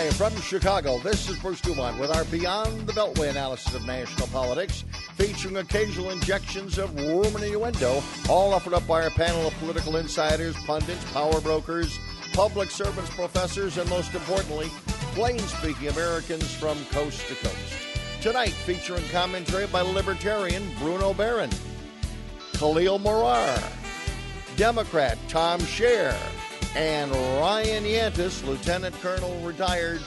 [0.00, 4.28] Live from Chicago, this is Bruce Dumont with our Beyond the Beltway analysis of national
[4.28, 4.82] politics,
[5.14, 9.96] featuring occasional injections of rumor and innuendo, all offered up by our panel of political
[9.96, 11.98] insiders, pundits, power brokers,
[12.32, 14.68] public servants, professors, and most importantly,
[15.12, 17.74] plain speaking Americans from coast to coast.
[18.22, 21.54] Tonight, featuring commentary by libertarian Bruno Behrend,
[22.54, 23.62] Khalil Marrar,
[24.56, 26.16] Democrat Tom Shaer,
[26.76, 30.00] and Ryan Yantis, Lieutenant Colonel retired.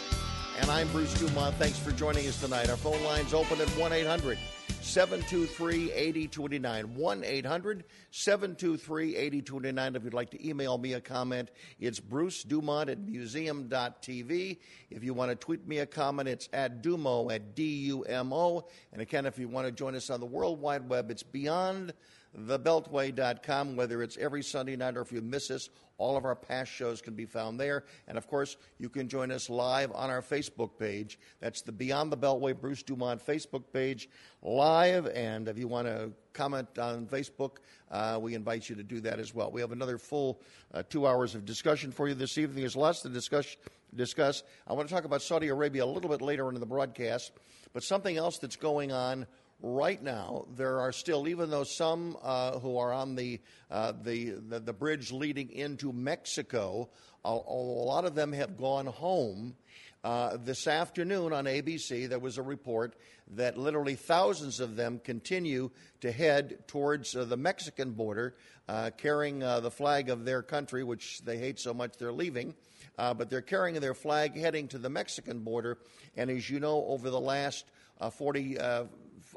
[0.59, 1.55] And I'm Bruce Dumont.
[1.55, 2.69] Thanks for joining us tonight.
[2.69, 4.37] Our phone line's open at 1 800
[4.81, 6.95] 723 8029.
[6.95, 9.95] 1 800 723 8029.
[9.95, 11.49] If you'd like to email me a comment,
[11.79, 14.59] it's Bruce Dumont at museum.tv.
[14.89, 18.31] If you want to tweet me a comment, it's at Dumo at D U M
[18.31, 18.67] O.
[18.91, 21.93] And again, if you want to join us on the World Wide Web, it's beyond
[22.37, 26.71] thebeltway.com, whether it's every Sunday night or if you miss us, all of our past
[26.71, 27.85] shows can be found there.
[28.07, 31.19] And of course, you can join us live on our Facebook page.
[31.39, 34.09] That's the Beyond the Beltway Bruce Dumont Facebook page
[34.41, 35.07] live.
[35.07, 37.57] And if you want to comment on Facebook,
[37.91, 39.51] uh, we invite you to do that as well.
[39.51, 40.41] We have another full
[40.73, 42.61] uh, two hours of discussion for you this evening.
[42.61, 43.55] There's lots to discuss.
[43.95, 44.43] discuss.
[44.67, 47.31] I want to talk about Saudi Arabia a little bit later in the broadcast,
[47.71, 49.27] but something else that's going on
[49.63, 53.39] right now, there are still, even though some uh, who are on the,
[53.71, 56.89] uh, the, the, the, bridge leading into Mexico,
[57.23, 59.55] a, a, lot of them have gone home.
[60.03, 62.93] Uh, this afternoon on ABC, there was a report
[63.35, 65.71] that literally thousands of them continue
[66.01, 68.35] to head towards uh, the Mexican border,
[68.67, 72.53] uh, carrying uh, the flag of their country, which they hate so much they're leaving.
[72.97, 75.77] but they're carrying their flag heading to the Mexican border.
[76.17, 77.63] And as you know, over the last
[78.01, 78.83] uh, 40, uh,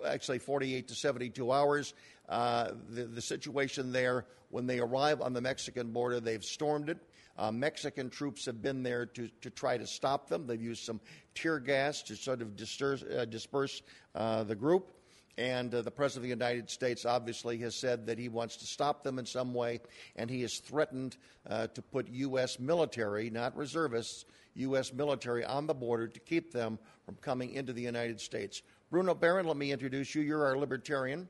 [0.05, 1.95] actually 48 to 72 hours.
[2.29, 6.99] Uh, the, the, situation there, when they arrive on the Mexican border, they've stormed it.
[7.39, 10.47] Uh, Mexican troops have been there to, to try to stop them.
[10.47, 11.01] They've used some
[11.35, 13.83] tear gas to sort of disperse, uh, disperse
[14.15, 14.93] uh, the group.
[15.39, 18.67] And uh, the President of the United States obviously has said that he wants to
[18.67, 19.81] stop them in some way,
[20.17, 21.19] and he has threatened
[21.49, 22.59] uh, to put U.S.
[22.59, 24.95] military, not reservists, U.S.
[24.95, 28.63] military on the border to keep them from coming into the United States.
[28.91, 30.23] Bruno Behrend, let me introduce you.
[30.23, 31.29] You're our libertarian.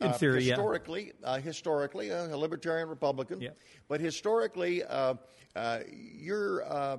[0.00, 1.28] In uh, theory, historically, yeah.
[1.28, 3.40] uh, historically, uh, a libertarian Republican.
[3.40, 3.50] Yeah.
[3.88, 5.14] But historically, uh,
[5.54, 6.96] uh, you're, uh,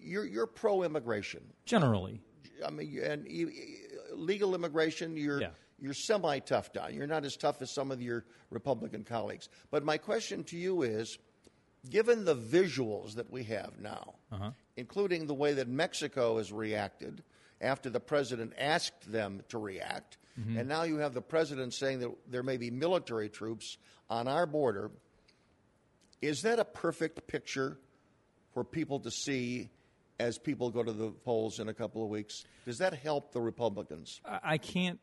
[0.00, 1.42] you're you're pro-immigration.
[1.64, 2.20] Generally,
[2.64, 3.26] I mean, and
[4.12, 5.50] legal immigration, you're yeah.
[5.80, 6.94] you're semi-tough on.
[6.94, 9.48] You're not as tough as some of your Republican colleagues.
[9.70, 11.18] But my question to you is,
[11.90, 14.50] given the visuals that we have now, uh-huh.
[14.76, 17.22] including the way that Mexico has reacted
[17.60, 20.18] after the president asked them to react.
[20.38, 20.58] Mm-hmm.
[20.58, 24.46] And now you have the president saying that there may be military troops on our
[24.46, 24.90] border.
[26.22, 27.78] Is that a perfect picture
[28.54, 29.70] for people to see
[30.20, 32.44] as people go to the polls in a couple of weeks?
[32.64, 34.20] Does that help the Republicans?
[34.24, 35.00] I can't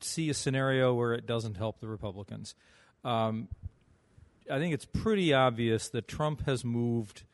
[0.00, 2.54] see a scenario where it doesn't help the Republicans.
[3.04, 3.48] Um,
[4.50, 7.24] I think it's pretty obvious that Trump has moved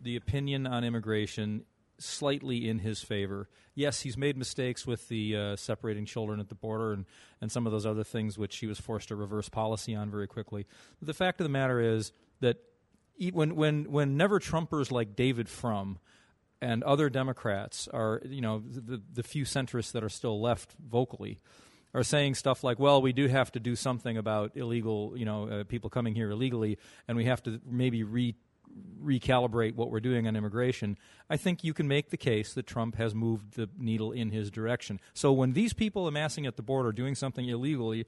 [0.00, 1.64] the opinion on immigration
[2.04, 3.48] slightly in his favor.
[3.74, 7.06] Yes, he's made mistakes with the uh, separating children at the border and,
[7.40, 10.26] and some of those other things which he was forced to reverse policy on very
[10.26, 10.66] quickly.
[10.98, 12.58] But the fact of the matter is that
[13.32, 15.98] when, when, when never Trumpers like David Frum
[16.60, 21.40] and other Democrats are, you know, the, the few centrists that are still left vocally,
[21.94, 25.48] are saying stuff like, "Well, we do have to do something about illegal, you know,
[25.48, 28.34] uh, people coming here illegally, and we have to maybe re
[29.02, 30.96] recalibrate what we're doing on immigration,
[31.28, 34.50] I think you can make the case that Trump has moved the needle in his
[34.50, 35.00] direction.
[35.14, 38.06] So when these people amassing at the border doing something illegally,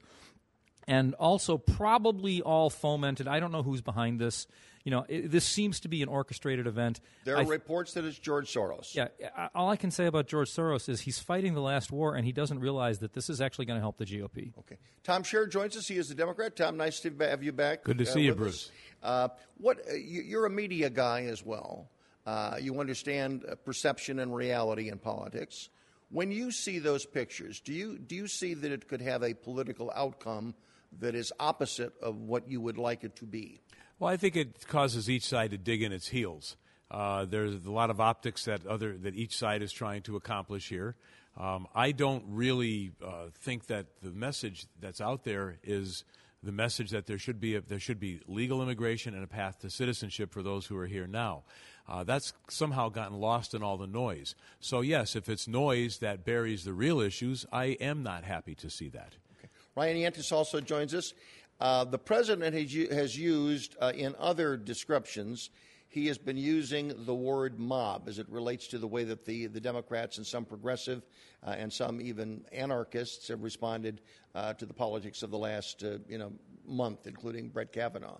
[0.87, 4.47] and also probably all fomented, I don't know who's behind this.
[4.83, 7.01] You know, it, this seems to be an orchestrated event.
[7.23, 8.93] There are th- reports that it's George Soros.
[8.93, 9.07] Yeah,
[9.55, 12.31] all I can say about George Soros is he's fighting the last war, and he
[12.31, 14.51] doesn't realize that this is actually going to help the GOP.
[14.59, 15.87] Okay, Tom Shaer joins us.
[15.87, 16.55] He is a Democrat.
[16.55, 17.83] Tom, nice to have you back.
[17.83, 18.69] Good to uh, see you, Bruce.
[19.05, 21.89] Uh, what uh, you're a media guy as well.
[22.25, 25.69] Uh, you understand uh, perception and reality in politics.
[26.09, 29.35] When you see those pictures, do you do you see that it could have a
[29.35, 30.55] political outcome
[30.99, 33.61] that is opposite of what you would like it to be?
[33.99, 36.57] Well, I think it causes each side to dig in its heels.
[36.89, 40.67] Uh, there's a lot of optics that other that each side is trying to accomplish
[40.69, 40.95] here.
[41.37, 46.05] Um, I don't really uh, think that the message that's out there is
[46.45, 49.59] the message that there should be a, there should be legal immigration and a path
[49.59, 51.43] to citizenship for those who are here now.
[51.87, 54.35] Uh, that's somehow gotten lost in all the noise.
[54.59, 58.69] So yes, if it's noise that buries the real issues, I am not happy to
[58.69, 59.13] see that.
[59.37, 59.49] Okay.
[59.75, 61.13] Ryan Yantis also joins us.
[61.59, 65.49] Uh, the president has, has used uh, in other descriptions,
[65.95, 69.47] he has been using the word mob as it relates to the way that the,
[69.47, 71.01] the Democrats and some progressive
[71.41, 74.01] uh, and some even anarchists have responded
[74.35, 76.33] uh, to the politics of the last uh, you know,
[76.67, 78.17] month, including Brett Kavanaugh.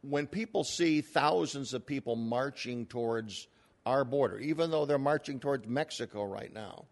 [0.00, 3.46] When people see thousands of people marching towards
[3.86, 6.86] our border, even though they're marching towards Mexico right now,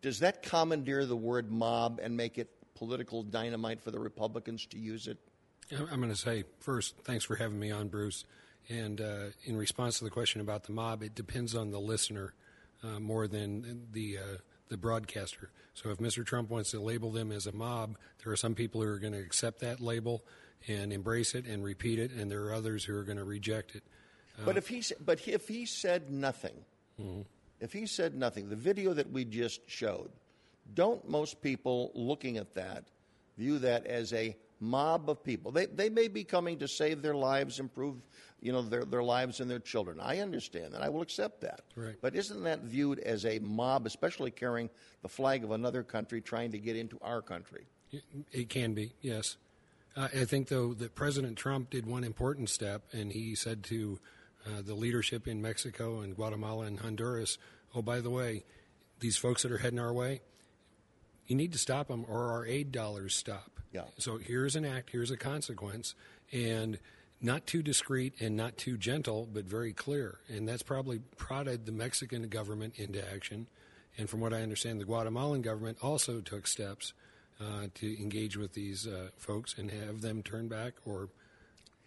[0.00, 4.78] does that commandeer the word mob and make it political dynamite for the Republicans to
[4.78, 5.18] use it?
[5.72, 8.24] I'm going to say first, thanks for having me on, Bruce.
[8.68, 12.34] And uh, in response to the question about the mob, it depends on the listener
[12.82, 14.36] uh, more than the uh,
[14.68, 15.50] the broadcaster.
[15.74, 16.24] So if Mr.
[16.24, 19.12] Trump wants to label them as a mob, there are some people who are going
[19.12, 20.24] to accept that label
[20.66, 23.74] and embrace it and repeat it, and there are others who are going to reject
[23.74, 23.82] it.
[24.44, 26.54] but if he but if he said nothing,
[27.00, 27.22] mm-hmm.
[27.60, 30.10] if he said nothing, the video that we just showed,
[30.74, 32.84] don't most people looking at that
[33.36, 35.50] view that as a mob of people.
[35.50, 37.96] They, they may be coming to save their lives, improve
[38.40, 39.98] you know, their, their lives and their children.
[40.00, 40.82] I understand that.
[40.82, 41.62] I will accept that.
[41.76, 41.94] Right.
[42.00, 44.68] But isn't that viewed as a mob, especially carrying
[45.02, 47.66] the flag of another country trying to get into our country?
[48.32, 49.38] It can be, yes.
[49.96, 53.98] Uh, I think, though, that President Trump did one important step, and he said to
[54.46, 57.38] uh, the leadership in Mexico and Guatemala and Honduras,
[57.74, 58.44] oh, by the way,
[59.00, 60.20] these folks that are heading our way,
[61.26, 63.60] you need to stop them or our aid dollars stop.
[63.72, 63.84] Yeah.
[63.98, 65.94] So here's an act, here's a consequence,
[66.32, 66.78] and
[67.20, 70.18] not too discreet and not too gentle, but very clear.
[70.28, 73.48] And that's probably prodded the Mexican government into action.
[73.96, 76.92] And from what I understand, the Guatemalan government also took steps
[77.40, 81.08] uh, to engage with these uh, folks and have them turn back or.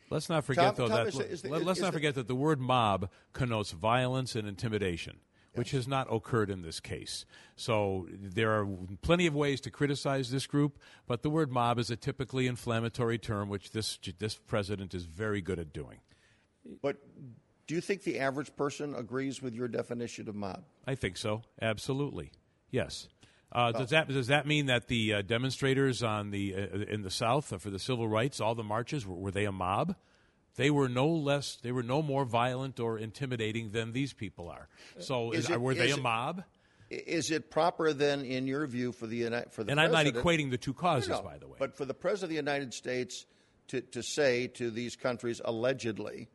[0.10, 2.30] Let's not forget, Tom, though, Tom, that is, is, let, us not the, forget that
[2.30, 5.20] the word mob connotes violence and intimidation
[5.58, 7.26] which has not occurred in this case.
[7.56, 8.68] So there are
[9.02, 13.18] plenty of ways to criticize this group, but the word mob is a typically inflammatory
[13.18, 16.00] term, which this, this president is very good at doing.
[16.82, 16.98] But
[17.66, 20.64] do you think the average person agrees with your definition of mob?
[20.86, 22.32] I think so, absolutely.
[22.72, 23.08] Yes.
[23.52, 27.10] Uh, does that does that mean that the uh, demonstrators on the uh, in the
[27.10, 29.96] South for the civil rights, all the marches, were, were they a mob?
[30.58, 34.68] They were no less, they were no more violent or intimidating than these people are.
[35.00, 36.44] So, is, is it, were they a mob?
[36.90, 40.50] Is it proper then, in your view, for the for the and I'm not equating
[40.52, 43.26] the two causes, no, by the way, but for the president of the United States
[43.70, 46.28] to to say to these countries allegedly,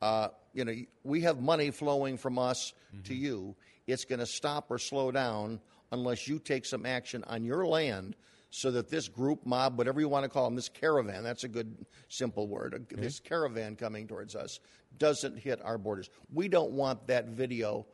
[0.00, 3.02] uh, you know, we have money flowing from us mm-hmm.
[3.04, 3.56] to you.
[3.86, 5.60] It's going to stop or slow down
[5.90, 8.14] unless you take some action on your land
[8.54, 11.48] so that this group, mob, whatever you want to call them, this caravan, that's a
[11.48, 11.74] good
[12.08, 13.02] simple word, mm-hmm.
[13.02, 14.60] this caravan coming towards us
[14.96, 16.08] doesn't hit our borders.
[16.32, 17.84] We don't want that video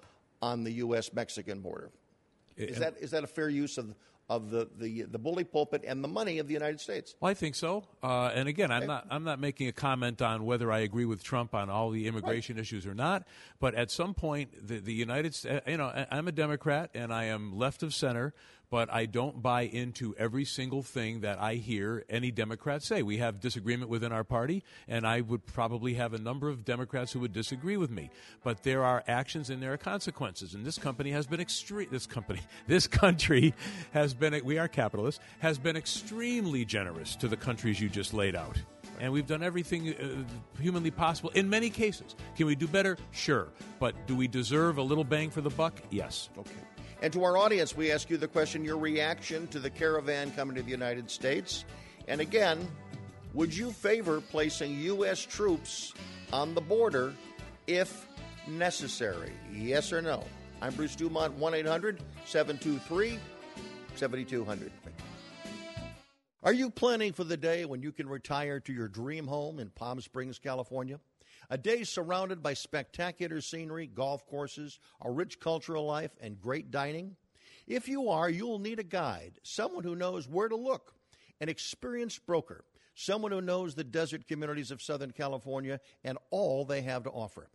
[0.42, 1.14] on the U.S.
[1.14, 1.90] Mexican border.
[2.58, 3.94] Is that, is that a fair use of,
[4.28, 7.14] of the, the, the bully pulpit and the money of the United States?
[7.20, 7.84] Well, I think so.
[8.02, 11.22] Uh, and again, I'm not I'm not making a comment on whether I agree with
[11.22, 12.60] Trump on all the immigration right.
[12.60, 13.26] issues or not.
[13.60, 17.24] But at some point, the, the United States, you know, I'm a Democrat and I
[17.24, 18.34] am left of center
[18.70, 23.02] but I don't buy into every single thing that I hear any Democrat say.
[23.02, 27.12] We have disagreement within our party, and I would probably have a number of Democrats
[27.12, 28.10] who would disagree with me.
[28.44, 31.88] But there are actions and there are consequences, and this company has been extreme.
[31.90, 33.54] This company, this country,
[33.92, 34.40] has been.
[34.44, 35.20] We are capitalists.
[35.40, 38.56] Has been extremely generous to the countries you just laid out
[39.00, 42.14] and we've done everything uh, humanly possible in many cases.
[42.36, 42.98] Can we do better?
[43.12, 43.48] Sure.
[43.78, 45.80] But do we deserve a little bang for the buck?
[45.90, 46.28] Yes.
[46.38, 46.50] Okay.
[47.02, 50.54] And to our audience, we ask you the question your reaction to the caravan coming
[50.56, 51.64] to the United States.
[52.08, 52.68] And again,
[53.32, 55.20] would you favor placing U.S.
[55.20, 55.94] troops
[56.32, 57.14] on the border
[57.66, 58.06] if
[58.46, 59.32] necessary?
[59.50, 60.24] Yes or no?
[60.60, 63.18] I'm Bruce Dumont, 1 800 723
[63.94, 64.70] 7200.
[66.42, 69.70] Are you planning for the day when you can retire to your dream home in
[69.70, 71.00] Palm Springs, California?
[71.52, 77.16] A day surrounded by spectacular scenery, golf courses, a rich cultural life, and great dining?
[77.66, 80.94] If you are, you'll need a guide, someone who knows where to look,
[81.40, 82.64] an experienced broker,
[82.94, 87.48] someone who knows the desert communities of Southern California and all they have to offer.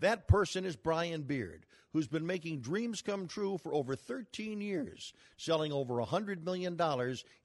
[0.00, 5.14] That person is Brian Beard, who's been making dreams come true for over 13 years,
[5.38, 6.78] selling over $100 million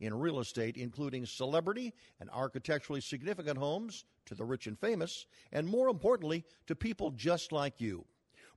[0.01, 5.65] in real estate, including celebrity and architecturally significant homes to the rich and famous, and
[5.65, 8.05] more importantly, to people just like you.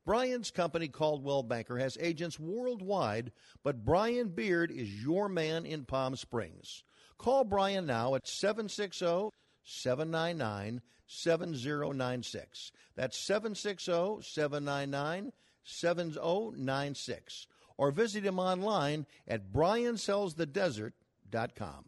[0.04, 3.32] Brian's company, Coldwell Banker, has agents worldwide,
[3.62, 6.82] but Brian Beard is your man in Palm Springs.
[7.16, 9.30] Call Brian now at 760
[9.64, 12.72] 799 7096.
[12.96, 15.32] That's 760 799
[15.64, 17.46] 7096.
[17.76, 21.84] Or visit him online at briansellsthedesert.com.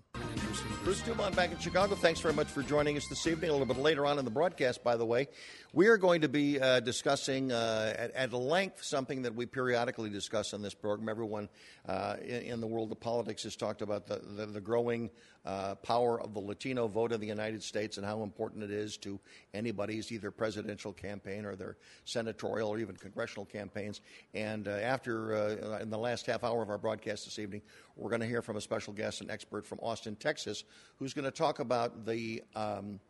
[0.87, 1.02] Bruce.
[1.02, 1.96] Dumont back in Chicago.
[1.96, 3.50] Thanks very much for joining us this evening.
[3.50, 5.26] A little bit later on in the broadcast, by the way,
[5.73, 10.11] we are going to be uh, discussing uh, at, at, length something that we periodically
[10.11, 11.08] discuss on this program.
[11.08, 11.49] Everyone
[11.88, 15.11] uh, in, in, the world of politics has talked about the, the, the growing
[15.44, 18.96] uh, power of the Latino vote in the United States and how important it is
[18.99, 19.18] to
[19.54, 24.00] anybody's either presidential campaign or their senatorial or even congressional campaigns.
[24.35, 27.62] And uh, after, uh, in the last half hour of our broadcast this evening,
[27.96, 30.62] we're going to hear from a special guest, an expert from Austin, Texas,
[30.98, 33.00] who's going to talk about the um,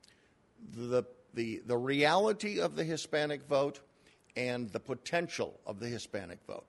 [0.74, 3.80] the the, the reality of the Hispanic vote
[4.36, 6.64] and the potential of the Hispanic vote.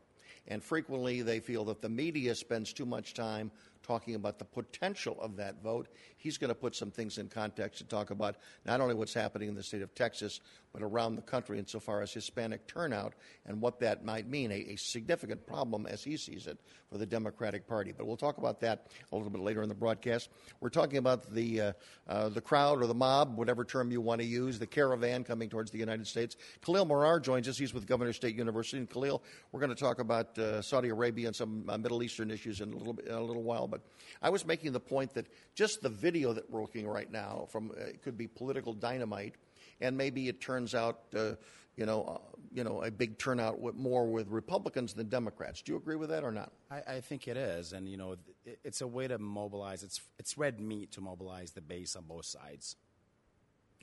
[0.50, 5.18] And frequently they feel that the media spends too much time talking about the potential
[5.22, 5.88] of that vote.
[6.18, 9.50] He's going to put some things in context to talk about not only what's happening
[9.50, 10.40] in the state of Texas,
[10.74, 13.14] but around the country insofar as Hispanic turnout
[13.46, 16.60] and what that might mean, a, a significant problem as he sees it
[16.92, 17.94] for the Democratic Party.
[17.96, 20.30] But we'll talk about that a little bit later in the broadcast.
[20.60, 21.74] We're talking about the, uh,
[22.08, 25.50] uh, the crowd or the mob, whatever term you want to use, the caravan coming
[25.50, 26.36] towards the United States.
[26.66, 27.58] Khalil Marrar joins us.
[27.58, 28.78] He's with Governor State University.
[28.78, 32.32] And Khalil, we're going to talk about uh, Saudi Arabia and some uh, Middle Eastern
[32.32, 33.68] issues in a little, in a little while.
[33.68, 33.82] But
[34.22, 37.72] I was making the point that just the video that we're looking right now from
[37.72, 39.36] uh, it could be political dynamite
[39.82, 41.32] and maybe it turns out, uh,
[41.76, 45.62] you know, uh, you know, a big turnout with more with Republicans than Democrats.
[45.62, 46.52] Do you agree with that or not?
[46.72, 48.14] I, I think it is, and you know,
[48.46, 49.84] it, it's a way to mobilize.
[49.84, 52.76] It's it's red meat to mobilize the base on both sides.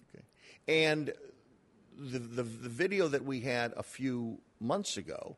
[0.08, 0.24] Okay,
[0.66, 1.12] and
[1.96, 5.36] the, the the video that we had a few months ago,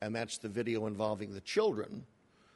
[0.00, 2.06] and that's the video involving the children,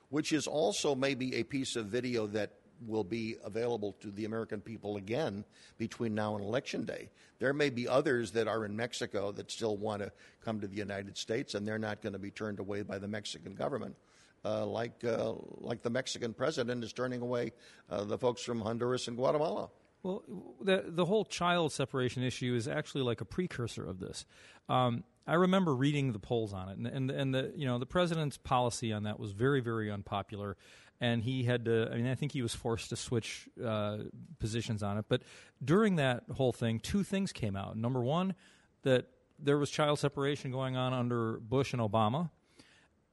[0.09, 2.53] which is also maybe a piece of video that
[2.87, 5.45] will be available to the American people again
[5.79, 7.11] between now and Election Day.
[7.39, 10.13] There may be others that are in Mexico that still want to
[10.45, 13.09] come to the United States, and they're not going to be turned away by the
[13.09, 13.97] Mexican government.
[14.43, 17.53] Uh, like uh, like the Mexican president is turning away
[17.91, 19.69] uh, the folks from Honduras and Guatemala.
[20.03, 20.23] Well,
[20.63, 24.25] the the whole child separation issue is actually like a precursor of this.
[24.71, 27.87] Um, I remember reading the polls on it, and, and and the you know the
[27.87, 30.57] president's policy on that was very very unpopular,
[31.01, 31.91] and he had to.
[31.91, 33.99] I mean, I think he was forced to switch uh,
[34.39, 35.07] positions on it.
[35.09, 35.23] But
[35.65, 37.77] during that whole thing, two things came out.
[37.77, 38.35] Number one,
[38.83, 39.07] that
[39.39, 42.31] there was child separation going on under Bush and Obama.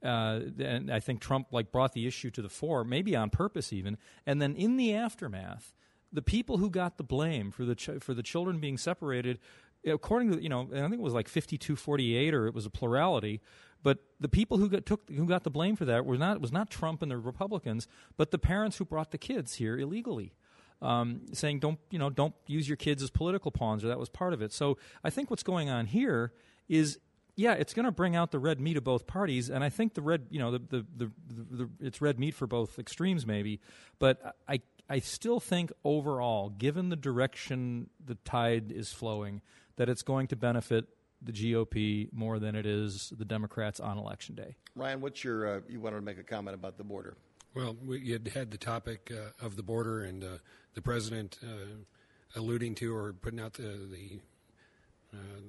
[0.04, 3.72] Uh, and I think Trump like brought the issue to the fore, maybe on purpose
[3.72, 3.98] even.
[4.26, 5.72] And then in the aftermath,
[6.12, 9.40] the people who got the blame for the ch- for the children being separated,
[9.84, 12.54] according to you know, I think it was like fifty two forty eight, or it
[12.54, 13.40] was a plurality,
[13.82, 16.52] but the people who got took who got the blame for that was not was
[16.52, 20.32] not Trump and the Republicans, but the parents who brought the kids here illegally.
[20.80, 24.08] Um, saying don't you know don't use your kids as political pawns or that was
[24.08, 24.52] part of it.
[24.52, 26.32] So I think what's going on here
[26.68, 26.98] is
[27.38, 29.94] yeah, it's going to bring out the red meat of both parties, and I think
[29.94, 33.60] the red, you know, the, the, the, the, it's red meat for both extremes, maybe.
[34.00, 39.40] But I, I still think overall, given the direction the tide is flowing,
[39.76, 40.86] that it's going to benefit
[41.22, 44.56] the GOP more than it is the Democrats on election day.
[44.74, 45.56] Ryan, what's your?
[45.56, 47.16] Uh, you wanted to make a comment about the border.
[47.54, 50.28] Well, we, you had, had the topic uh, of the border and uh,
[50.74, 54.20] the president uh, alluding to or putting out the the,
[55.12, 55.40] uh,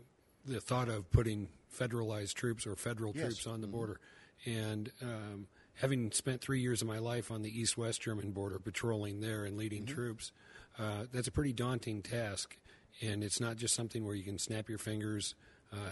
[0.45, 3.25] the thought of putting federalized troops or federal yes.
[3.25, 3.75] troops on the mm-hmm.
[3.75, 3.99] border,
[4.45, 9.21] and um, having spent three years of my life on the east-west German border, patrolling
[9.21, 9.95] there and leading mm-hmm.
[9.95, 10.31] troops,
[10.79, 12.57] uh, that's a pretty daunting task.
[13.01, 15.48] And it's not just something where you can snap your fingers uh,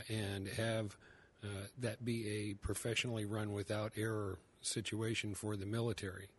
[0.09, 0.97] and have
[1.43, 6.29] uh, that be a professionally run without error situation for the military.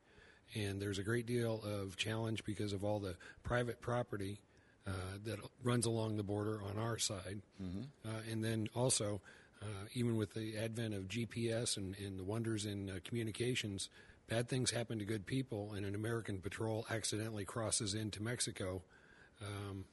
[0.55, 4.41] And there's a great deal of challenge because of all the private property
[4.87, 4.91] uh,
[5.25, 7.43] that runs along the border on our side.
[7.63, 8.09] Mm-hmm.
[8.09, 9.21] Uh, and then also,
[9.61, 13.91] uh, even with the advent of GPS and, and the wonders in uh, communications,
[14.29, 18.83] bad things happen to good people, and an American patrol accidentally crosses into Mexico.
[19.43, 19.85] Um,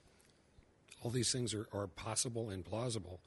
[1.01, 3.19] all these things are, are possible and plausible.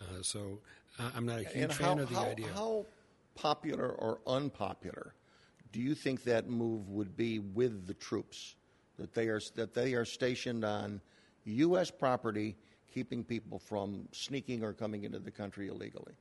[0.00, 0.58] Uh, so
[0.98, 2.46] uh, I'm not a huge fan of the how, idea.
[2.54, 2.86] How
[3.34, 5.14] popular or unpopular
[5.72, 8.54] do you think that move would be with the troops
[8.98, 11.00] that they are that they are stationed on
[11.44, 11.90] U.S.
[11.90, 12.56] property,
[12.92, 16.14] keeping people from sneaking or coming into the country illegally?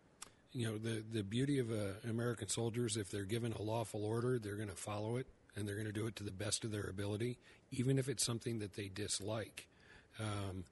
[0.51, 4.39] You know the the beauty of uh, American soldiers, if they're given a lawful order,
[4.39, 6.71] they're going to follow it and they're going to do it to the best of
[6.71, 7.37] their ability,
[7.71, 9.67] even if it's something that they dislike.
[10.19, 10.65] Um,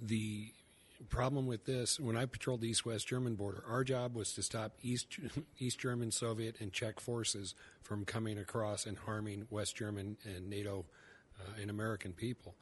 [0.00, 0.52] the
[1.08, 4.72] problem with this, when I patrolled the east-west German border, our job was to stop
[4.82, 5.18] East
[5.58, 10.86] East German, Soviet, and Czech forces from coming across and harming West German and NATO
[11.40, 12.54] uh, and American people.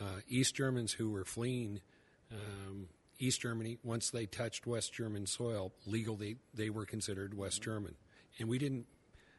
[0.00, 1.80] Uh, East Germans who were fleeing
[2.32, 2.88] um,
[3.18, 7.94] East Germany, once they touched West German soil, legally they were considered West German,
[8.38, 8.86] and we didn't.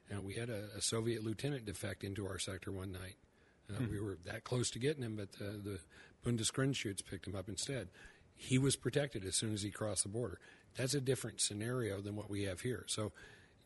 [0.09, 3.15] You know, we had a, a Soviet lieutenant defect into our sector one night.
[3.69, 5.79] Uh, We were that close to getting him, but uh, the
[6.25, 7.89] Bundesgrenzschutz picked him up instead.
[8.41, 10.39] He was protected as soon as he crossed the border.
[10.77, 12.85] That's a different scenario than what we have here.
[12.87, 13.11] So,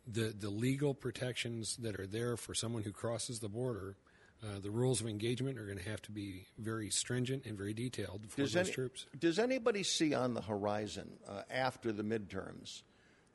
[0.08, 3.96] the the legal protections that are there for someone who crosses the border,
[4.44, 7.74] uh, the rules of engagement are going to have to be very stringent and very
[7.74, 9.06] detailed for Does, those any- troops.
[9.20, 12.82] does anybody see on the horizon uh, after the midterms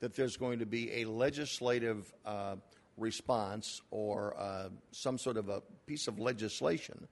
[0.01, 2.57] that there's going to be a legislative uh,
[2.97, 7.07] response or uh, some sort of a piece of legislation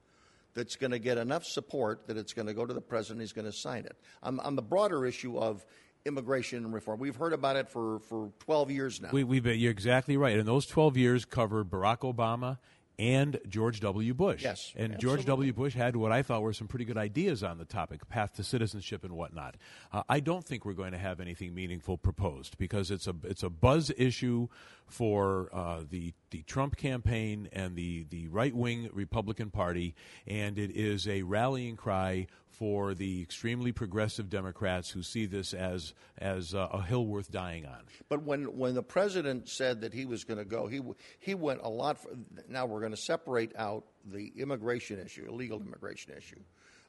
[0.56, 3.32] that's going to get enough support that it's going to go to the president, he's
[3.32, 3.96] going to sign it?
[4.22, 5.64] On, on the broader issue of
[6.04, 9.10] immigration reform, we've heard about it for, for 12 years now.
[9.12, 10.36] We, we, you're exactly right.
[10.36, 12.58] And those 12 years covered Barack Obama
[12.98, 14.14] and George W.
[14.14, 14.42] Bush.
[14.42, 15.16] Yes, And absolutely.
[15.16, 15.52] George W.
[15.52, 18.42] Bush had what I thought were some pretty good ideas on the topic, path to
[18.42, 19.56] citizenship and whatnot.
[19.92, 23.42] Uh, I don't think we're going to have anything meaningful proposed because it's a it's
[23.42, 24.48] a buzz issue
[24.86, 29.94] for uh, the the Trump campaign and the the right wing Republican Party,
[30.26, 32.26] and it is a rallying cry
[32.56, 37.66] for the extremely progressive Democrats who see this as as uh, a hill worth dying
[37.66, 37.80] on.
[38.08, 40.80] But when, when the president said that he was going to go, he,
[41.18, 41.98] he went a lot.
[41.98, 42.10] For,
[42.48, 46.40] now we're going to separate out the immigration issue, illegal immigration issue,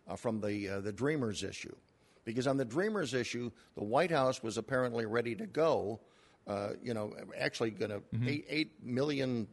[0.08, 1.76] uh, from the uh, the Dreamers issue,
[2.24, 6.00] because on the Dreamers issue, the White House was apparently ready to go.
[6.48, 9.48] Uh, you know, actually going to eight, eight million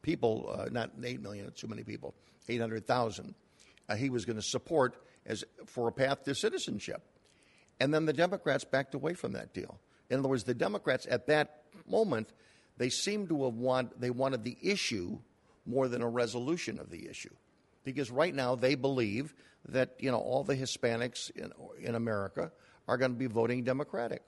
[0.00, 2.14] people, uh, not eight million, too many people,
[2.48, 3.34] eight hundred thousand.
[3.86, 7.02] Uh, he was going to support as for a path to citizenship.
[7.80, 9.78] And then the Democrats backed away from that deal.
[10.08, 12.32] In other words, the Democrats at that moment,
[12.78, 15.18] they seemed to have want they wanted the issue
[15.66, 17.34] more than a resolution of the issue.
[17.84, 19.34] Because right now they believe
[19.68, 22.52] that, you know, all the Hispanics in, in America
[22.88, 24.22] are going to be voting Democratic.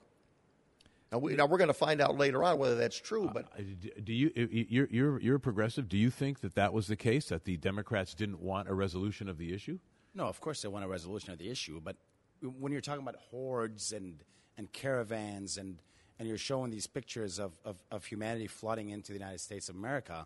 [1.13, 3.61] Now, we, now we're going to find out later on whether that's true, but Uh,
[4.03, 5.87] Do you you're you're you're a progressive?
[5.87, 9.29] Do you think that that was the case that the Democrats didn't want a resolution
[9.29, 9.77] of the issue?
[10.15, 11.97] No, of course they want a resolution of the issue, but
[12.41, 14.23] when you're talking about hordes and,
[14.57, 15.77] and caravans and,
[16.17, 19.75] and you're showing these pictures of, of, of humanity flooding into the United States of
[19.75, 20.25] America,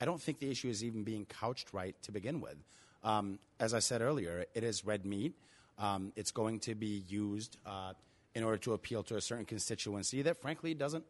[0.00, 2.58] I don't think the issue is even being couched right to begin with.
[3.02, 5.34] Um, as I said earlier, it is red meat.
[5.78, 7.94] Um, it's going to be used uh,
[8.34, 11.04] in order to appeal to a certain constituency that, frankly, doesn't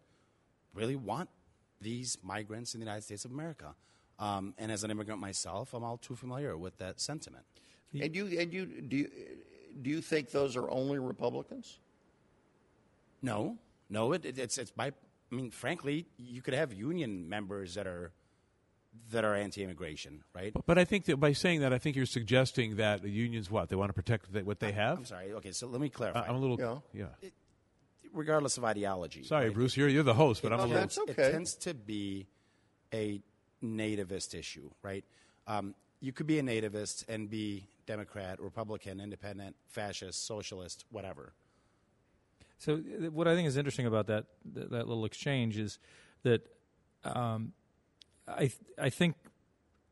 [0.74, 1.28] really want
[1.80, 3.74] these migrants in the United States of America.
[4.18, 7.44] Um, and as an immigrant myself, I'm all too familiar with that sentiment.
[7.92, 9.10] and you and you do you,
[9.80, 11.78] do you think those are only Republicans?
[13.22, 13.56] No,
[13.88, 14.92] no, it, it, it's it's by.
[15.30, 18.12] I mean, frankly, you could have union members that are
[19.10, 20.52] that are anti-immigration, right?
[20.52, 23.50] But, but I think that by saying that, I think you're suggesting that the unions
[23.50, 24.98] what they want to protect th- what they have.
[24.98, 25.32] I'm sorry.
[25.32, 26.20] Okay, so let me clarify.
[26.20, 27.06] I- I'm a little Yeah.
[27.22, 27.30] yeah.
[28.12, 29.54] Regardless of ideology, Sorry, right?
[29.54, 29.76] Bruce.
[29.76, 30.80] You're you're the host, but I'm a little.
[30.80, 32.26] that's It tends to be
[32.92, 33.20] a
[33.62, 35.04] nativist issue, right?
[35.46, 41.34] Um, you could be a nativist and be Democrat, Republican, Independent, Fascist, Socialist, whatever.
[42.58, 45.78] So uh, what I think is interesting about that that, that little exchange is
[46.22, 46.42] that
[47.04, 47.52] um,
[48.28, 49.16] I I think,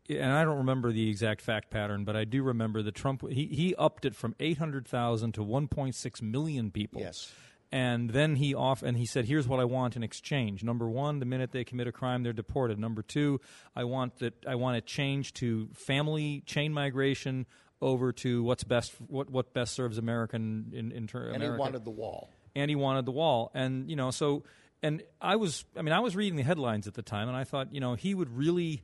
[0.09, 3.47] and I don't remember the exact fact pattern, but I do remember that Trump he
[3.47, 7.01] he upped it from eight hundred thousand to one point six million people.
[7.01, 7.33] Yes.
[7.73, 10.63] And then he off and he said, "Here's what I want in exchange.
[10.63, 12.79] Number one, the minute they commit a crime, they're deported.
[12.79, 13.41] Number two,
[13.75, 17.45] I want that I want it changed to family chain migration
[17.83, 21.59] over to what's best what what best serves American in in ter- And America he
[21.61, 22.31] wanted the wall.
[22.55, 23.51] and he wanted the wall.
[23.53, 24.45] And you know, so
[24.83, 27.45] and I was, I mean, I was reading the headlines at the time, and I
[27.45, 28.83] thought, you know, he would really.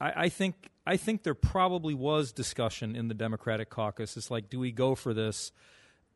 [0.00, 4.16] I, I think I think there probably was discussion in the Democratic caucus.
[4.16, 5.52] It's like, do we go for this?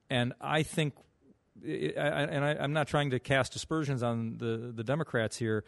[0.08, 0.94] And I think,
[1.66, 5.64] I, and I, I'm not trying to cast aspersions on the the Democrats here.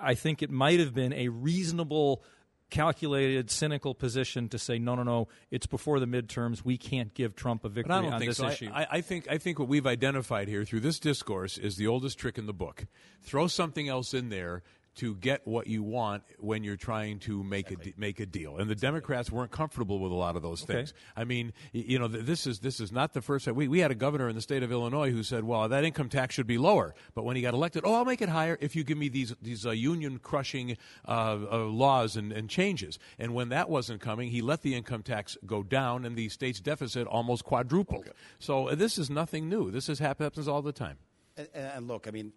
[0.00, 2.22] I think it might have been a reasonable
[2.70, 6.64] calculated, cynical position to say, no, no, no, it's before the midterms.
[6.64, 8.48] We can't give Trump a victory But I don't on think this so.
[8.48, 8.70] Issue.
[8.72, 12.18] I, I think I think what we've identified here through this discourse is the oldest
[12.18, 12.86] trick in the book.
[13.22, 14.62] Throw something else in there
[14.96, 18.56] to get what you want when you're trying to make a de- make a deal.
[18.56, 20.92] And the Democrats weren't comfortable with a lot of those things.
[21.16, 23.80] I mean, you know, th- this is this is not the first time we we
[23.80, 26.46] had a governor in the state of Illinois who said, "Well, that income tax should
[26.46, 28.98] be lower." But when he got elected, "Oh, I'll make it higher if you give
[28.98, 30.76] me these these uh, union crushing
[31.06, 35.02] uh, uh, laws and, and changes." And when that wasn't coming, he let the income
[35.02, 38.10] tax go down, and the state's deficit almost quadrupled.
[38.38, 39.70] So uh, this is nothing new.
[39.70, 40.98] This is hap- happens all the time.
[41.36, 42.32] And, and look, I mean,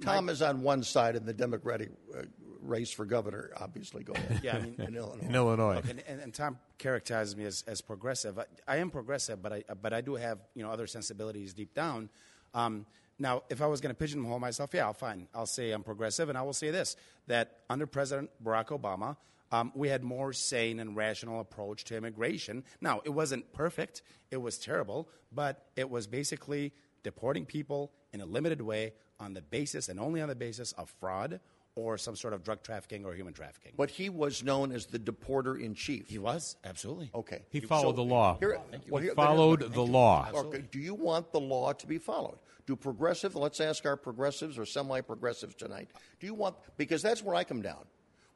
[0.00, 2.22] Tom is on one side in the Democratic uh,
[2.60, 3.50] race for governor.
[3.56, 4.40] Obviously, go ahead.
[4.42, 5.26] Yeah, I mean- in Illinois.
[5.26, 5.74] In Illinois.
[5.76, 8.38] Look, and, and, and Tom characterizes me as, as progressive.
[8.38, 11.74] I, I am progressive, but I but I do have you know other sensibilities deep
[11.74, 12.08] down.
[12.54, 12.86] Um,
[13.18, 15.28] now, if I was going to pigeonhole myself, yeah, I'll fine.
[15.34, 19.16] I'll say I'm progressive, and I will say this: that under President Barack Obama,
[19.52, 22.64] um, we had more sane and rational approach to immigration.
[22.80, 28.26] Now, it wasn't perfect, it was terrible, but it was basically deporting people in a
[28.26, 31.38] limited way on the basis and only on the basis of fraud
[31.76, 33.72] or some sort of drug trafficking or human trafficking.
[33.76, 36.08] But he was known as the deporter in chief.
[36.08, 37.10] he was, absolutely.
[37.14, 37.42] Okay.
[37.50, 38.36] He followed the law.
[38.40, 40.28] Here, well, He here- followed the law.
[40.34, 42.38] Okay, do you want the law to be followed?
[42.66, 47.22] Do progressive, let's ask our progressives or semi progressives tonight, do you want, because that's
[47.22, 47.84] where I come down.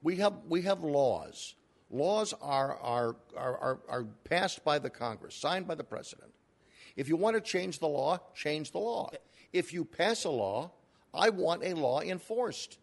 [0.02, 1.54] We have, we have laws.
[1.90, 6.32] Laws are, are, are, are, are passed by the Congress, signed by the president.
[6.96, 9.10] If you want to change the law, change the law.
[9.52, 10.70] If you pass a law,
[11.12, 12.78] I want a law enforced.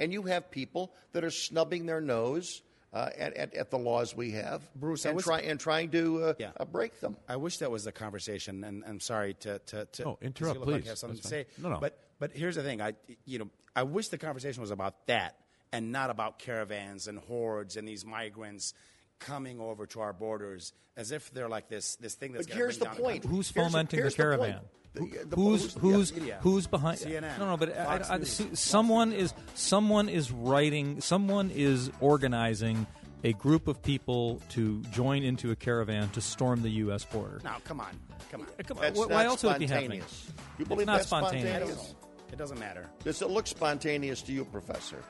[0.00, 4.16] And you have people that are snubbing their nose uh, at, at, at the laws
[4.16, 6.52] we have Bruce, I and, was- try, and trying to uh, Yeah.
[6.58, 7.16] uh, break them.
[7.28, 10.62] I wish that was the conversation, and I'm sorry to to, to No, interrupt, see
[10.62, 10.88] if I please.
[10.88, 11.46] have something That's to say.
[11.62, 11.78] No, no.
[11.80, 12.80] But but here's the thing.
[12.80, 12.94] I
[13.26, 15.36] you know I wish the conversation was about that
[15.70, 18.72] and not about caravans and hordes and these migrants
[19.18, 22.46] coming over to our borders as if they're like this this thing that's.
[22.46, 23.22] But gonna here's the down point.
[23.22, 23.36] country.
[23.36, 24.60] Who's Here's fomenting here's the the caravan?
[24.94, 26.38] The- Who- the- who's who's media.
[26.42, 26.98] who's behind?
[26.98, 31.00] CNN, no, no, but I, Fox I, News, see, someone is someone is writing.
[31.00, 32.86] Someone is organizing
[33.24, 37.04] a group of people to join into a caravan to storm the U.S.
[37.04, 37.40] border.
[37.44, 37.88] Now, come on,
[38.30, 38.46] come on.
[38.46, 40.00] Uh, come on, That's why not else would it be happening?
[40.02, 40.32] spontaneous.
[40.58, 41.52] You believe not that's spontaneous.
[41.68, 41.94] Spontaneous?
[42.32, 42.86] It doesn't matter.
[43.04, 45.02] Does it look spontaneous to you, Professor?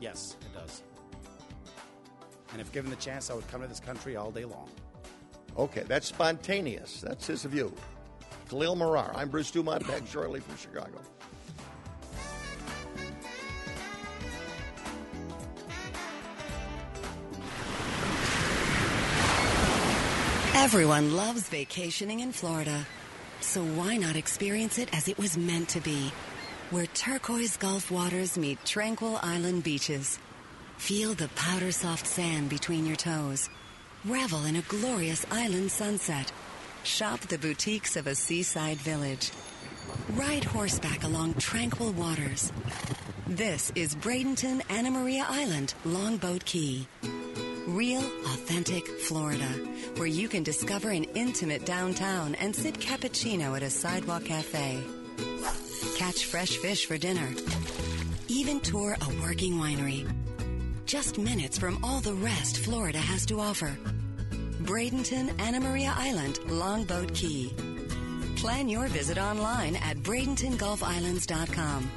[0.00, 0.82] Yes, it does.
[2.54, 4.70] And if given the chance, I would come to this country all day long.
[5.58, 7.00] Okay, that's spontaneous.
[7.00, 7.74] That's his view.
[8.48, 9.10] Khalil Marrar.
[9.12, 11.00] I'm Bruce Dumont, back shortly from Chicago.
[20.54, 22.86] Everyone loves vacationing in Florida.
[23.40, 26.12] So why not experience it as it was meant to be?
[26.70, 30.20] Where turquoise Gulf waters meet tranquil island beaches.
[30.76, 33.48] Feel the powder soft sand between your toes.
[34.04, 36.30] Revel in a glorious island sunset.
[36.82, 39.30] Shop the boutiques of a seaside village.
[40.10, 42.52] Ride horseback along tranquil waters.
[43.26, 46.86] This is Bradenton Anna Maria Island, Longboat Key.
[47.66, 49.48] Real, authentic Florida,
[49.96, 54.84] where you can discover an intimate downtown and sip cappuccino at a sidewalk cafe.
[55.96, 57.30] Catch fresh fish for dinner.
[58.28, 60.06] Even tour a working winery.
[60.86, 63.76] Just minutes from all the rest Florida has to offer.
[64.62, 67.52] Bradenton Anna Maria Island, Longboat Key.
[68.36, 71.90] Plan your visit online at BradentonGulfIslands.com.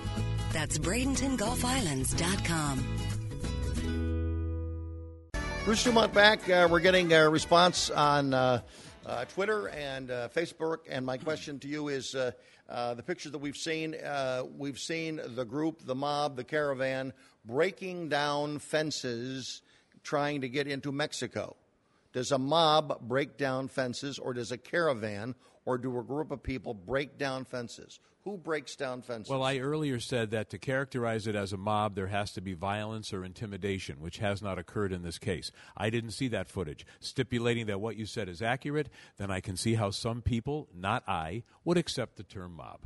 [0.54, 2.86] That's BradentonGulfIslands.com.
[5.66, 6.48] Bruce Dumont back.
[6.50, 8.62] Uh, we're getting a response on uh,
[9.06, 10.78] uh, Twitter and uh, Facebook.
[10.90, 12.32] And my question to you is uh,
[12.70, 13.98] uh, the picture that we've seen.
[14.58, 17.12] We've seen the group, the mob, the caravan
[17.48, 19.62] breaking down fences
[20.04, 21.56] trying to get into Mexico.
[22.14, 26.42] Does a mob break down fences, or does a caravan, or do a group of
[26.42, 28.00] people break down fences?
[28.24, 29.30] Who breaks down fences?
[29.30, 32.54] Well, I earlier said that to characterize it as a mob, there has to be
[32.54, 35.52] violence or intimidation, which has not occurred in this case.
[35.78, 36.86] I didn't see that footage.
[37.00, 41.04] Stipulating that what you said is accurate, then I can see how some people, not
[41.08, 42.82] I, would accept the term mob.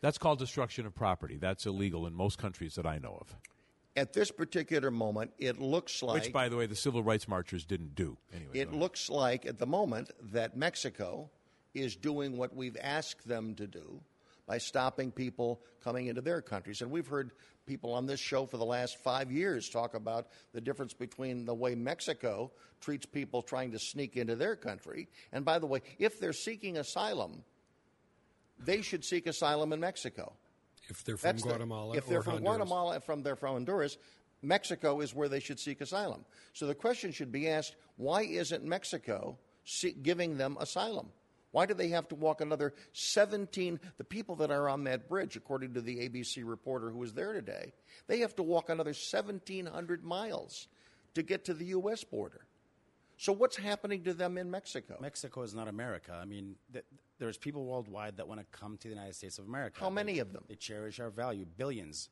[0.00, 1.36] That's called destruction of property.
[1.36, 3.36] That's illegal in most countries that I know of.
[3.96, 7.64] At this particular moment, it looks like Which, by the way, the civil rights marchers
[7.64, 8.16] didn't do.
[8.34, 11.28] Anyway, It looks like at the moment that Mexico
[11.74, 14.00] is doing what we've asked them to do
[14.46, 16.82] by stopping people coming into their countries.
[16.82, 17.32] And we've heard
[17.66, 21.54] people on this show for the last five years talk about the difference between the
[21.54, 25.08] way Mexico treats people trying to sneak into their country.
[25.32, 27.44] And by the way, if they're seeking asylum,
[28.64, 30.32] they should seek asylum in Mexico.
[30.88, 32.56] If they're from That's the- Guatemala if they're from Honduras.
[32.56, 33.96] Guatemala, from they're from Honduras,
[34.42, 36.24] Mexico is where they should seek asylum.
[36.52, 41.10] So the question should be asked: Why isn't Mexico see, giving them asylum?
[41.52, 43.80] Why do they have to walk another 17?
[43.98, 47.32] The people that are on that bridge, according to the ABC reporter who was there
[47.32, 47.72] today,
[48.06, 50.68] they have to walk another 1,700 miles
[51.14, 52.04] to get to the U.S.
[52.04, 52.46] border.
[53.16, 54.96] So what's happening to them in Mexico?
[55.00, 56.12] Mexico is not America.
[56.14, 56.84] I mean, th-
[57.20, 59.78] there's people worldwide that want to come to the United States of America.
[59.78, 60.44] How many They- of them?
[60.48, 61.44] They cherish our value.
[61.56, 62.08] Billions.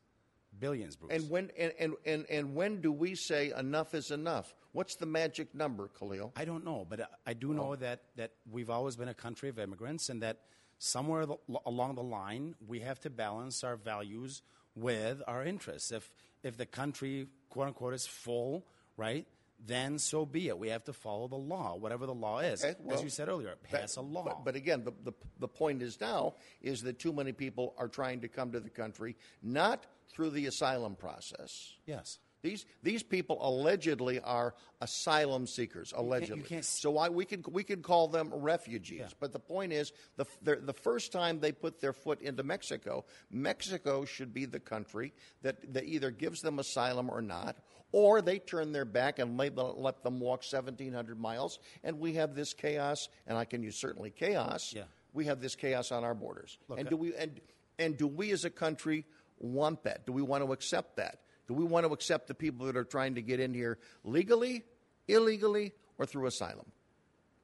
[0.59, 1.13] Billions, Bruce.
[1.13, 4.55] And when and, and, and, and when do we say enough is enough?
[4.73, 6.33] What's the magic number, Khalil?
[6.37, 7.77] I don't know, but I- I do know oh.
[7.77, 10.39] that, that we've always been a country of immigrants and that
[10.79, 14.43] somewhere the, along the line we have to balance our values
[14.75, 15.91] with our interests.
[15.93, 16.11] If,
[16.43, 18.65] if the country, quote unquote, is full,
[18.97, 19.27] right,
[19.67, 20.59] then so be it.
[20.59, 22.65] We have to follow the law, whatever the law is.
[22.65, 24.25] Okay, well, As you said earlier, pass a law.
[24.25, 27.89] But, but again, the, the, the point is now is that too many people are
[27.89, 31.73] trying to come to the country not through the asylum process.
[31.87, 32.19] yes.
[32.41, 35.93] These these people allegedly are asylum seekers.
[35.97, 39.13] Allegedly, can't s- so why we can we could call them refugees.
[39.19, 43.05] But the point is, the the the first time they put their foot into Mexico,
[43.29, 47.57] Mexico should be the country that that either gives them asylum or not,
[47.93, 52.35] or they turn their back and let, let them walk 1,700 miles, and we have
[52.35, 53.09] this chaos.
[53.27, 54.73] And I can use certainly chaos.
[54.75, 54.85] Yeah.
[55.13, 56.59] We have this chaos on our borders.
[56.77, 57.41] and do we and
[57.79, 59.05] and do we as a country
[59.39, 60.07] want that?
[60.07, 61.21] Do we want to accept that?
[61.47, 64.65] Do we want to accept the people that are trying to get in here legally,
[65.09, 66.67] illegally, or through asylum?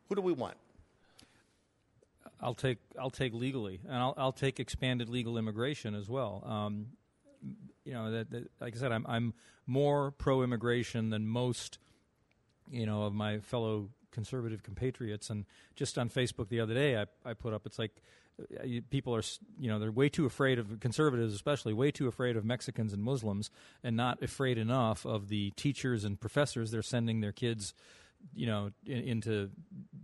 [0.09, 0.57] Who do we want?
[2.41, 6.43] I'll take I'll take legally, and I'll I'll take expanded legal immigration as well.
[6.47, 6.89] Um,
[7.85, 9.35] you know, that, that, like I said, I'm I'm
[9.67, 11.79] more pro-immigration than most,
[12.71, 15.31] you know, of my fellow conservative compatriots.
[15.31, 15.45] And
[15.75, 17.93] just on Facebook the other day, I I put up it's like
[18.41, 19.23] uh, people are
[19.59, 23.03] you know they're way too afraid of conservatives, especially way too afraid of Mexicans and
[23.03, 23.51] Muslims,
[23.83, 27.75] and not afraid enough of the teachers and professors they're sending their kids
[28.35, 29.51] you know in, into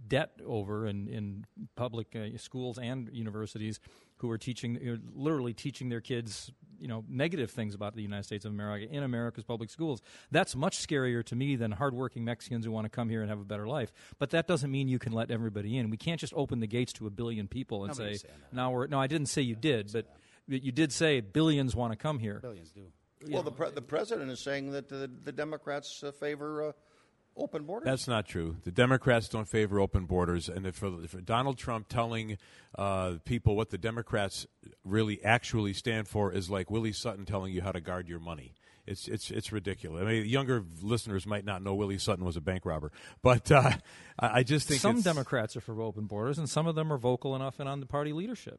[0.08, 1.44] debt over in, in
[1.76, 3.80] public uh, schools and universities
[4.20, 8.02] who are teaching who are literally teaching their kids you know negative things about the
[8.02, 10.00] United States of America in America's public schools.
[10.30, 13.40] That's much scarier to me than hardworking Mexicans who want to come here and have
[13.40, 13.92] a better life.
[14.18, 15.90] But that doesn't mean you can let everybody in.
[15.90, 18.86] We can't just open the gates to a billion people and Nobody's say now we're
[18.86, 20.06] no I didn't say you did but
[20.46, 22.40] you did say billions want to come here.
[22.40, 22.86] Billions do.
[23.28, 26.72] Well, the pre- the president is saying that the, the Democrats uh, favor uh,
[27.36, 27.86] open borders.
[27.86, 28.56] That's not true.
[28.64, 32.38] The Democrats don't favor open borders, and if for, for Donald Trump telling
[32.76, 34.46] uh, people what the Democrats
[34.84, 38.54] really actually stand for is like Willie Sutton telling you how to guard your money.
[38.86, 40.02] It's it's it's ridiculous.
[40.02, 42.90] I mean, younger listeners might not know Willie Sutton was a bank robber,
[43.22, 43.72] but uh,
[44.18, 46.92] I, I just think some it's- Democrats are for open borders, and some of them
[46.92, 48.58] are vocal enough and on the party leadership.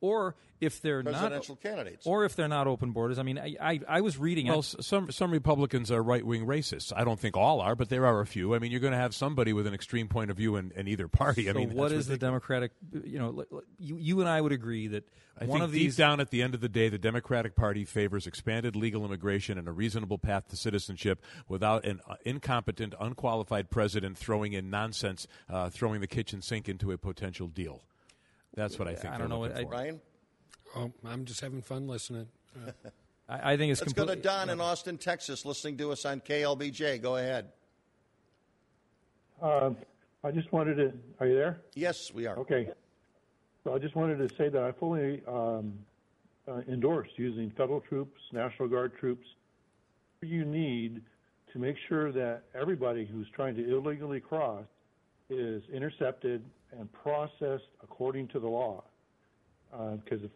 [0.00, 2.06] Or if they're Presidential not, candidates.
[2.06, 3.18] or if they're not open borders.
[3.18, 4.46] I mean, I I, I was reading.
[4.46, 6.92] Well, I- s- some some Republicans are right wing racists.
[6.94, 8.54] I don't think all are, but there are a few.
[8.54, 10.86] I mean, you're going to have somebody with an extreme point of view in, in
[10.88, 11.48] either party.
[11.50, 12.16] I mean, what that's is the.
[12.18, 12.72] Democratic?
[12.92, 15.08] You know, li- li- you you and I would agree that
[15.40, 17.54] I one think of deep these down at the end of the day, the Democratic
[17.56, 22.94] Party favors expanded legal immigration and a reasonable path to citizenship without an uh, incompetent,
[23.00, 27.82] unqualified president throwing in nonsense, uh, throwing the kitchen sink into a potential deal.
[28.58, 29.14] That's what I think.
[29.14, 29.66] I don't know what- for.
[29.68, 30.00] Ryan,
[30.76, 32.28] Oh, I'm just having fun listening.
[32.54, 32.72] Uh,
[33.28, 36.04] I, I think it's let's go to complete- Don in Austin, Texas, listening to us
[36.04, 37.00] on KLBJ.
[37.00, 37.52] Go ahead.
[39.40, 39.70] Uh,
[40.24, 40.92] I just wanted to.
[41.20, 41.60] Are you there?
[41.74, 42.36] Yes, we are.
[42.38, 42.68] Okay.
[43.64, 45.72] So I just wanted to say that I fully um,
[46.48, 49.26] uh, endorse using federal troops, National Guard troops.
[50.20, 51.02] You need
[51.52, 54.64] to make sure that everybody who's trying to illegally cross
[55.30, 56.42] is intercepted
[56.76, 58.84] and processed according to the law.
[59.70, 60.30] Because if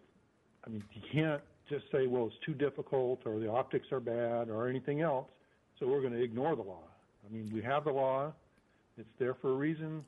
[0.66, 4.48] I mean, you can't just say, well, it's too difficult or the optics are bad
[4.48, 5.28] or anything else,
[5.78, 6.84] so we're going to ignore the law.
[7.26, 8.32] I mean, we have the law,
[8.98, 10.04] it's there for a reason,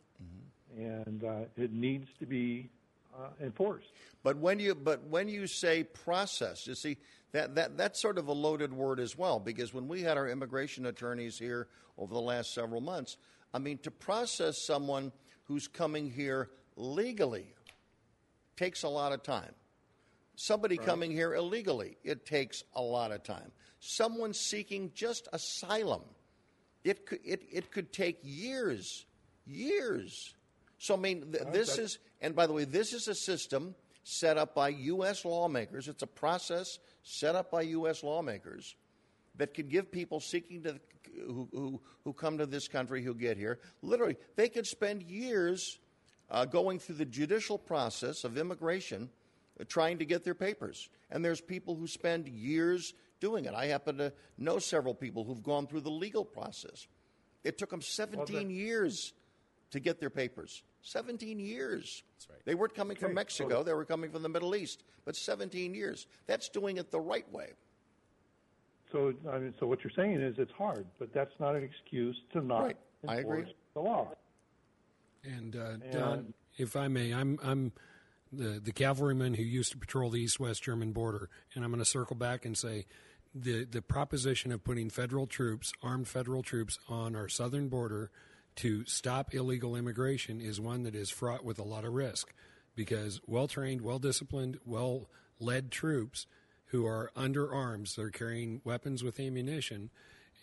[0.76, 2.68] and uh, it needs to be
[3.16, 3.86] uh, enforced.
[4.22, 6.96] But when you but when you say process, you see
[7.32, 10.28] that, that that's sort of a loaded word as well because when we had our
[10.28, 13.16] immigration attorneys here over the last several months,
[13.52, 15.12] I mean to process someone
[15.44, 17.46] who's coming here legally
[18.56, 19.52] takes a lot of time.
[20.36, 23.52] Somebody coming here illegally, it takes a lot of time.
[23.78, 26.02] Someone seeking just asylum,
[26.82, 29.06] it could, it, it could take years,
[29.46, 30.34] years.
[30.78, 34.36] So, I mean, th- this is, and by the way, this is a system set
[34.36, 35.24] up by U.S.
[35.24, 35.86] lawmakers.
[35.86, 38.02] It's a process set up by U.S.
[38.02, 38.74] lawmakers
[39.36, 40.80] that can give people seeking to,
[41.26, 45.78] who, who, who come to this country who get here, literally, they could spend years
[46.30, 49.10] uh, going through the judicial process of immigration
[49.60, 50.88] uh, trying to get their papers.
[51.10, 53.54] And there's people who spend years doing it.
[53.54, 56.86] I happen to know several people who've gone through the legal process.
[57.42, 59.12] It took them 17 years
[59.70, 60.62] to get their papers.
[60.82, 62.02] 17 years.
[62.14, 62.38] That's right.
[62.44, 64.82] They weren't coming from Mexico, they were coming from the Middle East.
[65.04, 66.06] But 17 years.
[66.26, 67.52] That's doing it the right way.
[68.94, 72.16] So, I mean, so what you're saying is it's hard, but that's not an excuse
[72.32, 72.76] to not Right.
[73.08, 73.38] I agree.
[73.40, 74.14] enforce the law.
[75.24, 77.72] And, uh, And- Don, if I may, I'm I'm
[78.32, 81.84] the the cavalryman who used to patrol the east-west German border, and I'm going to
[81.84, 82.86] circle back and say
[83.34, 88.12] the the proposition of putting federal troops, armed federal troops, on our southern border
[88.56, 92.32] to stop illegal immigration is one that is fraught with a lot of risk,
[92.76, 96.28] because well-trained, well-disciplined, well-led troops
[96.66, 99.90] who are under arms, they're carrying weapons with ammunition,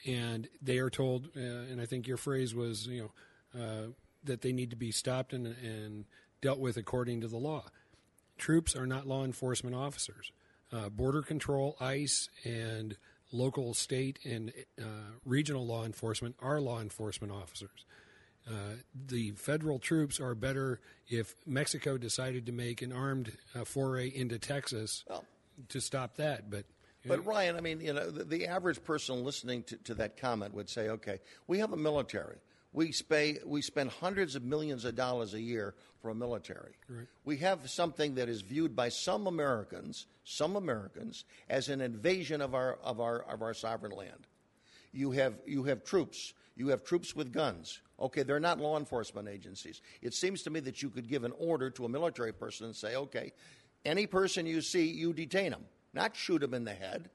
[0.06, 3.12] and they are told, uh, and I think your phrase was, you
[3.54, 3.88] know, uh,
[4.24, 6.06] that they need to be stopped and, and
[6.42, 7.66] dealt with according to the law.
[8.38, 10.32] Troops are not law enforcement officers.
[10.72, 12.96] Uh, border control, ICE, and
[13.32, 14.86] local, state, and uh,
[15.26, 17.86] regional law enforcement are law enforcement officers.
[18.48, 18.76] Uh,
[19.08, 24.40] the federal troops are better if Mexico decided to make an armed uh, foray into
[24.40, 25.24] Texas Well-
[25.70, 26.50] to stop that.
[26.50, 26.66] But
[27.06, 30.54] But Ryan, I mean, you know, the, the average person listening to, to that comment
[30.54, 32.38] would say, okay, we have a military.
[32.74, 36.74] We, spay, we spend hundreds of millions of dollars a year for a military.
[37.26, 42.56] We have something that is viewed by some Americans, some Americans, as an invasion of
[42.56, 44.28] our, of our, of our sovereign land.
[44.94, 46.34] You have, you have troops.
[46.56, 47.82] You have troops with guns.
[48.00, 49.82] Okay, they're not law enforcement agencies.
[50.02, 52.76] It seems to me that you could give an order to a military person and
[52.76, 53.32] say, okay,
[53.86, 55.66] any person you see, you detain them.
[55.94, 57.10] Not shoot them in the head.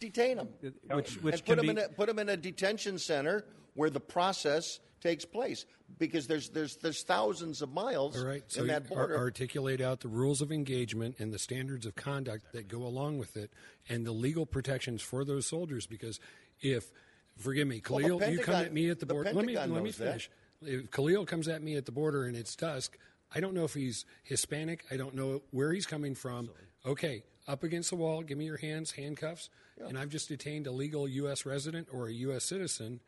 [0.00, 0.48] Detain them.
[0.92, 3.44] which which and can put be them, in a, put them in a detention center
[3.74, 5.66] where the process takes place
[5.98, 9.14] because there's, there's, there's thousands of miles All right, so in that border.
[9.16, 13.18] ar- articulate out the rules of engagement and the standards of conduct that go along
[13.18, 13.50] with it,
[13.88, 15.86] and the legal protections for those soldiers.
[15.86, 16.20] Because
[16.60, 16.90] if,
[17.36, 19.32] forgive me, Well, the Khalil, you come at me at the the border.
[19.32, 20.04] Let me let me knows that.
[20.06, 20.30] finish.
[20.62, 22.98] If Khalil comes at me at the border and it's dusk,
[23.34, 24.84] I don't know if he's Hispanic.
[24.90, 26.50] I don't know where he's coming from.
[26.84, 28.22] Okay, up against the wall.
[28.22, 29.50] Give me your hands, handcuffs,
[29.86, 31.46] and I've just detained a legal U.S.
[31.46, 32.44] resident or a U.S.
[32.44, 33.00] citizen,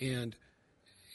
[0.00, 0.36] and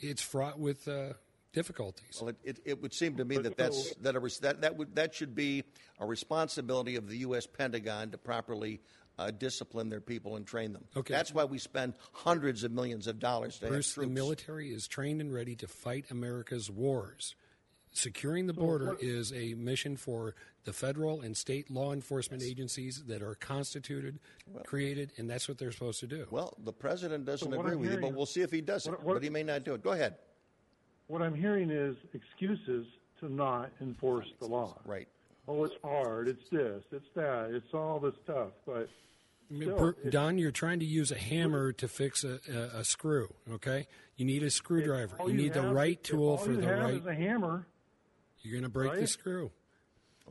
[0.01, 1.13] it's fraught with uh,
[1.53, 2.19] difficulties.
[2.21, 4.95] Well, it, it, it would seem to me that that's that, a, that that would
[4.95, 5.63] that should be
[5.99, 7.45] a responsibility of the U.S.
[7.45, 8.81] Pentagon to properly
[9.19, 10.85] uh, discipline their people and train them.
[10.95, 11.13] Okay.
[11.13, 14.88] That's why we spend hundreds of millions of dollars to Bruce, have the military is
[14.88, 17.35] trained and ready to fight America's wars.
[17.91, 23.21] Securing the border is a mission for the federal and state law enforcement agencies that
[23.23, 24.19] are constituted,
[24.65, 26.28] created, and that's what they're supposed to do.
[26.30, 28.86] Well, the president doesn't So agree I'm with you, but we'll see if he does
[28.86, 28.91] it.
[28.91, 29.82] what- what- but he may not do it.
[29.82, 30.15] Go ahead.
[31.08, 32.86] What I'm hearing is excuses
[33.19, 34.80] to not enforce the law.
[34.86, 35.08] Right.
[35.47, 36.28] Oh, it's hard.
[36.28, 36.84] It's this.
[36.91, 37.49] It's that.
[37.52, 38.52] It's all this stuff.
[38.67, 38.88] But
[39.54, 43.34] still, Per- Don, you're trying to use a hammer to fix a, a, a screw.
[43.49, 45.15] Okay, you need a screwdriver.
[45.19, 46.93] all You need the have- right if tool all for you the have right.
[46.93, 47.65] Is a hammer.
[48.41, 49.52] You're going to break the screw.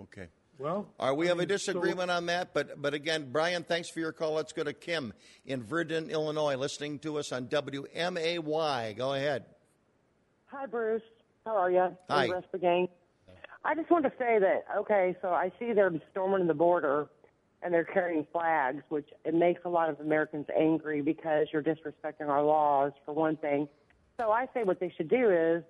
[0.01, 0.27] Okay.
[0.59, 3.29] Well, All right, we I have a mean, so- disagreement on that, but but again,
[3.31, 4.33] Brian, thanks for your call.
[4.33, 5.13] Let's go to Kim
[5.47, 8.97] in Virden, Illinois, listening to us on WMAY.
[8.97, 9.45] Go ahead.
[10.47, 11.03] Hi, Bruce.
[11.45, 11.97] How are you?
[12.11, 12.27] Hi.
[12.27, 12.89] The rest of the gang.
[13.65, 17.09] I just want to say that okay, so I see they're storming the border
[17.63, 22.29] and they're carrying flags, which it makes a lot of Americans angry because you're disrespecting
[22.29, 23.69] our laws for one thing.
[24.17, 25.63] So I say what they should do is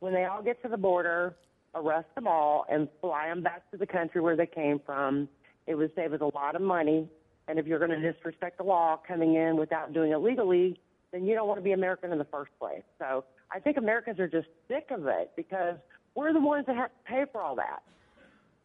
[0.00, 1.36] when they all get to the border,
[1.74, 5.28] arrest them all and fly them back to the country where they came from.
[5.66, 7.08] It would save us a lot of money.
[7.48, 10.80] And if you're going to disrespect the law coming in without doing it legally,
[11.12, 12.82] then you don't want to be American in the first place.
[12.98, 15.76] So I think Americans are just sick of it because
[16.14, 17.82] we're the ones that have to pay for all that.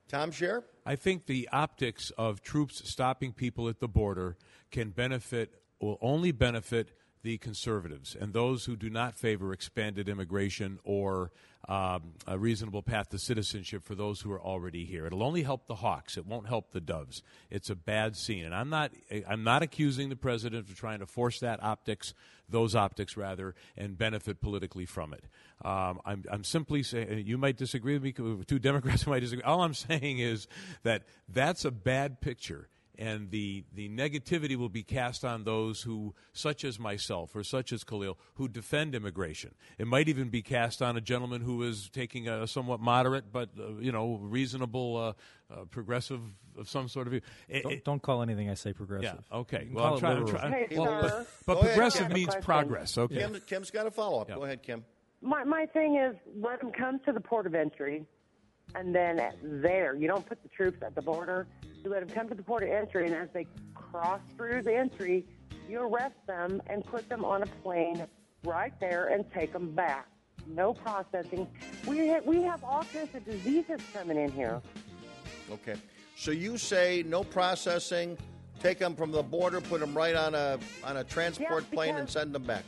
[0.08, 0.64] Tom Shaer?
[0.86, 4.38] I think the optics of troops stopping people at the border
[4.72, 6.92] can benefit, will only benefit
[7.22, 11.32] the conservatives and those who do not favor expanded immigration or
[11.68, 15.06] um, a reasonable path to citizenship for those who are already here.
[15.06, 16.18] It'll only help the hawks.
[16.18, 17.22] It won't help the doves.
[17.50, 18.92] It's a bad scene, and I'm not.
[19.28, 22.14] I'm not accusing the president of trying to force that optics,
[22.48, 25.26] those optics rather, and benefit politically from it.
[25.64, 28.44] Um, I'm, I'm simply saying you might disagree with me.
[28.46, 29.44] Two Democrats might disagree.
[29.44, 30.48] All I'm saying is
[30.84, 36.14] that that's a bad picture and the, the negativity will be cast on those who,
[36.34, 39.56] such as myself or such as Khalil, who defend immigration.
[39.78, 43.50] It might even be cast on a gentleman who is taking a somewhat moderate but
[43.58, 46.20] uh, you know reasonable, uh, uh, progressive
[46.58, 47.22] of some sort of view.
[47.48, 49.24] It- Don't, it- don't call anything I say progressive.
[49.32, 49.38] yeah.
[49.38, 49.70] Okay.
[49.72, 50.18] Well, I'm trying.
[50.18, 52.14] I'm trying Hey, well, but, but Go ahead, progressive Kim.
[52.14, 52.98] means progress.
[52.98, 53.16] Okay.
[53.16, 54.28] Kim, Kim's got a follow up.
[54.30, 54.36] Yeah.
[54.36, 54.84] Go ahead, Kim.
[55.22, 58.06] My my thing is let them come to the port of entry,
[58.76, 61.48] and then there you don't put the troops at the border.
[61.84, 64.76] You let them come to the port of entry, and as they cross through the
[64.76, 65.26] entry,
[65.70, 68.06] you arrest them and put them on a plane
[68.44, 70.08] right there and take them back.
[70.48, 71.48] No processing.
[71.88, 74.62] We ha- we have all kinds of diseases coming in here.
[75.52, 75.76] Okay.
[76.16, 78.18] So you say no processing,
[78.60, 82.10] take them from the border, put them right on a on a transport plane, and
[82.10, 82.64] send them back.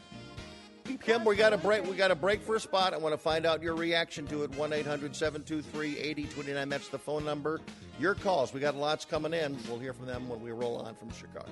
[0.97, 1.85] Kim, we got a break.
[1.85, 2.93] We got a break for a spot.
[2.93, 4.55] I want to find out your reaction to it.
[4.55, 7.61] One 8029 That's the phone number.
[7.99, 8.53] Your calls.
[8.53, 9.57] We got lots coming in.
[9.67, 11.51] We'll hear from them when we roll on from Chicago.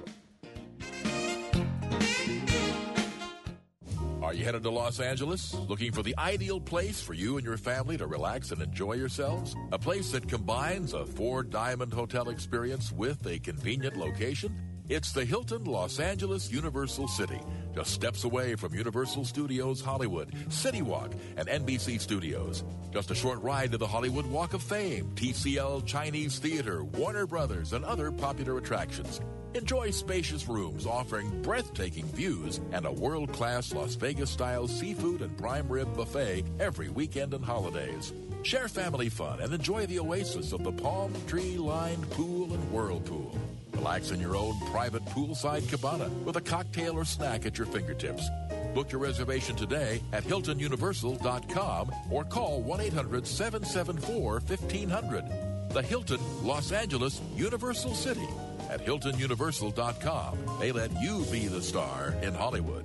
[4.21, 5.53] Are you headed to Los Angeles?
[5.53, 9.55] Looking for the ideal place for you and your family to relax and enjoy yourselves?
[9.71, 14.53] A place that combines a four diamond hotel experience with a convenient location?
[14.89, 17.39] It's the Hilton Los Angeles Universal City,
[17.79, 22.65] just steps away from Universal Studios Hollywood, City Walk, and NBC Studios.
[22.91, 27.71] Just a short ride to the Hollywood Walk of Fame, TCL Chinese Theater, Warner Brothers,
[27.71, 29.21] and other popular attractions.
[29.53, 35.37] Enjoy spacious rooms offering breathtaking views and a world class Las Vegas style seafood and
[35.37, 38.11] prime rib buffet every weekend and holidays.
[38.43, 43.39] Share family fun and enjoy the oasis of the palm tree lined pool and whirlpool.
[43.79, 48.29] Relax in your own private poolside cabana with a cocktail or snack at your fingertips.
[48.75, 55.23] Book your reservation today at HiltonUniversal.com or call 1 800 774 1500.
[55.69, 58.27] The Hilton Los Angeles Universal City
[58.69, 60.37] at HiltonUniversal.com.
[60.59, 62.83] They let you be the star in Hollywood.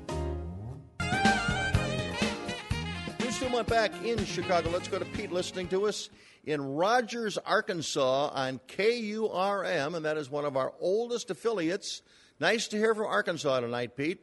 [3.55, 4.69] Dumont back in Chicago.
[4.71, 6.11] Let's go to Pete listening to us
[6.45, 12.03] in Rogers, Arkansas on KURM, and that is one of our oldest affiliates.
[12.41, 14.21] Nice to hear from Arkansas tonight, Pete.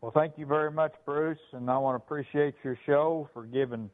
[0.00, 3.90] Well, thank you very much, Bruce, and I want to appreciate your show for giving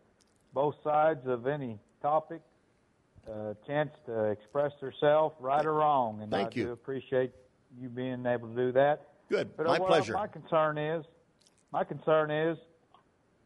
[0.55, 2.41] both sides of any topic
[3.27, 6.23] a chance to express themselves, right or wrong.
[6.23, 6.65] And Thank I you.
[6.67, 7.33] do appreciate
[7.77, 9.09] you being able to do that.
[9.29, 9.57] Good.
[9.57, 10.13] But My uh, pleasure.
[10.13, 11.05] My concern is,
[11.73, 12.59] my concern is,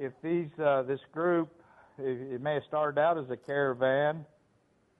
[0.02, 1.48] if these uh, this group,
[1.96, 4.26] it, it may have started out as a caravan,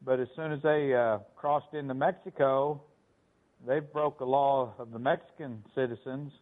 [0.04, 2.80] but as soon as they uh, crossed into Mexico,
[3.66, 6.32] they broke the law of the Mexican citizens,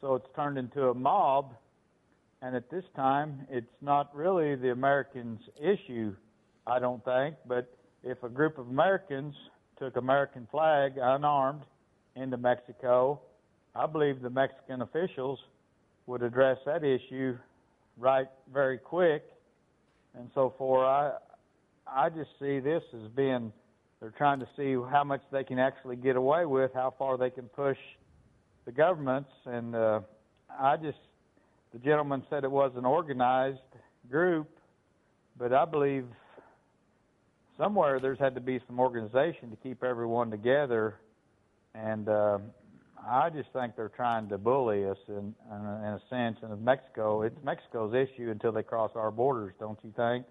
[0.00, 1.54] so it's turned into a mob.
[2.40, 6.14] And at this time, it's not really the Americans' issue,
[6.68, 7.34] I don't think.
[7.48, 7.68] But
[8.04, 9.34] if a group of Americans
[9.76, 11.62] took American flag unarmed
[12.14, 13.20] into Mexico,
[13.74, 15.40] I believe the Mexican officials
[16.06, 17.36] would address that issue
[17.98, 19.24] right very quick.
[20.16, 21.12] And so for I
[21.86, 23.52] I just see this as being
[24.00, 27.30] they're trying to see how much they can actually get away with, how far they
[27.30, 27.78] can push
[28.64, 30.00] the governments and uh
[30.58, 30.98] I just
[31.72, 33.58] the gentleman said it was an organized
[34.10, 34.48] group,
[35.38, 36.06] but I believe
[37.58, 40.94] somewhere there's had to be some organization to keep everyone together,
[41.74, 42.38] and uh,
[43.06, 46.38] I just think they're trying to bully us in, in, a, in a sense.
[46.42, 50.26] And Mexico, it's Mexico's issue until they cross our borders, don't you think?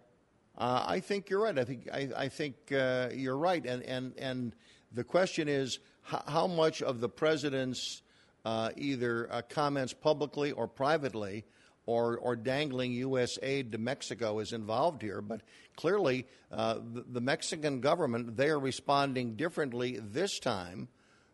[0.57, 1.57] Uh, I think you're right.
[1.57, 4.55] I think I, I think uh, you're right, and and and
[4.91, 8.01] the question is how, how much of the president's
[8.43, 11.45] uh, either uh, comments publicly or privately,
[11.86, 13.38] or or dangling U.S.
[13.43, 15.22] aid to Mexico is involved here.
[15.22, 15.41] But
[15.76, 20.88] clearly, uh, the, the Mexican government they are responding differently this time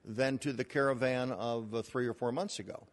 [0.06, 2.88] than to the caravan of uh, three or four months ago.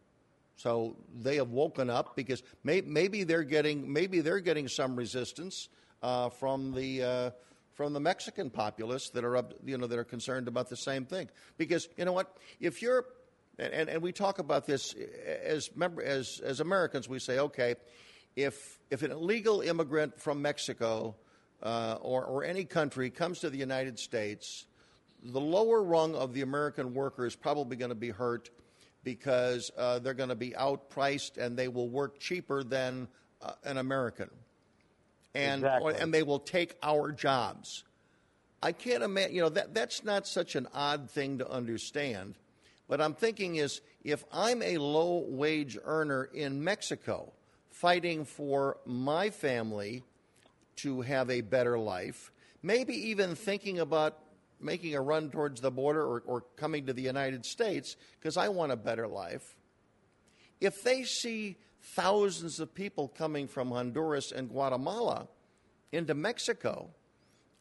[0.55, 5.69] So they have woken up because may, maybe they're getting maybe they're getting some resistance
[6.03, 7.31] uh, from the uh,
[7.73, 11.05] from the Mexican populace that are up, you know that are concerned about the same
[11.05, 11.29] thing.
[11.57, 13.05] Because you know what, if you're
[13.57, 14.93] and, and we talk about this
[15.43, 17.75] as member as as Americans, we say, okay,
[18.35, 21.15] if if an illegal immigrant from Mexico
[21.63, 24.67] uh, or or any country comes to the United States,
[25.23, 28.49] the lower rung of the American worker is probably going to be hurt
[29.03, 33.07] because uh, they're going to be outpriced and they will work cheaper than
[33.41, 34.29] uh, an American,
[35.33, 35.93] and Exactly.
[35.93, 37.83] or, and they will take our jobs.
[38.61, 39.35] I can't imagine.
[39.35, 42.35] You know that that's not such an odd thing to understand.
[42.87, 47.31] But I'm thinking is if I'm a low wage earner in Mexico,
[47.69, 50.03] fighting for my family
[50.77, 54.19] to have a better life, maybe even thinking about
[54.63, 58.49] making a run towards the border or, or coming to the United States because I
[58.49, 59.55] want a better life.
[60.59, 65.27] If they see thousands of people coming from Honduras and Guatemala
[65.91, 66.89] into Mexico,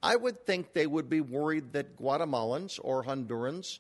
[0.03, 3.79] I would think they would be worried that Guatemalans or Hondurans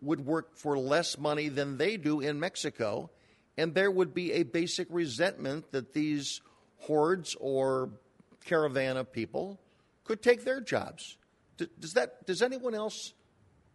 [0.00, 3.10] would work for less money than they do in Mexico,
[3.58, 6.40] and there would be a basic resentment that these
[6.78, 7.90] hordes or
[8.44, 9.60] caravan of people
[10.04, 11.16] could take their jobs.
[11.60, 12.26] D- Does that?
[12.26, 13.12] Does anyone else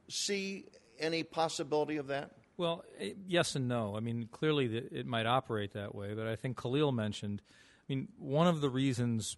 [0.09, 0.65] see
[0.99, 2.31] any possibility of that?
[2.57, 3.95] Well, eh, yes and no.
[3.95, 7.41] I mean, clearly th- it might operate that way, but I think Khalil mentioned.
[7.47, 9.37] I mean, one of the reasons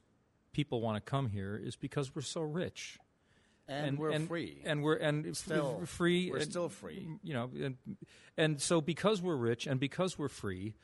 [0.54, 2.98] people want to come here is because we're so rich.
[3.70, 4.62] And we're free.
[4.64, 5.80] and we're and Still.
[5.82, 6.32] f- free.
[6.32, 7.06] We're and, still free.
[7.22, 7.76] You know, and,
[8.38, 10.76] and so because we're rich and because we're free,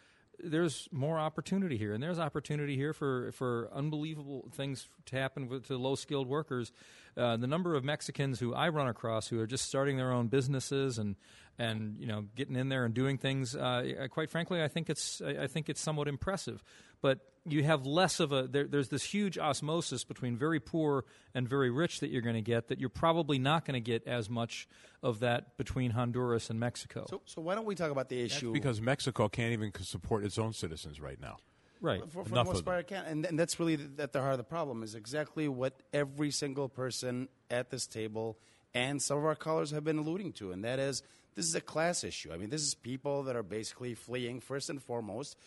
[0.44, 5.68] there's more opportunity here, and there's opportunity here for for unbelievable things to happen with,
[5.68, 6.74] to low skilled workers.
[7.16, 10.28] Uh, the number of Mexicans who I run across who are just starting their own
[10.28, 11.16] businesses and
[11.60, 13.56] and you know getting in there and doing things.
[13.56, 16.64] Uh, quite frankly, I think it's I I think it's somewhat impressive.
[17.02, 21.48] But you have less of a there, there's this huge osmosis between very poor and
[21.48, 24.30] very rich that you're going to get that you're probably not going to get as
[24.30, 24.68] much
[25.02, 27.06] of that between Honduras and Mexico.
[27.10, 28.54] So, so why don't we talk about the That's issue?
[28.54, 31.38] because Mexico can't even support its own citizens right now.
[31.84, 32.02] Right.
[32.10, 34.38] for, for the most part, it can, and, and that's really at the heart of
[34.40, 38.40] the problem is exactly what every single person at this table
[38.74, 41.04] and some of our callers have been alluding to, and that is
[41.36, 42.32] this is a class issue.
[42.34, 45.38] I mean, this is people that are basically fleeing first and foremost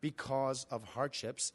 [0.00, 1.52] because of hardships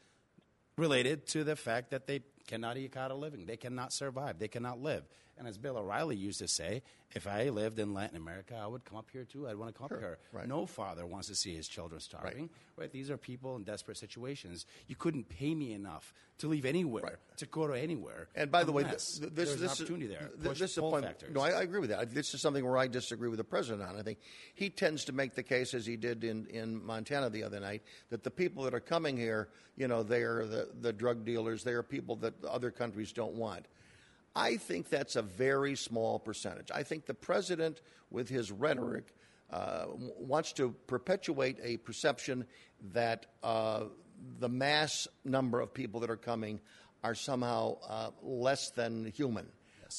[0.78, 3.46] related to the fact that they cannot eke out a living.
[3.46, 4.40] They cannot survive.
[4.40, 5.04] They cannot live.
[5.38, 6.82] And as Bill O'Reilly used to say,
[7.14, 9.48] if I lived in Latin America, I would come up here too.
[9.50, 10.18] I'd want to come Sure, up here.
[10.32, 10.48] right.
[10.48, 12.50] No father wants to see his children starving.
[12.78, 12.90] Right.
[12.90, 14.66] These are people in desperate situations.
[14.88, 18.30] You couldn't pay me enough to leave anywhere, to go to anywhere.
[18.34, 20.30] And by the way, unless th- this there's this an opportunity there.
[20.36, 21.04] th- Push this is point.
[21.06, 21.34] factors.
[21.34, 22.14] No, I, I agree with that.
[22.14, 23.98] This is something where I disagree with the president on.
[23.98, 24.20] I think
[24.56, 27.84] he tends to make the case, as he did in, in Montana the other night,
[28.10, 31.64] that the people that are coming here, you know, they are the, the drug dealers.
[31.64, 33.66] They are people that other countries don't want.
[34.36, 36.70] I think that's a very small percentage.
[36.74, 37.82] I think the president,
[38.12, 39.16] with his rhetoric,
[39.52, 42.46] uh, wants to perpetuate a perception
[42.94, 43.86] that uh,
[44.40, 46.60] the mass number of people that are coming
[47.04, 49.48] are somehow uh, less than human.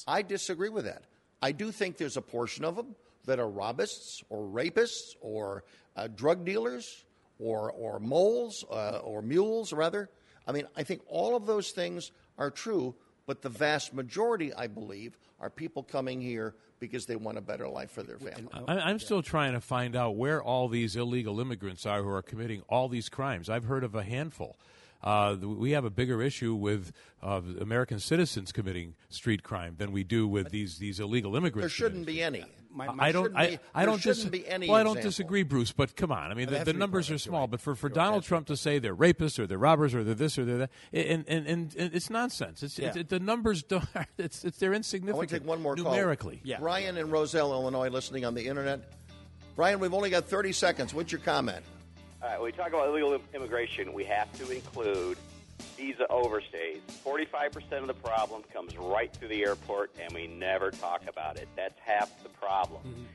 [0.07, 1.05] I disagree with that.
[1.41, 5.65] I do think there's a portion of them that are robbists or rapists or
[5.97, 7.05] uh, drug dealers
[7.39, 10.11] or, or moles uh, or mules, rather.
[10.47, 12.95] I mean, I think all of those things are true,
[13.27, 17.69] but the vast majority, I believe, are people coming here because they want a better
[17.69, 18.49] life for their family.
[18.69, 22.23] I, I'm still trying to find out where all these illegal immigrants are who are
[22.23, 23.49] committing all these crimes.
[23.49, 24.57] I've heard of a handful.
[25.03, 30.05] Uh, we have a bigger issue with uh, American citizens committing street crime than we
[30.05, 31.63] do with these, these illegal immigrants.
[31.63, 32.45] There shouldn't be any.
[32.77, 33.25] My- I don't.
[33.25, 33.99] shouldn't I, be- I don't.
[34.01, 35.11] shouldn't be any Well, I don't example.
[35.11, 35.73] disagree, Bruce.
[35.73, 36.31] But come on.
[36.31, 37.41] I mean, the, the numbers are small.
[37.43, 37.51] right.
[37.53, 38.29] But for, for Donald right.
[38.29, 41.25] Trump to say they're rapists or they're robbers or they're this or they're that, and
[41.27, 42.63] and, and, and it's nonsense.
[42.63, 43.03] It's, it's Yeah.
[43.09, 43.85] the numbers don't.
[44.19, 45.15] It's, it's they're insignificant.
[45.15, 45.85] I want to take one more call.
[45.93, 46.41] numerically.
[46.45, 46.59] Yeah.
[46.61, 48.93] Brian in Roselle, Illinois, listening on the internet.
[49.57, 50.93] Brian, we've only got 30 seconds.
[50.95, 51.65] What's your comment?
[52.23, 55.17] All right, when we talk about illegal immigration, we have to include
[55.77, 56.81] visa overstays.
[57.05, 61.49] 45% of the problem comes right through the airport, and we never talk about it.
[61.57, 63.07] That's half the problem.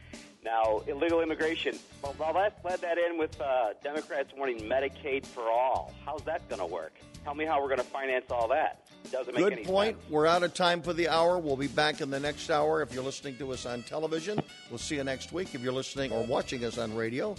[0.44, 5.44] Now, illegal immigration, well, well let's let that in with uh, Democrats wanting Medicaid for
[5.44, 5.94] all.
[6.04, 6.94] How's that going to work?
[7.24, 8.88] Tell me how we're going to finance all that.
[9.06, 9.50] It doesn't make sense.
[9.50, 9.98] Good any point.
[9.98, 10.10] sense.
[10.10, 11.38] We're out of time for the hour.
[11.38, 12.82] We'll be back in the next hour.
[12.82, 15.54] If you're listening to us on television, we'll see you next week.
[15.54, 17.36] If you're listening or watching us on radio,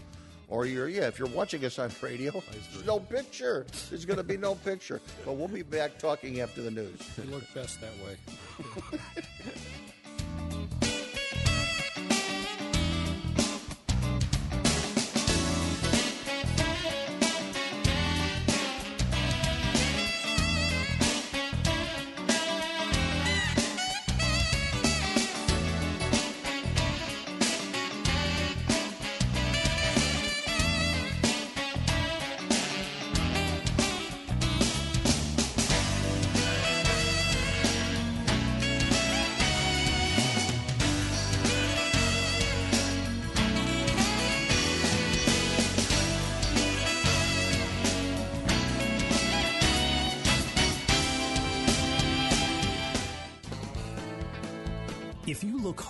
[0.53, 3.65] or you're yeah, if you're watching us on radio, there's no picture.
[3.89, 5.01] There's going to be no picture.
[5.25, 7.01] But we'll be back talking after the news.
[7.17, 9.01] It looked best that way.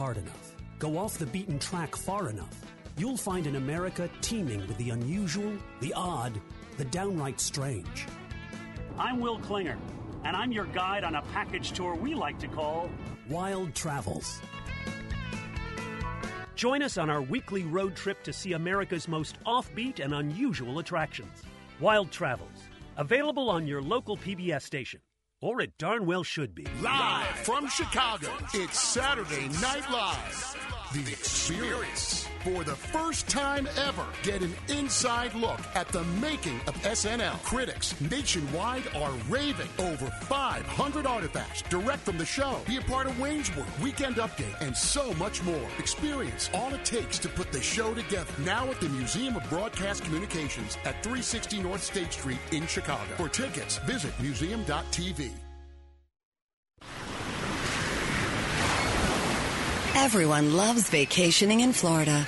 [0.02, 2.60] hard enough, go off the beaten track far enough,
[2.96, 6.32] you'll find an America teeming with the unusual, the odd,
[6.76, 8.08] the downright strange.
[8.98, 9.78] I'm Will Klinger,
[10.24, 12.90] and I'm your guide on a package tour we like to call
[13.30, 14.40] Wild Travels.
[16.56, 21.44] Join us on our weekly road trip to see America's most offbeat and unusual attractions.
[21.78, 22.64] Wild Travels,
[22.96, 24.98] available on your local PBS station,
[25.42, 26.66] or it darn well should be.
[26.80, 30.56] Live from Chicago, it's Saturday Night Live.
[30.94, 32.26] The experience.
[32.44, 37.40] For the first time ever, get an inside look at the making of SNL.
[37.44, 42.58] Critics nationwide are raving over 500 artifacts direct from the show.
[42.66, 45.68] Be a part of Wayne's World, Weekend Update, and so much more.
[45.78, 48.32] Experience all it takes to put the show together.
[48.44, 53.14] Now at the Museum of Broadcast Communications at 360 North State Street in Chicago.
[53.16, 55.41] For tickets, visit museum.tv.
[60.02, 62.26] Everyone loves vacationing in Florida.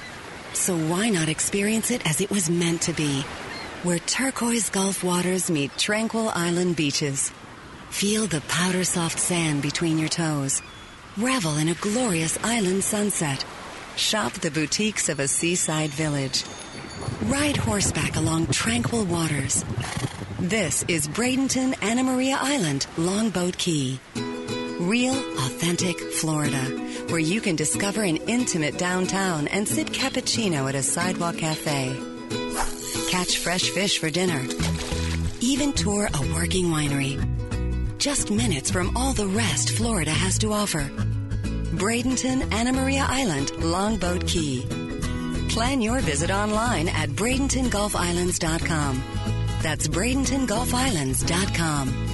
[0.53, 3.23] So why not experience it as it was meant to be?
[3.83, 7.33] Where turquoise Gulf waters meet tranquil island beaches.
[7.91, 10.63] Feel the powder soft sand between your toes.
[11.17, 13.45] Revel in a glorious island sunset.
[13.97, 16.45] Shop the boutiques of a seaside village.
[17.25, 19.65] Ride horseback along tranquil waters.
[20.39, 23.99] This is Bradenton Anna Maria Island, Longboat Key.
[24.85, 26.63] Real, authentic Florida,
[27.09, 31.99] where you can discover an intimate downtown and sip cappuccino at a sidewalk cafe.
[33.09, 34.47] Catch fresh fish for dinner.
[35.41, 37.17] Even tour a working winery.
[37.97, 40.91] Just minutes from all the rest Florida has to offer.
[41.81, 44.67] Bradenton, Anna Maria Island, Longboat Key.
[45.49, 49.03] Plan your visit online at BradentonGulfIslands.com.
[49.63, 52.14] That's BradentonGulfIslands.com.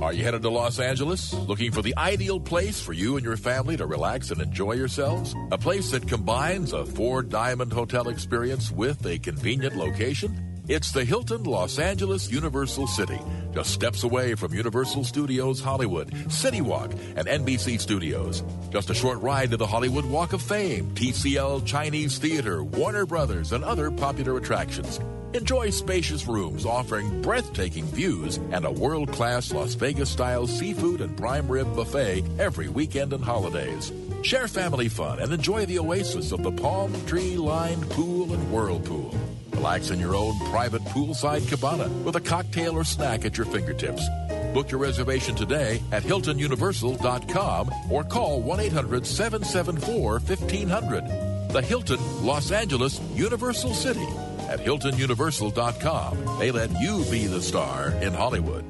[0.00, 1.34] Are you headed to Los Angeles?
[1.34, 5.34] Looking for the ideal place for you and your family to relax and enjoy yourselves?
[5.50, 10.62] A place that combines a four diamond hotel experience with a convenient location?
[10.68, 13.18] It's the Hilton Los Angeles Universal City,
[13.52, 18.44] just steps away from Universal Studios Hollywood, City Walk, and NBC Studios.
[18.70, 23.52] Just a short ride to the Hollywood Walk of Fame, TCL Chinese Theater, Warner Brothers,
[23.52, 25.00] and other popular attractions.
[25.34, 31.14] Enjoy spacious rooms offering breathtaking views and a world class Las Vegas style seafood and
[31.18, 33.92] prime rib buffet every weekend and holidays.
[34.22, 39.14] Share family fun and enjoy the oasis of the palm tree lined pool and whirlpool.
[39.50, 44.08] Relax in your own private poolside cabana with a cocktail or snack at your fingertips.
[44.54, 51.50] Book your reservation today at HiltonUniversal.com or call 1 800 774 1500.
[51.52, 54.06] The Hilton Los Angeles Universal City
[54.48, 56.38] at HiltonUniversal.com.
[56.38, 58.64] They let you be the star in Hollywood.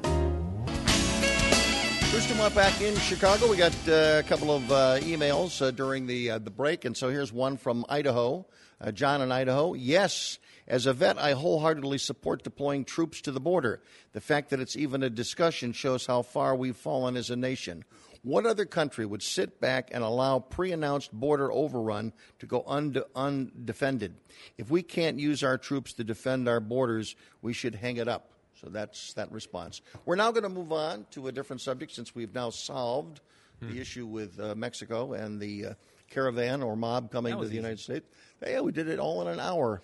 [2.11, 3.49] Bruce Dumont back in Chicago.
[3.49, 6.97] We got uh, a couple of uh, emails uh, during the uh, the break, and
[6.97, 8.45] so here's one from Idaho.
[8.81, 9.73] Uh, John in Idaho.
[9.73, 13.81] Yes, as a vet, I wholeheartedly support deploying troops to the border.
[14.13, 17.85] The fact that it's even a discussion shows how far we've fallen as a nation.
[18.21, 23.03] What other country would sit back and allow pre announced border overrun to go unde-
[23.15, 24.15] undefended?
[24.57, 28.31] If we can't use our troops to defend our borders, we should hang it up.
[28.61, 29.81] So that's that response.
[30.05, 33.21] We're now going to move on to a different subject since we've now solved
[33.61, 33.73] Hmm.
[33.73, 35.73] the issue with uh, Mexico and the uh,
[36.09, 37.55] caravan or mob coming to the easy.
[37.57, 38.05] United States.
[38.45, 39.81] Yeah, we did it all in an hour.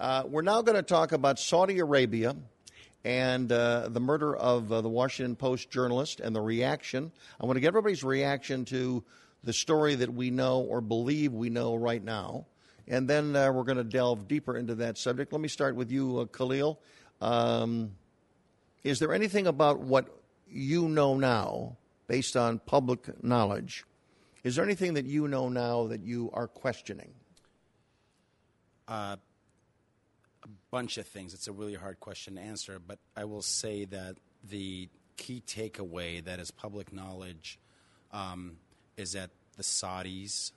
[0.00, 2.34] Uh, we're now going to talk about Saudi Arabia
[3.04, 7.12] and uh, the murder of uh, the Washington Post journalist and the reaction.
[7.40, 9.04] I want to get everybody's reaction to
[9.44, 12.46] the story that we know or believe we know right now.
[12.88, 15.32] And then uh, we're going to delve deeper into that subject.
[15.32, 16.80] Let me start with you, uh, Khalil.
[17.20, 17.92] Um,
[18.82, 20.06] is there anything about what
[20.48, 21.76] you know now,
[22.06, 23.84] based on public knowledge,
[24.42, 27.12] is there anything that you know now that you are questioning?
[30.74, 31.34] Bunch of things.
[31.34, 36.24] It's a really hard question to answer, but I will say that the key takeaway
[36.24, 37.60] that is public knowledge
[38.10, 38.56] um,
[38.96, 40.50] is that the Saudis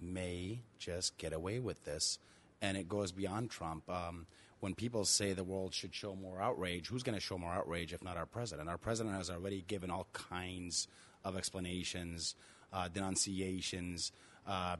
[0.00, 2.20] may just get away with this,
[2.62, 3.90] and it goes beyond Trump.
[3.90, 4.28] Um,
[4.60, 7.92] when people say the world should show more outrage, who's going to show more outrage
[7.92, 8.68] if not our president?
[8.68, 10.86] Our president has already given all kinds
[11.24, 12.36] of explanations,
[12.72, 14.12] uh, denunciations,
[14.46, 14.76] uh,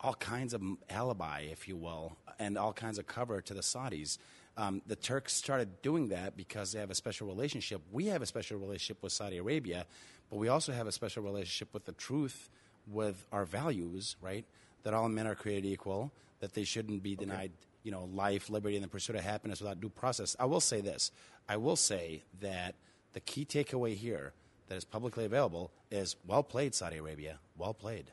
[0.00, 4.18] all kinds of alibi, if you will, and all kinds of cover to the Saudis.
[4.56, 7.80] Um, the Turks started doing that because they have a special relationship.
[7.92, 9.86] We have a special relationship with Saudi Arabia,
[10.30, 12.48] but we also have a special relationship with the truth,
[12.86, 14.44] with our values, right?
[14.82, 18.76] That all men are created equal, that they shouldn't be denied, you know, life, liberty,
[18.76, 20.36] and the pursuit of happiness without due process.
[20.38, 21.10] I will say this:
[21.48, 22.74] I will say that
[23.12, 24.32] the key takeaway here
[24.68, 27.38] that is publicly available is well played, Saudi Arabia.
[27.56, 28.12] Well played.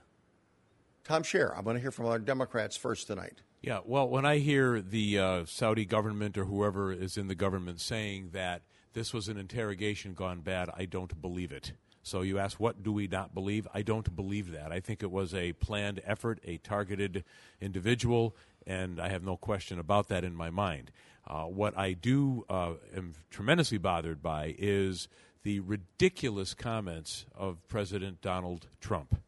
[1.05, 3.43] Tom Shaer, I'm going to hear from our Democrats first tonight.
[3.61, 7.79] Yeah, well, when I hear the uh, Saudi government or whoever is in the government
[7.79, 11.73] saying that this was an interrogation gone bad, I don't believe it.
[12.01, 13.67] So you ask, what do we not believe?
[13.71, 14.71] I don't believe that.
[14.71, 17.23] I think it was a planned effort, a targeted
[17.61, 18.35] individual,
[18.65, 20.91] and I have no question about that in my mind.
[21.27, 25.07] Uh, what I do uh, am tremendously bothered by is
[25.43, 29.19] the ridiculous comments of President Donald Trump.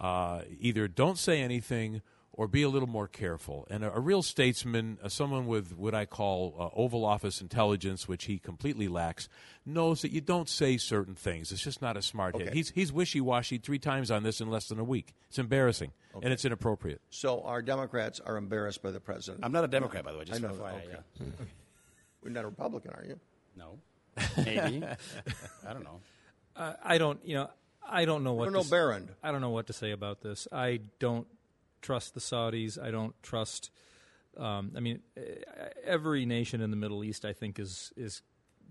[0.00, 2.00] Uh, either don't say anything
[2.32, 3.66] or be a little more careful.
[3.70, 8.08] And a, a real statesman, uh, someone with what I call uh, Oval Office intelligence,
[8.08, 9.28] which he completely lacks,
[9.66, 11.52] knows that you don't say certain things.
[11.52, 12.54] It's just not a smart hit.
[12.54, 15.12] He's, he's wishy washy three times on this in less than a week.
[15.28, 16.24] It's embarrassing Okay.
[16.24, 17.00] and it's inappropriate.
[17.10, 19.44] So our Democrats are embarrassed by the president.
[19.44, 20.62] I'm not a Democrat, by the way, just I for know.
[20.62, 20.98] FYI, okay.
[21.20, 21.26] yeah.
[22.24, 23.20] You're not a Republican, are you?
[23.56, 23.78] No.
[24.38, 24.82] Maybe.
[25.68, 26.00] I don't know.
[26.56, 27.50] Uh, I don't, you know,
[27.90, 28.52] I don't know what.
[28.52, 29.10] don't to Barron.
[29.22, 30.46] I don't know what to say about this.
[30.52, 31.26] I don't
[31.82, 32.78] trust the Saudis.
[32.82, 33.70] I don't trust.
[34.36, 35.00] Um, I mean,
[35.84, 38.22] every nation in the Middle East, I think, is is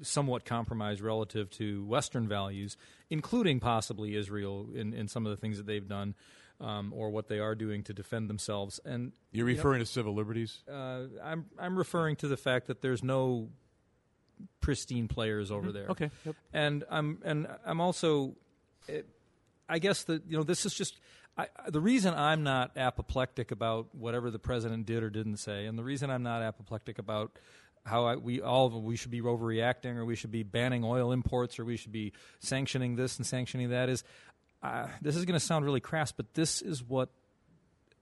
[0.02, 2.78] somewhat compromised relative to Western values,
[3.10, 6.16] including possibly Israel in, in some of the things that they've done.
[6.62, 9.86] Um, or what they are doing to defend themselves, and You're you know, referring to
[9.86, 10.62] civil liberties?
[10.70, 13.48] uh, I'm I'm referring to the fact that there's no
[14.60, 15.74] pristine players over Mhm.
[15.74, 15.88] there.
[15.88, 16.36] Okay, yep.
[16.52, 18.36] And I'm and I'm also,
[18.88, 19.08] it,
[19.68, 21.00] I guess that you know this is just
[21.38, 25.78] I, the reason I'm not apoplectic about whatever the president did or didn't say, and
[25.78, 27.38] the reason I'm not apoplectic about
[27.86, 31.60] how I, we all we should be overreacting or we should be banning oil imports
[31.60, 34.04] or we should be sanctioning this and sanctioning that is
[34.62, 37.10] uh, this is going to sound really crass, but this is what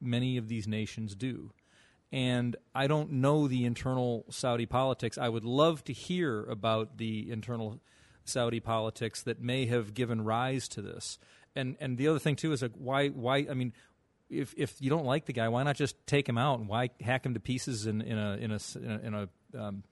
[0.02, 1.52] many of these nations do.
[2.12, 5.18] And I don't know the internal Saudi politics.
[5.18, 7.80] I would love to hear about the internal
[8.30, 11.20] Saudi politics that may have given rise to this.
[11.56, 13.74] And and the other thing too is like why why I mean
[14.30, 16.90] if if you don't like the guy, why not just take him out and why
[17.02, 19.84] hack him to pieces in, in a in a in a, in a um,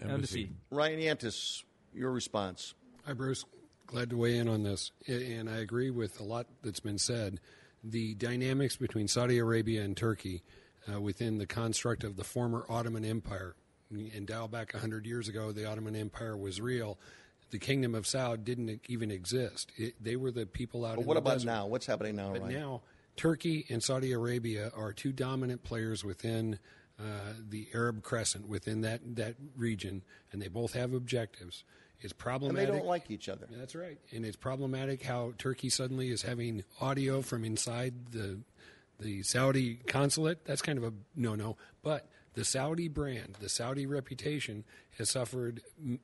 [0.00, 0.50] embassy?
[0.70, 1.64] Ryan Antis,
[1.94, 2.74] your response.
[3.06, 3.44] Hi, Bruce.
[3.86, 7.40] Glad to weigh in on this, and I agree with a lot that's been said.
[7.82, 10.44] The dynamics between Saudi Arabia and Turkey
[10.92, 13.56] uh, within the construct of the former Ottoman Empire,
[13.90, 16.98] and dial back hundred years ago, the Ottoman Empire was real.
[17.50, 19.72] The Kingdom of Saud didn't even exist.
[19.76, 20.96] It, they were the people out.
[20.96, 21.46] But what about desert.
[21.46, 21.66] now?
[21.66, 22.82] What's happening now, But now,
[23.16, 26.58] Turkey and Saudi Arabia are two dominant players within
[26.98, 27.02] uh,
[27.48, 31.64] the Arab Crescent, within that, that region, and they both have objectives.
[32.02, 32.68] It's and problematic.
[32.68, 33.46] they don't like each other.
[33.50, 33.98] That's right.
[34.12, 38.40] And it's problematic how Turkey suddenly is having audio from inside the
[38.98, 40.44] the Saudi consulate.
[40.44, 41.56] That's kind of a no no.
[41.82, 44.64] But the Saudi brand, the Saudi reputation
[44.98, 46.00] has suffered m-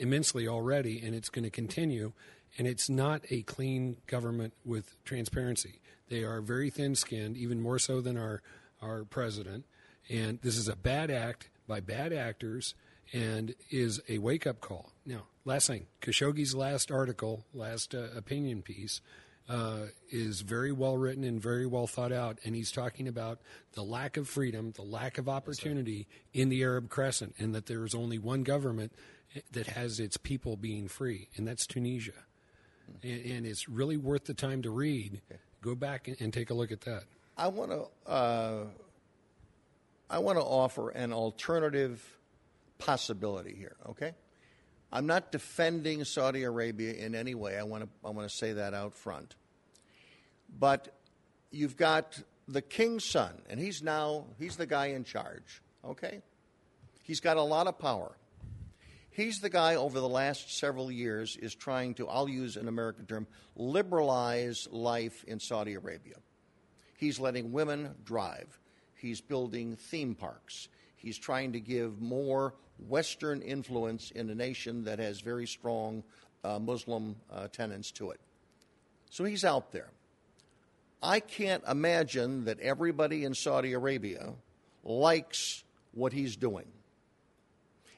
[0.00, 2.12] immensely already, and it's going to continue.
[2.58, 5.80] And it's not a clean government with transparency.
[6.08, 8.42] They are very thin skinned, even more so than our,
[8.82, 9.66] our president.
[10.08, 12.74] And this is a bad act by bad actors
[13.12, 14.90] and is a wake up call.
[15.06, 19.00] Now, last thing Khashoggi's last article, last uh, opinion piece,
[19.48, 22.38] uh, is very well written and very well thought out.
[22.44, 23.40] And he's talking about
[23.72, 27.84] the lack of freedom, the lack of opportunity in the Arab Crescent, and that there
[27.84, 28.92] is only one government
[29.52, 32.12] that has its people being free, and that's Tunisia.
[33.02, 35.20] And, and it's really worth the time to read.
[35.62, 37.04] Go back and, and take a look at that.
[37.36, 38.64] I want to uh,
[40.08, 42.04] I want to offer an alternative
[42.78, 43.76] possibility here.
[43.90, 44.12] Okay,
[44.92, 47.56] I'm not defending Saudi Arabia in any way.
[47.56, 49.36] I want to I want to say that out front.
[50.58, 50.94] But
[51.50, 55.62] you've got the king's son, and he's now he's the guy in charge.
[55.84, 56.20] Okay,
[57.02, 58.12] he's got a lot of power.
[59.20, 63.04] He's the guy over the last several years is trying to, I'll use an American
[63.04, 66.14] term, liberalize life in Saudi Arabia.
[66.96, 68.58] He's letting women drive.
[68.94, 70.68] He's building theme parks.
[70.96, 72.54] He's trying to give more
[72.88, 76.02] Western influence in a nation that has very strong
[76.42, 78.20] uh, Muslim uh, tenets to it.
[79.10, 79.90] So he's out there.
[81.02, 84.32] I can't imagine that everybody in Saudi Arabia
[84.82, 85.62] likes
[85.92, 86.72] what he's doing.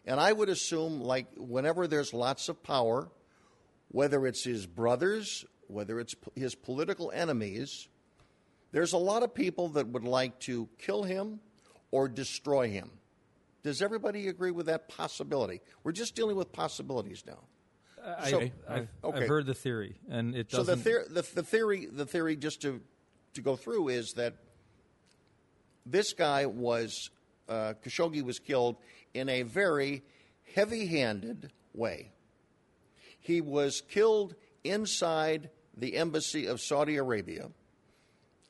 [0.04, 3.08] And I would assume, like, whenever there's lots of power,
[3.88, 7.88] whether it's his brothers, whether it's p- his political enemies,
[8.72, 11.40] there's a lot of people that would like to kill him
[11.90, 12.90] or destroy him.
[13.62, 15.60] Does everybody agree with that possibility?
[15.84, 17.38] We're just dealing with possibilities now.
[18.04, 19.26] I, So- I've, okay.
[19.28, 20.92] Heard the theory, and it So the, doesn't.
[20.92, 22.80] theor- the, the theory, the theory, just to
[23.34, 24.34] to go through, is that
[25.86, 27.10] this guy was
[27.48, 28.76] uh, Khashoggi was killed
[29.14, 30.02] in a very
[30.54, 32.12] heavy-handed way.
[33.20, 34.34] He was killed
[34.64, 37.48] inside the embassy of Saudi Arabia,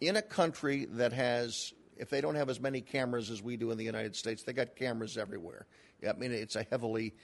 [0.00, 3.70] in a country that has, if they don't have as many cameras as we do
[3.70, 5.66] in the United States, they got cameras everywhere.
[6.06, 7.14] I mean, it's a heavily,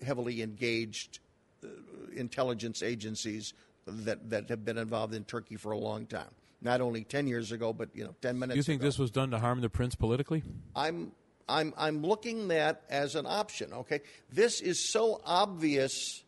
[0.00, 1.18] heavily engaged
[1.62, 1.68] uh,
[2.16, 3.52] intelligence agencies
[3.86, 6.30] that, that have been involved in Turkey for a long time.
[6.62, 8.88] Not only 10 years ago, but, you know, 10 minutes Do you think ago.
[8.88, 10.42] this was done to harm the prince politically?
[10.74, 11.12] I'm
[11.48, 13.72] I'm I'm looking that as an option.
[13.72, 14.00] Okay,
[14.32, 16.22] this is so obvious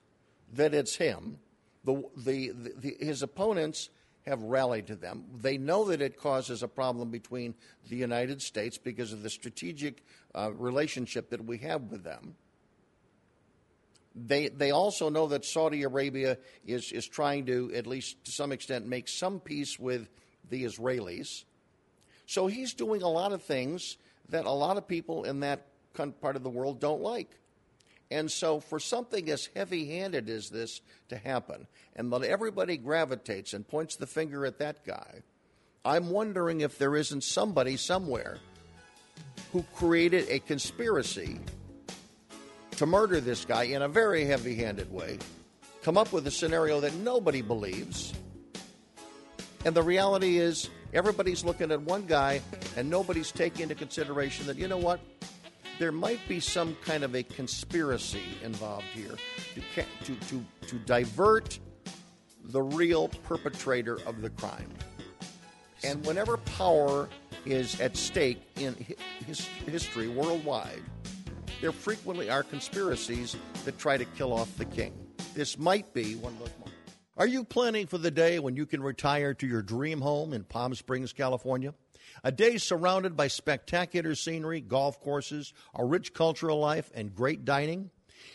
[0.55, 1.39] that it's him.
[1.85, 3.91] The, the the, his opponents
[4.27, 5.25] have rallied to them.
[5.41, 7.55] They know that it causes a problem between
[7.89, 10.03] the United States because of the strategic
[10.35, 12.35] uh, relationship that we have with them.
[14.15, 18.53] They they also know that Saudi Arabia is is trying to at least to some
[18.53, 20.09] extent make some peace with
[20.49, 21.45] the Israelis.
[22.27, 23.97] So he's doing a lot of things
[24.31, 25.67] that a lot of people in that
[26.21, 27.31] part of the world don't like.
[28.11, 31.67] And so, for something as heavy handed as this to happen,
[31.97, 35.23] and that everybody gravitates and points the finger at that guy,
[35.85, 38.39] I'm wondering if there isn't somebody somewhere
[39.53, 41.41] who created a conspiracy
[42.73, 45.19] to murder this guy in a very heavy handed way,
[45.83, 48.13] come up with a scenario that nobody believes.
[49.65, 52.41] And the reality is, everybody's looking at one guy,
[52.77, 55.01] and nobody's taking into consideration that, you know what?
[55.79, 59.17] There might be some kind of a conspiracy involved here
[59.55, 61.59] to, to, to, to divert
[62.45, 64.71] the real perpetrator of the crime.
[65.83, 67.09] And whenever power
[67.45, 68.75] is at stake in
[69.27, 70.83] his, history worldwide,
[71.61, 74.93] there frequently are conspiracies that try to kill off the king.
[75.35, 76.64] This might be one of those.
[77.17, 80.43] Are you planning for the day when you can retire to your dream home in
[80.43, 81.73] Palm Springs, California?
[82.25, 87.91] A day surrounded by spectacular scenery, golf courses, a rich cultural life, and great dining?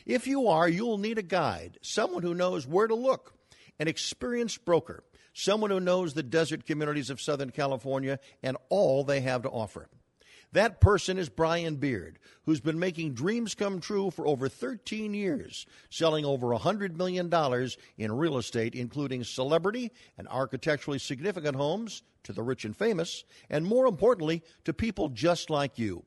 [0.05, 3.33] If you are, you'll need a guide, someone who knows where to look,
[3.79, 5.03] an experienced broker,
[5.33, 9.89] someone who knows the desert communities of Southern California and all they have to offer.
[10.51, 15.67] That person is Brian Beard, who's been making dreams come true for over 13 years,
[15.91, 17.31] selling over $100 million
[17.97, 23.63] in real estate, including celebrity and architecturally significant homes to the rich and famous, and
[23.65, 26.03] more importantly, to people just like you.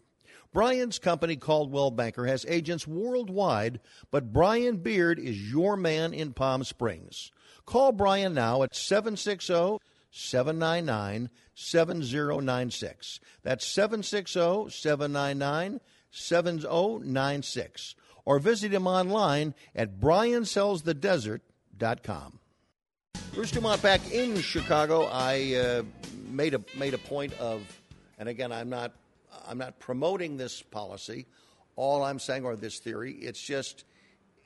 [0.53, 3.81] Brian's company, Coldwell Banker, has agents worldwide,
[4.11, 7.31] but Brian Beard is your man in Palm Springs.
[7.65, 9.79] Call Brian now at 760
[10.13, 13.21] 799 7096.
[13.43, 17.95] That's 760 799 7096.
[18.25, 22.39] Or visit him online at briansellsthedesert.com.
[23.35, 25.09] Bruce Dumont back in Chicago.
[25.11, 25.83] I uh,
[26.29, 27.63] made a made a point of,
[28.19, 28.93] and again, I'm not
[29.49, 31.27] I'm not promoting this policy.
[31.75, 33.85] All I'm saying, or this theory, it's just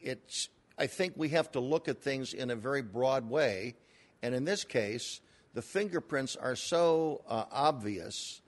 [0.00, 0.48] it's.
[0.78, 3.74] I think we have to look at things in a very broad way,
[4.22, 5.20] and in this case,
[5.56, 8.42] the fingerprints are so uh, obvious.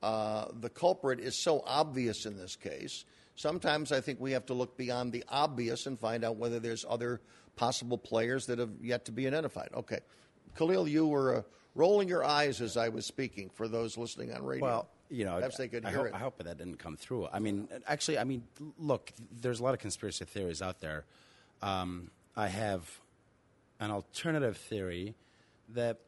[0.00, 3.04] Uh, the culprit is so obvious in this case.
[3.34, 6.84] Sometimes I think we have to look beyond the obvious and find out whether there's
[6.88, 7.20] other
[7.56, 9.70] possible players that have yet to be identified.
[9.74, 9.98] Okay.
[10.56, 11.42] Khalil, you were uh,
[11.74, 14.64] rolling your eyes as I was speaking for those listening on radio.
[14.64, 16.14] Well, you know, perhaps they could I hear hope, it.
[16.14, 17.26] I hope that didn't come through.
[17.32, 18.44] I mean, actually, I mean,
[18.78, 21.06] look, there's a lot of conspiracy theories out there.
[21.60, 22.88] Um, I have
[23.80, 25.16] an alternative theory
[25.70, 25.98] that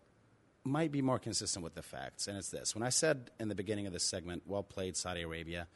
[0.65, 2.75] might be more consistent with the facts, and it's this.
[2.75, 5.67] When I said in the beginning of this segment, well played, Saudi Arabia,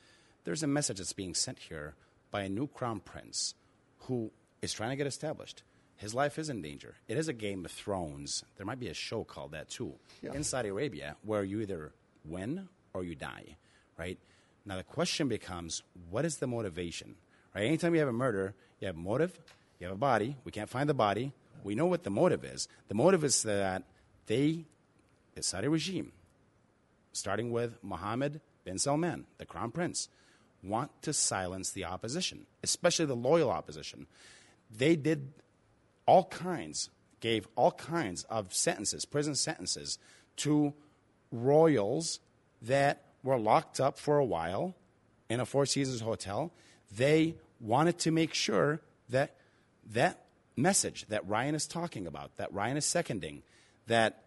[0.44, 1.94] there's a message that's being sent here
[2.30, 3.54] by a new crown prince
[4.00, 4.30] who
[4.62, 5.62] is trying to get established.
[5.96, 6.94] His life is in danger.
[7.08, 8.44] It is a Game of Thrones.
[8.56, 10.32] There might be a show called that too Yeah.
[10.32, 11.92] in Saudi Arabia where you either
[12.24, 13.56] win or you die,
[13.98, 14.18] right?
[14.64, 17.16] Now the question becomes, what is the motivation?
[17.54, 17.64] Right?
[17.64, 19.38] Anytime you have a murder, you have motive,
[19.80, 20.36] you have a body.
[20.44, 21.32] We can't find the body.
[21.64, 22.68] We know what the motive is.
[22.88, 23.82] The motive is that
[24.26, 24.66] they,
[25.38, 26.12] the Saudi regime,
[27.12, 30.08] starting with Mohammed bin Salman, the crown prince,
[30.64, 34.08] want to silence the opposition, especially the loyal opposition.
[34.76, 35.32] They did
[36.06, 39.98] all kinds, gave all kinds of sentences, prison sentences,
[40.38, 40.74] to
[41.30, 42.18] royals
[42.60, 44.74] that were locked up for a while
[45.28, 46.52] in a Four Seasons hotel.
[46.96, 49.36] They wanted to make sure that
[49.92, 50.24] that
[50.56, 53.44] message that Ryan is talking about, that Ryan is seconding,
[53.86, 54.24] that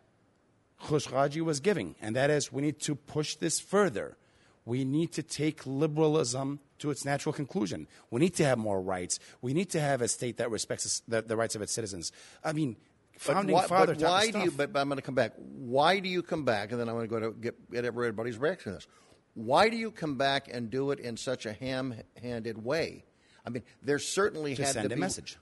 [0.85, 4.17] Khashoggi was giving, and that is we need to push this further.
[4.65, 7.87] We need to take liberalism to its natural conclusion.
[8.09, 9.19] We need to have more rights.
[9.41, 12.11] We need to have a state that respects the, the rights of its citizens.
[12.43, 12.75] I mean,
[13.13, 14.51] But founding why, father but why do you?
[14.51, 15.33] But, but I'm going to come back.
[15.37, 16.71] Why do you come back?
[16.71, 18.87] And then I'm going to go to get, get everybody's reaction to this.
[19.33, 23.05] Why do you come back and do it in such a ham-handed way?
[23.45, 25.37] I mean, there certainly To had send to a be message.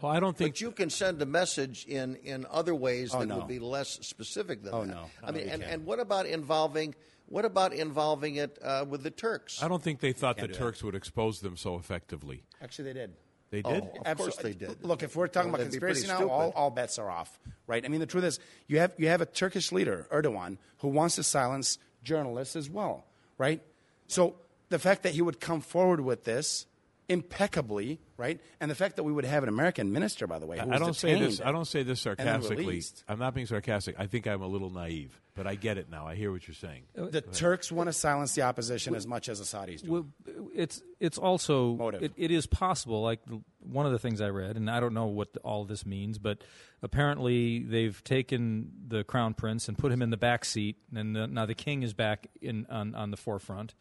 [0.00, 0.54] Well, I don't think.
[0.54, 3.38] But you can send a message in, in other ways Oh, that no.
[3.38, 4.94] would be less specific than Oh, that.
[4.94, 5.04] no.
[5.24, 6.94] I No, mean, you and, and what about involving
[7.26, 9.62] what about involving it uh, with the Turks?
[9.62, 10.64] I don't think they thought the Can't do that.
[10.64, 12.42] Turks would expose them so effectively.
[12.62, 13.12] Actually, they did.
[13.50, 13.84] They Oh, did.
[14.06, 14.82] of course they did.
[14.84, 17.10] Look, if we're talking Well, about they'd be pretty conspiracy now, all, all bets are
[17.10, 17.84] off, right?
[17.84, 21.16] I mean, the truth is, you have you have a Turkish leader, Erdogan, who wants
[21.16, 23.04] to silence journalists as well,
[23.36, 23.60] right?
[24.06, 24.36] So
[24.70, 26.64] the fact that he would come forward with this
[27.08, 30.58] impeccably, right, and the fact that we would have an American minister, by the way,
[30.58, 31.40] who I don't say this.
[31.40, 32.82] I don't say this sarcastically.
[33.08, 33.96] I'm not being sarcastic.
[33.98, 36.06] I think I'm a little naive, but I get it now.
[36.06, 36.82] I hear what you're saying.
[36.96, 39.82] Uh, the uh, Turks want to uh, silence the opposition as much as the Saudis
[39.82, 39.90] do.
[39.90, 40.06] Well,
[40.54, 42.02] it's it's also Motive.
[42.02, 43.02] it, it is possible.
[43.02, 43.20] Like
[43.60, 46.42] one of the things I read, and I don't know what all this means, but
[46.82, 51.26] apparently they've taken the crown prince and put him in the back seat, and the,
[51.26, 53.74] now the king is back in on, on the forefront,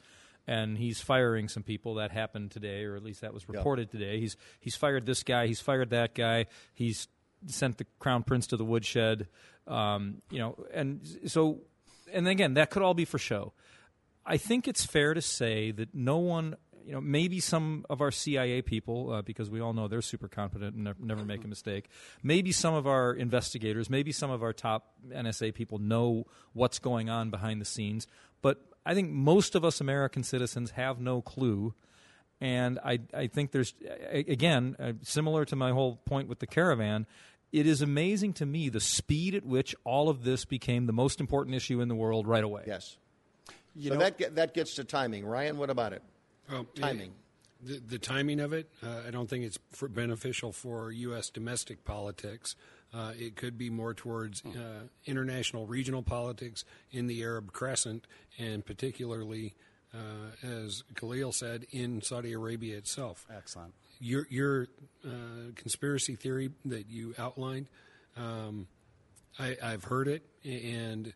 [0.48, 1.95] and he's firing some people.
[1.95, 3.58] That happened today, or at least that was Yeah.
[3.58, 4.20] reported today.
[4.20, 5.48] He's he's fired this guy.
[5.48, 6.45] He's fired that guy.
[6.74, 7.08] He's
[7.45, 9.28] sent the crown prince to the woodshed.
[9.68, 11.60] Um, you know, and so,
[12.12, 13.54] and again, that could all be for show.
[14.26, 18.12] I think it's fair to say that no one, you know, maybe some of our
[18.12, 21.48] CIA people, uh, because we all know they're super competent and never, never make a
[21.48, 21.89] mistake.
[22.24, 27.10] Maybe some of our investigators, maybe some of our top NSA people know what's going
[27.10, 28.08] on behind the scenes.
[28.41, 31.74] But I think most of us American citizens have no clue.
[32.40, 33.74] And I, I think there's,
[34.12, 37.06] again, uh, similar to my whole point with the caravan,
[37.52, 41.20] it is amazing to me the speed at which all of this became the most
[41.20, 42.64] important issue in the world right away.
[42.66, 42.98] Yes.
[43.76, 45.26] You so know- that get, that gets to timing.
[45.26, 46.02] Ryan, what about it?
[46.50, 47.12] Well, timing.
[47.62, 51.30] The, the timing of it, uh, I don't think it's for beneficial for U.S.
[51.30, 52.56] domestic politics.
[52.94, 58.08] Uh, it could be more towards uh, international regional politics in the Arab Crescent,
[58.38, 59.54] and particularly,
[59.94, 63.26] uh, as Khalil said, in Saudi Arabia itself.
[63.36, 63.74] Excellent.
[64.00, 64.68] Your, your
[65.06, 65.10] uh,
[65.56, 67.68] conspiracy theory that you outlined,
[68.16, 68.68] um,
[69.40, 71.14] I, I've heard it, and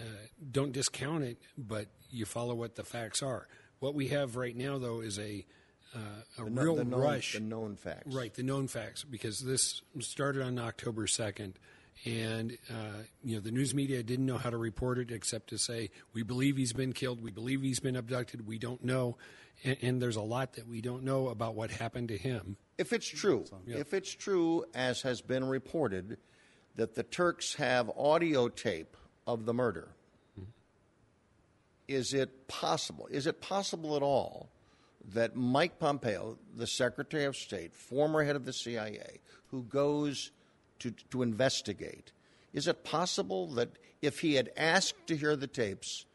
[0.00, 0.04] uh,
[0.52, 3.46] don't discount it, but you follow what the facts are.
[3.80, 5.44] What we have right now, though, is a
[5.94, 5.98] uh,
[6.42, 7.34] a The real the known- rush.
[7.34, 8.12] the known facts.
[8.12, 8.34] right?
[8.34, 11.54] The known facts, because this started on October second,
[12.04, 15.58] and uh, you know the news media didn't know how to report it except to
[15.58, 19.16] say we believe he's been killed, we believe he's been abducted, we don't know,
[19.62, 22.56] and, and there's a lot that we don't know about what happened to him.
[22.76, 26.18] If it's true, if it's true, as has been reported,
[26.76, 28.96] that the Turks have audio tape
[29.26, 29.88] of the murder,
[31.86, 33.06] is it possible?
[33.10, 34.50] Is it possible at all
[35.12, 40.30] that Mike Pompeo, the Secretary of State, former head of the CIA, who goes
[40.80, 42.12] to, to investigate,
[42.52, 43.70] is it possible that
[44.02, 46.06] if he had asked to hear the tapes,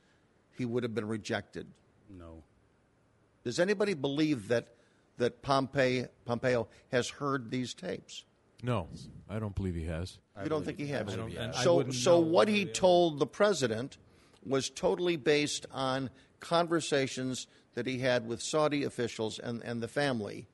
[0.58, 1.68] he would have been rejected?
[2.10, 2.44] No.
[3.44, 4.68] Does anybody believe that
[5.20, 8.24] that Pompeo, Pompeo has heard these tapes?
[8.64, 8.88] No,
[9.30, 10.18] I don't believe he has.
[10.42, 11.14] You don't think he has?
[11.16, 11.56] believe he has.
[11.56, 13.98] I So, wouldn't so know what he told the president
[14.46, 20.48] was totally based on conversations that he had with Saudi officials and, and the family,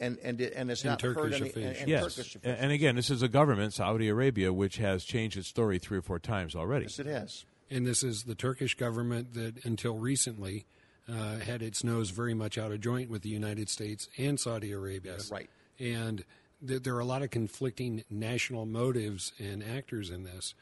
[0.00, 1.66] and and and it's And not heard Turkish any, officials.
[1.66, 2.56] and, and yes, Turkish A- officials.
[2.62, 6.02] and again, this is a government, Saudi Arabia, which has changed its story three or
[6.02, 6.84] four times already.
[6.86, 7.44] Yes, it has.
[7.70, 10.64] And this is the Turkish government that, until recently,
[11.08, 14.72] uh, had its nose very much out of joint with the United States and Saudi
[14.72, 15.18] Arabia.
[15.30, 15.50] Right.
[15.78, 16.24] And
[16.66, 20.54] th- there are a lot of conflicting national motives and actors in this.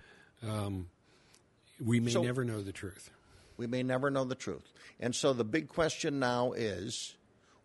[0.43, 0.89] Um,
[1.80, 3.11] we may So- never know the truth.
[3.57, 4.72] We may never know the truth.
[5.01, 7.14] And so the big question now is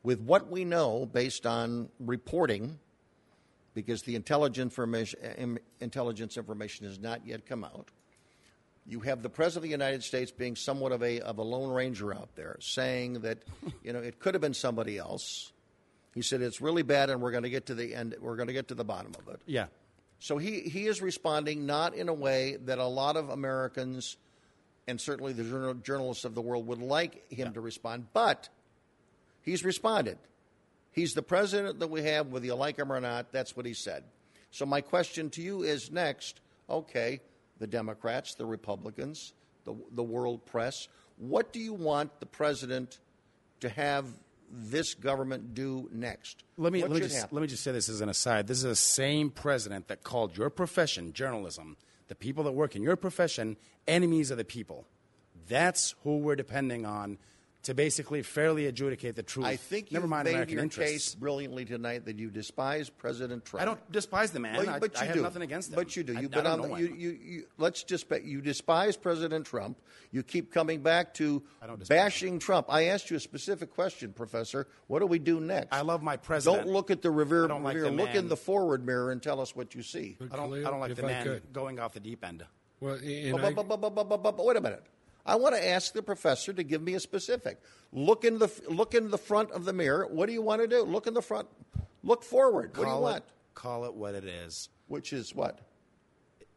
[0.03, 2.79] with what we know based on reporting,
[3.73, 7.89] because the intelligence information, intelligence information has not yet come out,
[8.85, 11.71] you have the President of the United States being somewhat of a, of a Lone
[11.71, 13.43] Ranger out there, saying that
[13.83, 15.51] you know it could have been somebody else.
[16.13, 18.15] He said it's really bad, and we're going to get to the end.
[18.19, 19.39] We're going to get to the bottom of it.
[19.45, 19.67] Yeah.
[20.19, 24.17] So he, he is responding not in a way that a lot of Americans
[24.87, 28.49] and certainly the journal, journalists of the world would like him to respond, but
[29.41, 30.17] he's responded.
[30.91, 33.31] He's the president that we have, whether you like him or not.
[33.31, 34.03] That's what he said.
[34.51, 37.19] So my question to you is next okay,
[37.59, 39.33] the Democrats, the Republicans,
[39.65, 40.87] the, the world press,
[41.17, 42.99] what do you want the president
[43.59, 44.05] to have
[44.49, 46.43] this government do next?
[46.57, 47.35] Let me What let me just happen?
[47.35, 48.47] let me just say this as an aside.
[48.47, 51.77] This is the same president that called your profession, journalism,
[52.07, 54.85] the people that work in your profession, enemies of the people.
[55.47, 57.17] That's who we're depending on
[57.63, 59.45] to basically fairly adjudicate the truth.
[59.45, 60.91] I think Never you've mind made American your interests.
[60.91, 63.61] case brilliantly tonight that you despise President Trump.
[63.61, 64.57] I don't despise the man.
[64.57, 65.21] Well, I, but you I have do.
[65.21, 65.75] nothing against him.
[65.75, 66.17] But you do.
[66.17, 66.95] I- You've I been don't on the, know you, him.
[66.99, 69.79] you, you, let's just you despise President Trump.
[70.11, 72.65] You keep coming back to don't despise bashing Trump.
[72.69, 74.67] I asked you a specific question, Professor.
[74.87, 75.71] What do we do next?
[75.71, 76.65] I love my president.
[76.65, 77.89] Don't look at the rear I don't like mirror.
[77.89, 78.17] the look man.
[78.17, 80.17] in the forward mirror and tell us what you see.
[80.31, 81.53] I don't, I don't like if the I man could.
[81.53, 82.43] going off the deep end.
[82.79, 84.83] Well, and But, I, wait a minute.
[85.25, 87.59] I want to ask the professor to give me a specific.
[87.93, 90.07] Look in the look in the front of the mirror.
[90.07, 90.83] What do you want to do?
[90.83, 91.47] Look in the front.
[92.03, 92.69] Look forward.
[92.69, 93.17] What do you Call want?
[93.17, 94.69] it, call it what it is.
[94.87, 95.59] Which is what?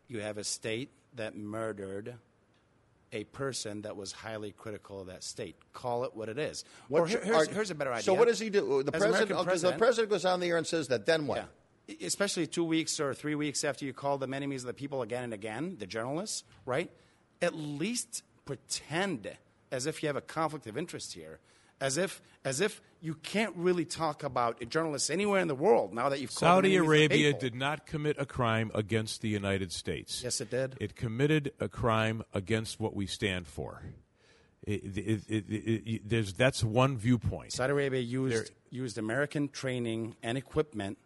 [0.09, 2.15] You have a state that murdered
[3.13, 5.57] a person that was highly critical of that state.
[5.73, 6.65] Call it what it is.
[6.91, 8.03] or here- here's, are- here's a better idea.
[8.03, 8.83] So what does he do?
[8.83, 11.07] The president, president, the president goes on the air and says that.
[11.07, 11.49] Then what?
[11.89, 12.07] Yeah.
[12.07, 15.23] Especially two weeks or three weeks after you call them enemies of the people again
[15.25, 16.91] and again, the journalists, right?
[17.43, 19.37] At least pretend
[19.71, 21.41] as if you have a conflict of interest here,
[21.81, 26.09] as if as if you can't really talk about journalists anywhere in the world now
[26.09, 30.23] that you've Saudi Arabia did not commit a crime against the United States.
[30.23, 30.77] Yes, it did.
[30.81, 33.83] It committed a crime against what we stand for.
[34.67, 37.53] It, it, it, it, it- there's, that's one viewpoint.
[37.53, 40.99] Saudi Arabia used used American training and equipment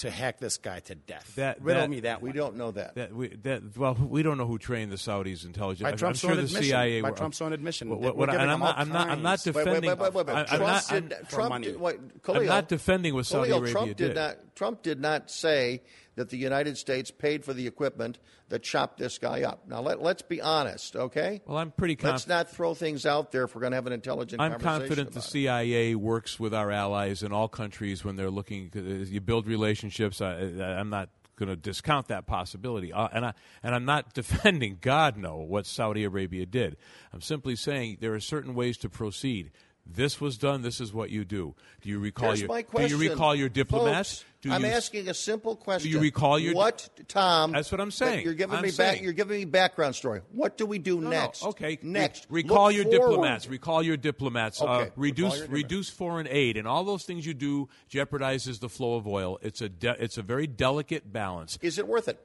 [0.00, 1.34] to hack this guy to death.
[1.36, 2.36] That- Riddle that- me that We one.
[2.36, 2.94] don't know that.
[2.94, 5.82] That we, that well, we don't know who trained the Saudis' intelligence.
[5.82, 6.64] By I'm- Trump's I'm sure own the admission.
[6.64, 7.00] CIA.
[7.00, 7.88] By were- Trump's own admission.
[7.90, 8.78] What- They what- and I'm not.
[8.78, 9.08] I'm not.
[9.08, 9.46] I'm not kinds.
[9.46, 9.90] Wait, wait, defending.
[9.90, 10.34] wait, wait, wait, wait.
[10.36, 10.92] I- I'm not.
[10.92, 11.66] I'm- Trump money.
[11.66, 11.96] did, what,
[12.28, 14.14] I'm not defending what Saudi Khalil, Arabia Trump did did.
[14.16, 14.36] not.
[14.56, 15.82] Trump did not say
[16.20, 18.18] that the United States paid for the equipment
[18.50, 19.66] that chopped this guy up.
[19.66, 21.40] Now let, let's be honest, okay?
[21.46, 22.28] Well, I'm pretty Let's confident.
[22.28, 25.20] not throw things out there if we're going to have an intelligent I'm confident the
[25.20, 25.22] it.
[25.22, 28.70] CIA works with our allies in all countries when they're looking.
[28.74, 33.74] You build relationships, I, I'm not going to discount that possibility, uh, and I and
[33.74, 36.76] I'm not defending God no what Saudi Arabia did.
[37.14, 39.52] I'm simply saying there are certain ways to proceed.
[39.94, 40.62] This was done.
[40.62, 41.54] This is what you do.
[41.82, 42.98] Do you recall Here's your my question.
[42.98, 44.20] Do you recall your diplomats?
[44.20, 45.90] Folks, do I'm you, asking a simple question.
[45.90, 47.52] Do you recall your what, Tom?
[47.52, 48.24] That's what I'm saying.
[48.24, 49.02] You're giving I'm me back.
[49.02, 50.22] You're giving me background story.
[50.32, 51.10] What do we do No, no.
[51.10, 51.44] next?
[51.44, 52.26] Okay, next.
[52.30, 53.48] Re- recall your diplomats.
[53.48, 54.62] Recall your diplomats.
[54.62, 58.94] Okay, Uh, reduce reduce foreign aid and all those things you do jeopardizes the flow
[58.96, 59.38] of oil.
[59.42, 61.58] It's a de- it's a very delicate balance.
[61.60, 62.18] Is it worth it?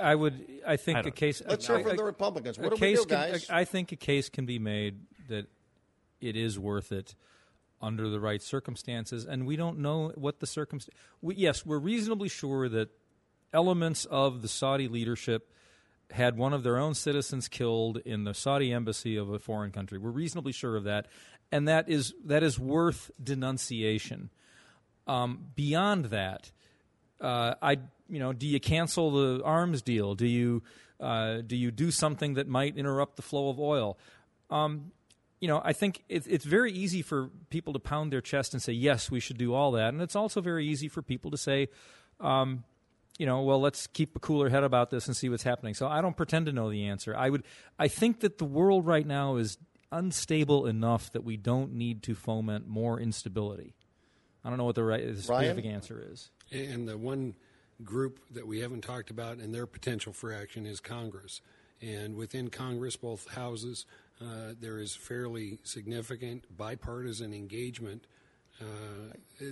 [0.00, 0.46] I would.
[0.66, 1.42] I think I a case.
[1.46, 2.58] Let's a- hear from the Republicans.
[2.58, 3.50] a What do we case do, can- guys?
[3.50, 5.46] I think a case can be made that
[6.20, 7.14] it is worth it
[7.80, 10.96] under the right circumstances, and we don't know what the circumstance.
[11.20, 12.88] We, yes, we're reasonably sure that
[13.52, 15.52] elements of the Saudi leadership
[16.10, 19.98] had one of their own citizens killed in the Saudi embassy of a foreign country.
[19.98, 21.06] We're reasonably sure of that,
[21.52, 24.30] and that is that is worth denunciation.
[25.06, 26.50] Um, beyond that,
[27.20, 27.78] uh, I
[28.08, 30.14] you know, do you cancel the arms deal?
[30.14, 30.62] Do you
[31.00, 33.98] uh, do you do something that might interrupt the flow of oil?
[34.50, 34.92] Um,
[35.40, 38.62] you know, I think it's it's very easy for people to pound their chest and
[38.62, 41.36] say yes, we should do all that, and it's also very easy for people to
[41.36, 41.68] say.
[42.20, 42.64] Um,
[43.18, 45.74] you know, well, let's keep a cooler head about this and see what's happening.
[45.74, 47.16] So I don't pretend to know the answer.
[47.16, 47.42] I would,
[47.76, 49.58] I think that the world right now is
[49.90, 53.74] unstable enough that we don't need to foment more instability.
[54.44, 56.30] I don't know what the right the specific answer is.
[56.52, 57.34] And the one
[57.84, 61.40] group that we haven't talked about and their potential for action is Congress.
[61.80, 63.86] And within Congress, both houses,
[64.20, 68.06] uh, there is fairly significant bipartisan engagement
[68.60, 68.64] uh,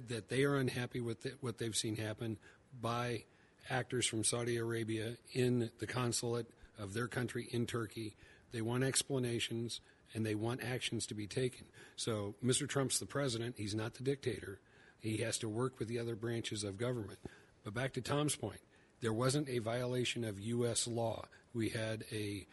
[0.09, 2.39] that they are unhappy with the, what they've seen happen
[2.81, 3.23] by
[3.71, 8.17] actors from Saudi Arabia in the consulate of their country in Turkey.
[8.53, 9.81] They want explanations
[10.15, 11.67] and they want actions to be taken.
[11.95, 12.69] So, Mr.
[12.69, 14.61] Trump's the president, he's not the dictator.
[15.01, 17.19] He has to work with the other branches of government.
[17.67, 18.61] But back to Tom's point,
[19.01, 20.87] there wasn't a violation of U.S.
[20.87, 21.25] law.
[21.53, 22.47] We had a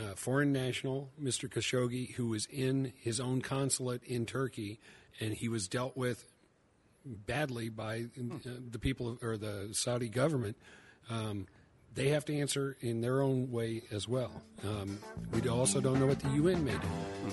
[0.00, 1.46] uh, foreign national, Mr.
[1.46, 4.80] Khashoggi, who was in his own consulate in Turkey,
[5.20, 6.24] and he was dealt with
[7.04, 8.38] badly by uh,
[8.70, 10.56] the people or the Saudi government.
[11.10, 11.48] Um,
[11.96, 14.42] they have to answer in their own way as well.
[14.62, 14.98] Um,
[15.32, 16.88] we also don't know what the UN may do.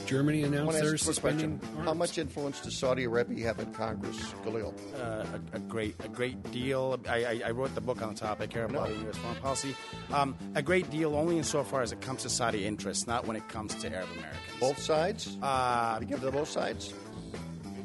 [0.06, 1.62] Germany announced to they're ask a quick suspending.
[1.84, 4.74] How much influence does Saudi Arabia have in Congress, Khalil?
[4.98, 7.00] uh, a, a great a great deal.
[7.08, 9.18] I, I, I wrote the book on the topic, Arab Lobby, U.S.
[9.18, 9.76] Foreign Policy.
[10.14, 13.48] Um, a great deal only insofar as it comes to Saudi interests, not when it
[13.50, 14.60] comes to Arab Americans.
[14.60, 15.38] Both sides?
[15.42, 16.94] Uh, you give to both sides?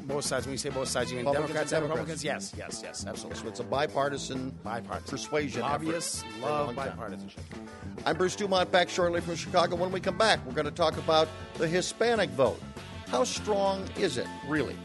[0.09, 0.47] Both sides.
[0.47, 2.23] When you say both sides, you mean Republicans Democrats and and Democrats.
[2.23, 2.55] Republicans?
[2.57, 3.41] Yes, yes, yes, absolutely.
[3.41, 6.97] So it's a bipartisan, bipartisan persuasion Lobbyists effort for a love long time.
[6.97, 7.37] bipartisanship.
[8.07, 9.75] I'm Bruce Dumont, back shortly from Chicago.
[9.75, 11.27] When we come back, we're going to talk about
[11.59, 12.59] the Hispanic vote.
[13.09, 14.75] How strong is it, really?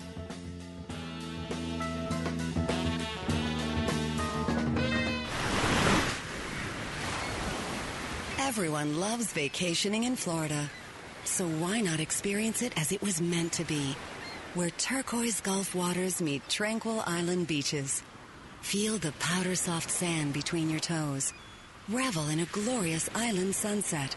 [8.39, 10.71] Everyone loves vacationing in Florida.
[11.25, 13.97] So why not experience it as it was meant to be?
[14.55, 18.05] Where turquoise Gulf waters meet tranquil island beaches.
[18.63, 21.33] Feel the powder soft sand between your toes.
[21.89, 24.15] Revel in a glorious island sunset.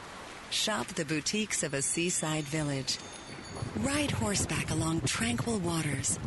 [0.51, 2.99] Shop the boutiques of a seaside village.
[3.77, 6.19] Ride horseback along tranquil waters.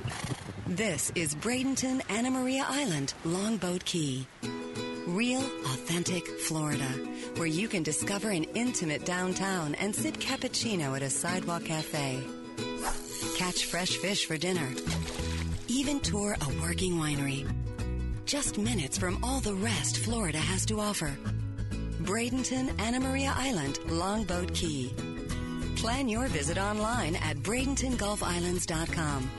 [0.67, 4.27] This is Bradenton Anna Maria Island, Longboat Key.
[5.07, 6.91] Real, authentic Florida,
[7.37, 12.21] where you can discover an intimate downtown and sip cappuccino at a sidewalk cafe.
[13.41, 14.69] Catch fresh fish for dinner.
[15.67, 17.51] Even tour a working winery.
[18.27, 21.17] Just minutes from all the rest Florida has to offer.
[22.03, 24.93] Bradenton Anna Maria Island, Longboat Key.
[25.77, 29.31] Plan your visit online at BradentonGulfIslands.com.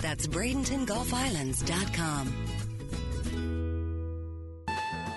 [0.00, 2.46] That's BradentonGulfIslands.com.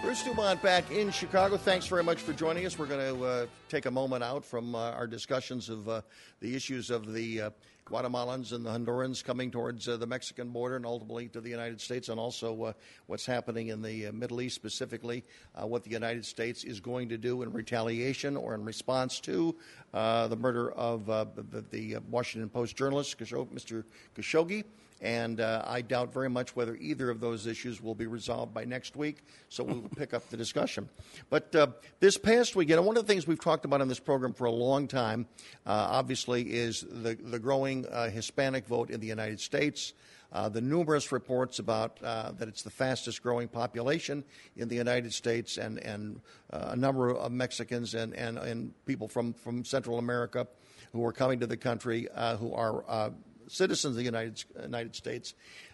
[0.03, 1.55] Bruce Dumont back in Chicago.
[1.55, 2.77] Thanks very much for joining us.
[2.77, 6.01] We're going to uh, take a moment out from uh, our discussions of uh,
[6.41, 7.49] the issues of the uh,
[7.85, 11.79] Guatemalans and the Hondurans coming towards uh, the Mexican border and ultimately to the United
[11.79, 12.73] States, and also uh,
[13.05, 17.17] what's happening in the uh, Middle East, specifically what the United States is going to
[17.17, 19.55] do in retaliation or in response to
[19.93, 23.83] the murder of the, the Washington Post journalist, Mr.
[24.15, 24.63] Khashoggi.
[25.01, 28.63] And uh, I doubt very much whether either of those issues will be resolved by
[28.63, 30.89] next week, so we'll pick up the discussion.
[31.29, 31.67] But uh,
[31.99, 34.51] this past weekend, one of the things we've talked about on this program for a
[34.51, 35.27] long time,
[35.65, 39.93] uh, obviously, is the, the growing uh, Hispanic vote in the United States.
[40.31, 44.23] Uh, the numerous reports about uh, that it's the fastest growing population
[44.57, 46.19] in the United States, and, and
[46.51, 50.47] uh, a number of Mexicans and, and, and people from, from Central America
[50.91, 53.09] who are coming to the country uh, who are uh,
[53.47, 55.33] citizens of the United, United States,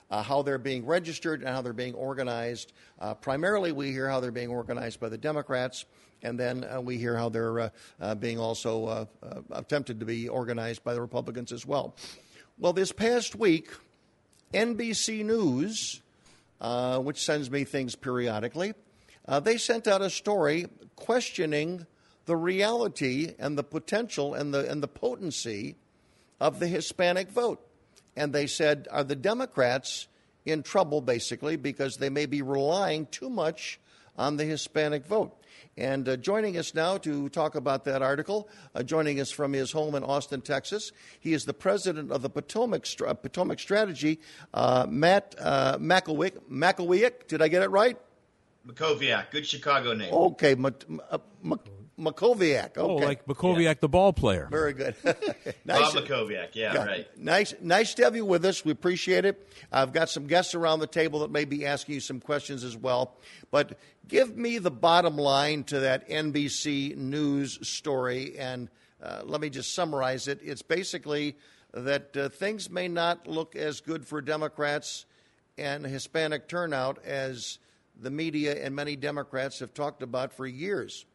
[0.09, 2.73] uh, how they're being registered and how they're being organized.
[2.99, 5.85] Uh, primarily, we hear how they're being organized by the Democrats.
[6.23, 7.69] and then uh, we hear how they're uh,
[7.99, 11.95] uh, being also uh, uh, attempted to be organized by the Republicans as well.
[12.59, 13.69] Well, this past week,
[14.53, 16.01] NBC News,
[16.59, 18.73] uh, which sends me things periodically,
[19.43, 20.67] they sent out a story
[20.97, 21.87] questioning
[22.25, 25.77] the reality and the potential and the and the potency
[26.41, 27.65] of the Hispanic vote.
[28.17, 30.07] And they said, are the Democrats
[30.43, 33.79] in trouble basically because they may be relying too much
[34.17, 35.37] on the Hispanic vote?
[35.77, 39.71] And uh, joining us now to talk about that article, uh, joining us from his
[39.71, 44.19] home in Austin, Texas, he is the president of the Potomac, Potomac Strategy,
[44.53, 47.27] uh, Matt uh, McElweak.
[47.27, 47.97] Did I get it right?
[48.67, 50.13] Mackowiak, good Chicago name.
[50.13, 50.65] Okay, M-
[51.45, 51.59] M-
[51.99, 52.71] Mackowiak.
[52.77, 53.03] Oh, okay.
[53.03, 53.73] Oh, like Mackowiak, yeah.
[53.79, 54.47] the ball player.
[54.49, 54.95] Very good.
[55.65, 55.93] nice.
[55.93, 57.17] Bob Mackowiak, yeah, yeah, right.
[57.17, 58.65] Nice, nice to have you with us.
[58.65, 59.47] We appreciate it.
[59.71, 62.75] I've got some guests around the table that may be asking you some questions as
[62.75, 63.15] well.
[63.51, 63.77] But
[64.07, 68.69] give me the bottom line to that NBC News story, and
[69.01, 70.39] uh, let me just summarize it.
[70.43, 71.35] It's basically
[71.73, 75.05] that uh, things may not look as good for Democrats
[75.57, 77.59] and Hispanic turnout as
[77.99, 81.05] the media and many Democrats have talked about for years.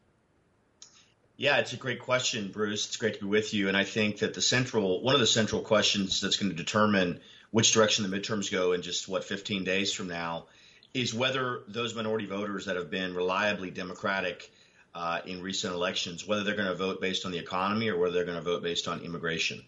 [1.39, 2.87] Yeah, it's a great question, Bruce.
[2.87, 3.67] It's great to be with you.
[3.67, 7.19] And I think that the central, one of the central questions that's going to determine
[7.51, 10.47] which direction the midterms go in just what 15 days from now
[10.95, 14.51] is whether those minority voters that have been reliably Democratic
[14.95, 18.15] uh, in recent elections, whether they're going to vote based on the economy or whether
[18.15, 19.63] they're going to vote based on immigration.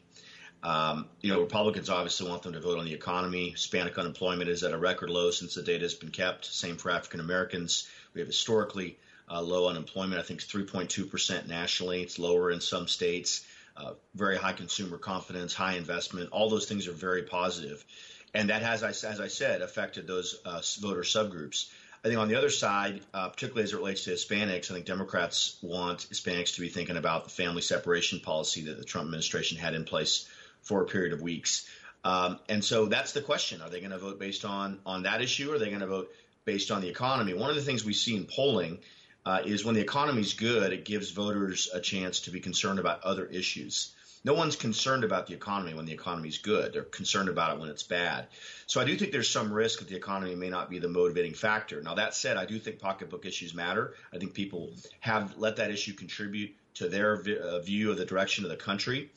[0.64, 3.52] Um, you know, Republicans obviously want them to vote on the economy.
[3.52, 6.46] Hispanic unemployment is at a record low since the data has been kept.
[6.46, 7.88] Same for African Americans.
[8.16, 8.98] We have historically
[9.30, 10.20] uh, low unemployment.
[10.20, 12.02] I think it's 3.2% nationally.
[12.02, 13.46] It's lower in some states.
[13.78, 16.30] Uh, very high consumer confidence, high investment.
[16.32, 17.86] All those things are very positive.
[18.34, 21.70] And that has, as I said, affected those uh, voter subgroups.
[22.04, 24.86] I think on the other side, uh, particularly as it relates to Hispanics, I think
[24.86, 29.58] Democrats want Hispanics to be thinking about the family separation policy that the Trump administration
[29.58, 30.28] had in place
[30.62, 31.68] for a period of weeks.
[32.04, 35.22] Um, and so that's the question: Are they going to vote based on on that
[35.22, 36.10] issue, or are they going to vote
[36.46, 37.34] based on the economy?
[37.34, 38.80] One of the things we see in polling
[39.26, 42.80] uh, is when the economy is good, it gives voters a chance to be concerned
[42.80, 43.94] about other issues.
[44.26, 46.74] No one's concerned about the economy when the economy is good.
[46.74, 48.28] They're concerned about it when it's bad.
[48.68, 51.34] So I do think there's some risk that the economy may not be the motivating
[51.34, 51.82] factor.
[51.82, 53.94] Now that said, I do think pocketbook issues matter.
[54.14, 58.44] I think people have let that issue contribute to their uh, view of the direction
[58.44, 59.10] of the country.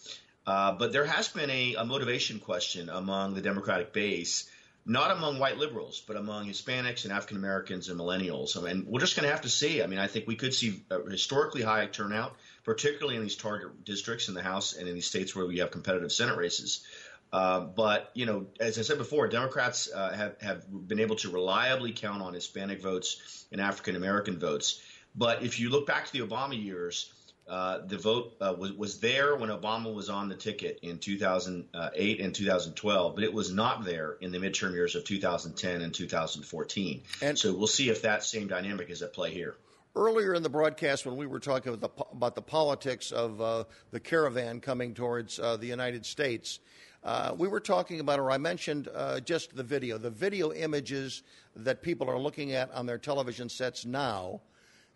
[0.47, 4.49] Uh, but there has been a, a motivation question among the Democratic base
[4.85, 8.57] not among white liberals, but among Hispanics and African Americans and millennials.
[8.57, 9.83] I mean, we're just going to have to see.
[9.83, 14.29] I mean, I think we could see historically high turnout, particularly in these target districts
[14.29, 16.85] in the House and in these states where we have competitive Senate races.
[17.33, 21.31] Uh, but you know, as I said before, Democrats uh, have have been able to
[21.31, 24.83] reliably count on Hispanic votes and African American votes.
[25.15, 27.13] But if you look back to the Obama years,
[27.49, 32.21] uh, the vote uh, was was there when Obama was on the ticket in 2008
[32.21, 37.03] and 2012, but it was not there in the midterm years of 2010 and 2014.
[37.21, 39.57] And so we'll see if that same dynamic is at play here.
[39.95, 43.65] Earlier in the broadcast, when we were talking about the, about the politics of uh,
[43.91, 46.61] the caravan coming towards uh, the United States,
[47.05, 51.23] uh, we were talking about, or I mentioned uh, just the video, the video images
[51.57, 54.41] that people are looking at on their television sets now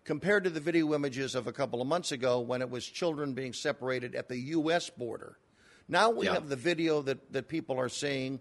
[0.06, 3.34] compared to the video images of a couple of months ago when it was children
[3.34, 4.88] being separated at the U.S.
[4.88, 5.36] border.
[5.88, 6.34] Now we yeah.
[6.34, 8.38] have the video that, that people are seeing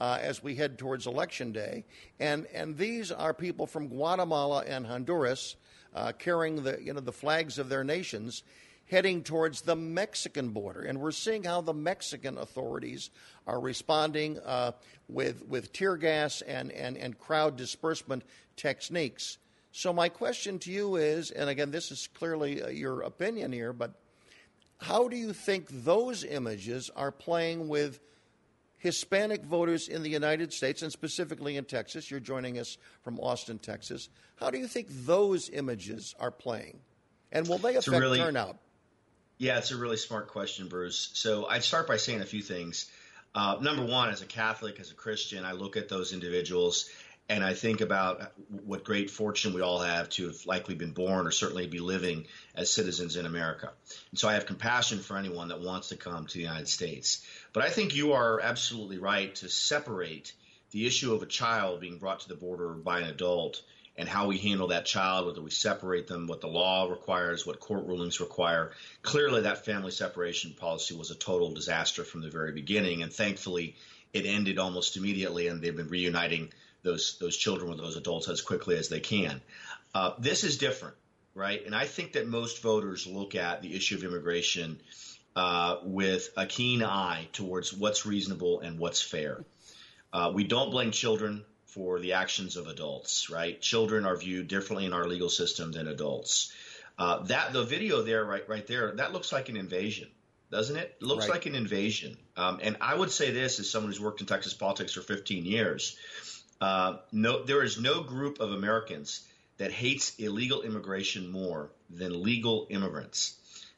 [0.00, 1.84] uh, as we head towards Election Day.
[2.20, 5.56] And, and these are people from Guatemala and Honduras
[5.92, 8.44] uh, carrying the, you know, the flags of their nations
[8.86, 10.82] heading towards the Mexican border.
[10.82, 13.10] And we're seeing how the Mexican authorities
[13.44, 14.72] are responding uh,
[15.08, 18.22] with, with tear gas and, and, and crowd disbursement
[18.56, 19.38] techniques.
[19.78, 23.72] So, my question to you is, and again, this is clearly uh, your opinion here,
[23.72, 23.92] but
[24.78, 28.00] how do you think those images are playing with
[28.78, 32.10] Hispanic voters in the United States and specifically in Texas?
[32.10, 34.08] You're joining us from Austin, Texas.
[34.34, 36.80] How do you think those images are playing?
[37.30, 38.56] And will they affect really, turnout?
[39.36, 41.10] Yeah, it's a really smart question, Bruce.
[41.12, 42.90] So I'd start by saying a few things.
[43.32, 46.90] Uh, number one, as a Catholic, as a Christian, I look at those individuals
[47.28, 48.32] and I think about
[48.64, 52.26] what great fortune we all have to have likely been born or certainly be living
[52.54, 53.70] as citizens in America.
[54.10, 57.24] And so I have compassion for anyone that wants to come to the United States.
[57.52, 60.32] But I think you are absolutely right to separate
[60.70, 63.62] the issue of a child being brought to the border by an adult
[63.98, 67.58] and how we handle that child, whether we separate them, what the law requires, what
[67.58, 68.70] court rulings require.
[69.02, 73.02] Clearly, that family separation policy was a total disaster from the very beginning.
[73.02, 73.74] And thankfully,
[74.12, 76.52] it ended almost immediately, and they've been reuniting
[76.82, 79.40] those those children with those adults as quickly as they can.
[79.94, 80.94] Uh, this is different,
[81.34, 81.64] right?
[81.64, 84.80] And I think that most voters look at the issue of immigration
[85.36, 89.44] uh, with a keen eye towards what's reasonable and what's fair.
[90.12, 93.60] Uh, we don't blame children for the actions of adults, right?
[93.60, 96.52] Children are viewed differently in our legal system than adults.
[96.98, 100.08] Uh, that the video there, right, right there, that looks like an invasion,
[100.50, 100.96] doesn't it?
[101.00, 101.34] It looks right.
[101.34, 102.16] like an invasion.
[102.36, 105.44] Um, and I would say this as someone who's worked in Texas politics for 15
[105.44, 105.96] years.
[106.60, 109.26] Uh, no, there is no group of Americans
[109.58, 113.34] that hates illegal immigration more than legal immigrants.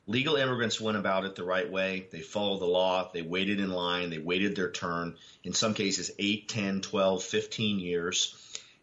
[0.06, 2.06] Legal immigrants went about it the right way.
[2.10, 3.10] They followed the law.
[3.12, 4.10] They waited in line.
[4.10, 5.16] They waited their turn.
[5.44, 8.34] In some cases, 8, 10, 12, 15 years.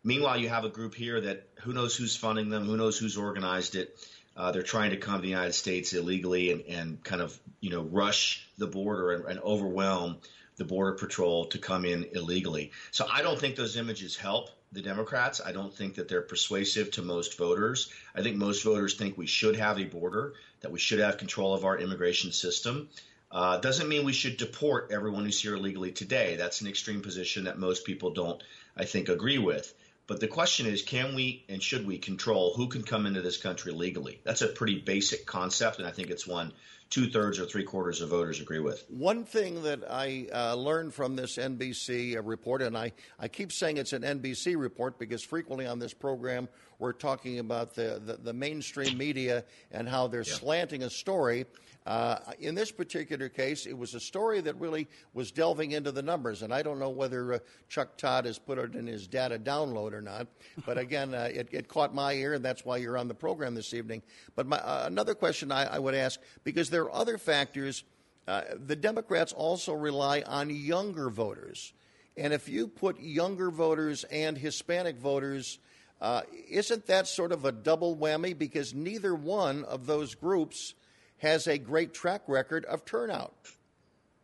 [0.03, 3.17] Meanwhile, you have a group here that who knows who's funding them, who knows who's
[3.17, 3.97] organized it.
[4.37, 7.71] Uh, they're trying to come to the United States illegally and, and kind of, you
[7.71, 10.17] know, rush the border and, and overwhelm
[10.57, 12.71] the border patrol to come in illegally.
[12.91, 15.39] So I don't think those images help the Democrats.
[15.43, 17.91] I don't think that they're persuasive to most voters.
[18.15, 21.53] I think most voters think we should have a border, that we should have control
[21.53, 22.89] of our immigration system.
[23.31, 26.35] Uh, doesn't mean we should deport everyone who's here illegally today.
[26.37, 28.41] That's an extreme position that most people don't,
[28.75, 29.73] I think, agree with.
[30.07, 33.37] But the question is, can we and should we control who can come into this
[33.37, 34.21] country legally?
[34.23, 36.53] That's a pretty basic concept, and I think it's one
[36.89, 38.85] two thirds or three quarters of voters agree with.
[38.89, 43.51] One thing that I uh, learned from this NBC uh, report, and I, I keep
[43.51, 46.47] saying it's an NBC report because frequently on this program
[46.79, 50.33] we're talking about the, the, the mainstream media and how they're yeah.
[50.33, 51.45] slanting a story.
[51.87, 56.01] Uh, in this particular case, it was a story that really was delving into the
[56.01, 57.39] numbers, and I don't know whether uh,
[57.69, 60.27] Chuck Todd has put it in his data download or not.
[60.65, 63.55] But again, uh, it, it, caught my ear, and that's why you're on the program
[63.55, 64.01] this evening.
[64.35, 67.85] But my, uh, another question I, I, would ask, because there are other factors,
[68.27, 71.71] uh, the Democrats also rely on younger voters,
[72.17, 75.57] and if you put younger voters and Hispanic voters
[76.01, 78.37] uh, isn't that sort of a double whammy?
[78.37, 80.73] Because neither one of those groups
[81.19, 83.33] has a great track record of turnout.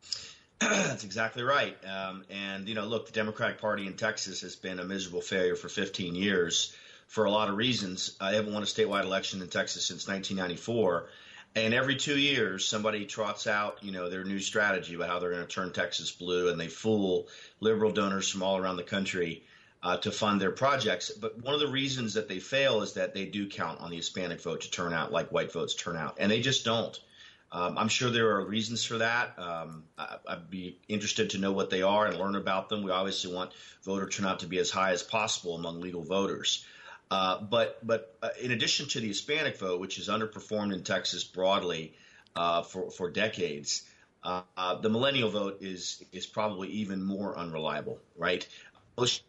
[0.60, 1.76] That's exactly right.
[1.86, 5.56] Um, and, you know, look, the Democratic Party in Texas has been a miserable failure
[5.56, 6.76] for 15 years
[7.08, 8.16] for a lot of reasons.
[8.22, 11.10] I haven't won a statewide election in Texas since 1994.
[11.56, 15.32] And every two years, somebody trots out, you know, their new strategy about how they're
[15.32, 17.28] going to turn Texas blue, and they fool
[17.60, 19.44] liberal donors from all around the country
[19.84, 21.12] uh, to fund their projects.
[21.12, 23.98] But one of the reasons that they fail is that they do count on the
[23.98, 26.98] Hispanic vote to turn out like white votes turn out, and they just don't.
[27.52, 29.38] Um, I'm sure there are reasons for that.
[29.38, 32.82] Um, I, would be interested to know what they are and learn about them.
[32.82, 33.52] We obviously want
[33.84, 36.66] voter turnout to be as high as possible among legal voters.
[37.12, 41.24] Uh, but but uh, in addition to the Hispanic vote, which has underperformed in Texas
[41.24, 41.94] broadly
[42.36, 43.84] uh, for for decades,
[44.24, 48.00] uh, uh, the millennial vote is is probably even more unreliable.
[48.18, 48.48] Right?
[48.98, 49.22] Most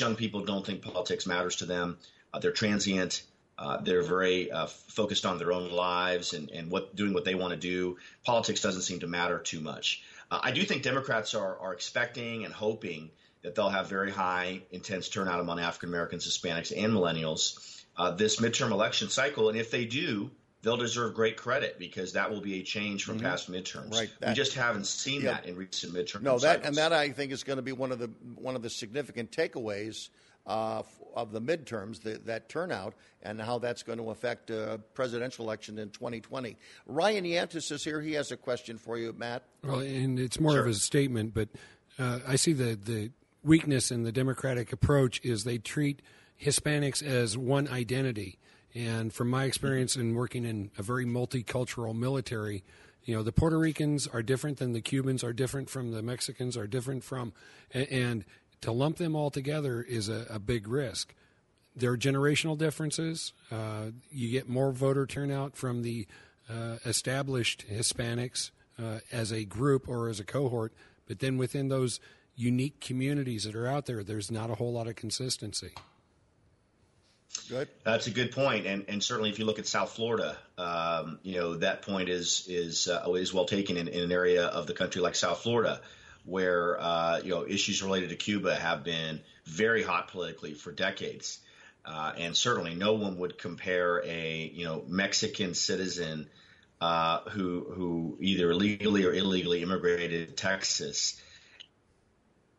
[0.00, 1.98] young people don't think politics matters to them.
[2.32, 3.22] Uh, they're transient.
[3.58, 7.34] Uh, they're very uh, focused on their own lives and, and what doing what they
[7.34, 7.98] want to do.
[8.24, 10.02] Politics doesn't seem to matter too much.
[10.30, 13.10] Uh, I do think Democrats are, are expecting and hoping
[13.42, 18.40] that they'll have very high, intense turnout among African Americans, Hispanics, and millennials uh, this
[18.40, 19.48] midterm election cycle.
[19.48, 20.30] And if they do,
[20.62, 23.26] they'll deserve great credit because that will be a change from mm-hmm.
[23.26, 23.92] past midterms.
[23.92, 24.10] Right.
[24.20, 26.22] That, we just haven't seen that in recent midterms.
[26.22, 26.66] No, that cycles.
[26.66, 29.30] and that I think is going to be one of the one of the significant
[29.30, 30.08] takeaways
[30.46, 30.82] uh,
[31.14, 35.78] of the midterms, the, that turnout, and how that's going to affect uh, presidential election
[35.78, 36.56] in 2020.
[36.86, 38.00] Ryan Yantis is here.
[38.00, 39.42] He has a question for you, Matt.
[39.62, 40.62] Well, and it's more sure.
[40.62, 41.48] of a statement, but
[41.98, 43.10] uh, I see the the
[43.44, 46.00] weakness in the Democratic approach is they treat
[46.40, 48.38] Hispanics as one identity
[48.74, 52.64] and from my experience in working in a very multicultural military,
[53.04, 56.56] you know, the Puerto Ricans are different than the Cubans, are different from the Mexicans,
[56.56, 57.32] are different from,
[57.72, 58.24] and
[58.60, 61.14] to lump them all together is a, a big risk.
[61.74, 63.32] There are generational differences.
[63.50, 66.06] Uh, you get more voter turnout from the
[66.48, 70.72] uh, established Hispanics uh, as a group or as a cohort,
[71.08, 71.98] but then within those
[72.36, 75.72] unique communities that are out there, there's not a whole lot of consistency.
[77.48, 77.68] Good.
[77.84, 81.36] That's a good point, and and certainly if you look at South Florida, um, you
[81.36, 84.74] know that point is is uh, is well taken in, in, an area of the
[84.74, 85.80] country like South Florida,
[86.24, 91.40] where uh, you know issues related to Cuba have been very hot politically for decades,
[91.84, 96.28] uh, and certainly no one would compare a you know Mexican citizen
[96.80, 101.20] uh, who who either legally or illegally immigrated to Texas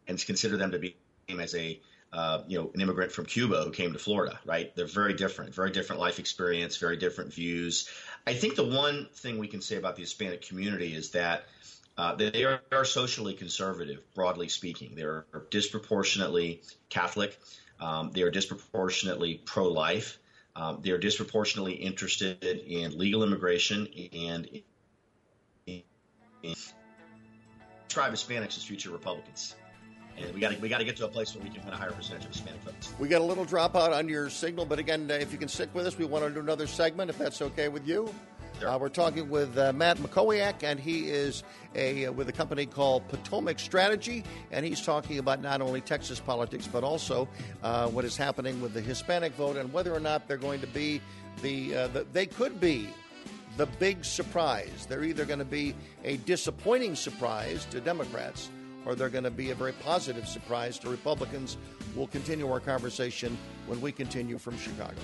[0.08, 0.96] and consider them to be
[1.40, 1.80] as a
[2.14, 4.74] uh, you know, an immigrant from Cuba who came to Florida, right?
[4.76, 7.90] They're very different, very different life experience, very different views.
[8.28, 11.46] I think the one thing we can say about the Hispanic community is that
[11.98, 14.94] uh, they are, are, socially conservative, broadly speaking.
[14.96, 17.38] They're disproportionately Catholic.
[17.80, 20.18] Um, they are disproportionately pro-life.
[20.56, 24.62] Um, they're disproportionately interested in legal immigration and
[25.68, 25.84] in,
[26.44, 26.56] in,
[27.88, 29.56] describe Hispanics as future Republicans.
[30.18, 31.74] And we got to we got to get to a place where we can win
[31.74, 32.94] a higher percentage of Hispanic votes.
[33.00, 35.74] We got a little dropout on your signal, but again, uh, if you can stick
[35.74, 38.14] with us, we want to do another segment, if that's okay with you.
[38.60, 38.70] Sure.
[38.70, 41.44] Uh, we're talking with uh, Matt Mackowiak, and he is
[41.76, 46.20] a uh, with a company called Potomac Strategy, and he's talking about not only Texas
[46.20, 47.28] politics but also
[47.64, 50.68] uh, what is happening with the Hispanic vote and whether or not they're going to
[50.68, 51.02] be
[51.42, 52.88] the, uh, the they could be
[53.58, 54.86] the big surprise.
[54.88, 58.50] They're either going to be a disappointing surprise to Democrats
[58.86, 61.58] or they're going to be a very positive surprise to Republicans.
[61.96, 63.38] We'll continue our conversation
[63.68, 65.02] when we continue from Chicago.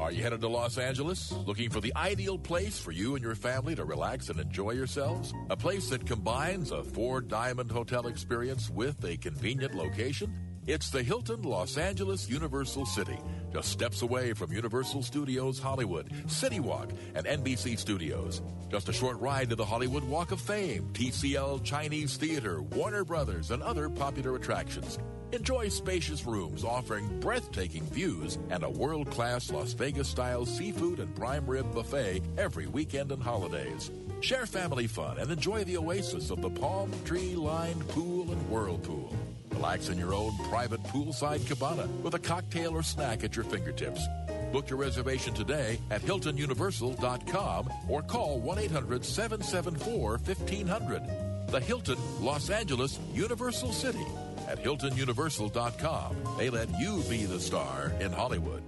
[0.00, 1.32] Are you headed to Los Angeles?
[1.44, 5.34] Looking for the ideal place for you and your family to relax and enjoy yourselves?
[5.50, 10.47] A place that combines a four diamond hotel experience with a convenient location?
[10.68, 13.18] It's the Hilton Los Angeles Universal City,
[13.54, 18.42] just steps away from Universal Studios Hollywood, City Walk, and NBC Studios.
[18.68, 23.50] Just a short ride to the Hollywood Walk of Fame, TCL Chinese Theater, Warner Brothers,
[23.50, 24.98] and other popular attractions.
[25.32, 31.16] Enjoy spacious rooms offering breathtaking views and a world class Las Vegas style seafood and
[31.16, 33.90] prime rib buffet every weekend and holidays.
[34.20, 39.16] Share family fun and enjoy the oasis of the palm tree lined pool and whirlpool.
[39.50, 44.06] Relax in your own private poolside cabana with a cocktail or snack at your fingertips.
[44.52, 51.02] Book your reservation today at HiltonUniversal.com or call 1 800 774 1500.
[51.48, 54.06] The Hilton Los Angeles Universal City
[54.48, 56.16] at HiltonUniversal.com.
[56.38, 58.62] They let you be the star in Hollywood.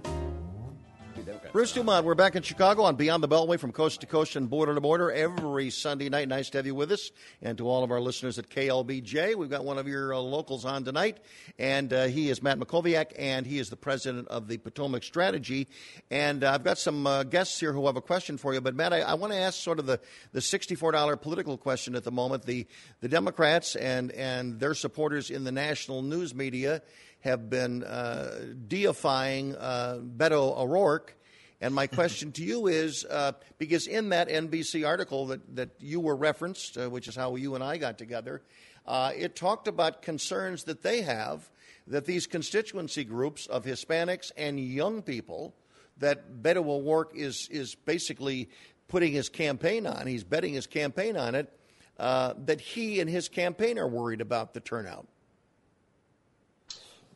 [1.51, 4.49] Bruce Dumont, we're back in Chicago on Beyond the Beltway from coast to coast and
[4.49, 6.29] border to border every Sunday night.
[6.29, 7.11] Nice to have you with us.
[7.41, 10.63] And to all of our listeners at KLBJ, we've got one of your uh, locals
[10.63, 11.17] on tonight.
[11.59, 15.67] And uh, he is Matt Mackowiak, and he is the president of the Potomac Strategy.
[16.09, 18.61] And uh, I've got some uh, guests here who have a question for you.
[18.61, 19.99] But, Matt, I, I want to ask sort of the,
[20.31, 22.45] the $64 political question at the moment.
[22.45, 22.65] The,
[23.01, 26.81] the Democrats and, and their supporters in the national news media
[27.19, 31.17] have been uh, deifying uh, Beto O'Rourke
[31.61, 35.99] and my question to you is uh, because in that NBC article that, that you
[35.99, 38.41] were referenced, uh, which is how you and I got together,
[38.87, 41.49] uh, it talked about concerns that they have
[41.87, 45.53] that these constituency groups of Hispanics and young people
[45.97, 48.49] that Beto O'Rourke is, is basically
[48.87, 51.51] putting his campaign on, he's betting his campaign on it,
[51.99, 55.07] uh, that he and his campaign are worried about the turnout.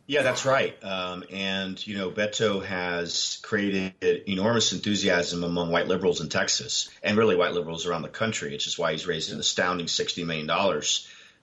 [0.08, 0.76] Yeah, that's right.
[0.84, 3.94] Um, and, you know, Beto has created
[4.28, 8.68] enormous enthusiasm among white liberals in Texas and really white liberals around the country, which
[8.68, 10.82] is why he's raised an astounding $60 million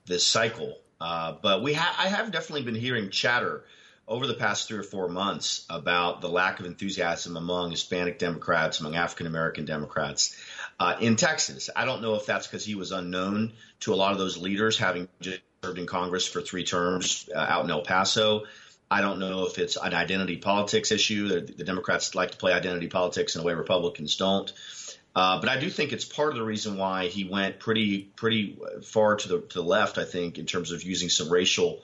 [0.05, 0.77] this cycle.
[1.01, 3.65] Uh, but we ha- I have definitely been hearing chatter
[4.07, 8.79] over the past three or four months about the lack of enthusiasm among Hispanic Democrats,
[8.79, 10.37] among African American Democrats
[10.79, 11.69] uh, in Texas.
[11.75, 14.77] I don't know if that's because he was unknown to a lot of those leaders,
[14.77, 18.43] having just served in Congress for three terms uh, out in El Paso.
[18.91, 21.29] I don't know if it's an identity politics issue.
[21.29, 24.51] The, the Democrats like to play identity politics in a way Republicans don't.
[25.15, 28.59] Uh, but I do think it's part of the reason why he went pretty pretty
[28.83, 29.97] far to the to the left.
[29.97, 31.81] I think in terms of using some racial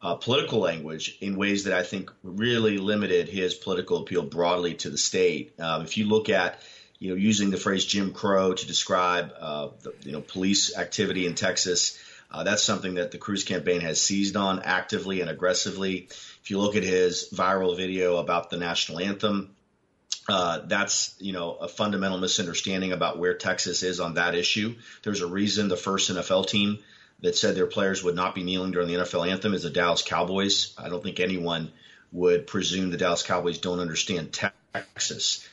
[0.00, 4.90] uh, political language in ways that I think really limited his political appeal broadly to
[4.90, 5.58] the state.
[5.60, 6.62] Um, if you look at
[6.98, 11.26] you know using the phrase Jim Crow to describe uh, the, you know police activity
[11.26, 11.98] in Texas.
[12.30, 16.08] Uh, that's something that the Cruz campaign has seized on actively and aggressively.
[16.42, 19.54] If you look at his viral video about the national anthem,
[20.28, 24.74] uh, that's you know a fundamental misunderstanding about where Texas is on that issue.
[25.02, 26.78] There's a reason the first NFL team
[27.20, 30.02] that said their players would not be kneeling during the NFL anthem is the Dallas
[30.02, 30.74] Cowboys.
[30.78, 31.72] I don't think anyone
[32.12, 35.48] would presume the Dallas Cowboys don't understand Texas.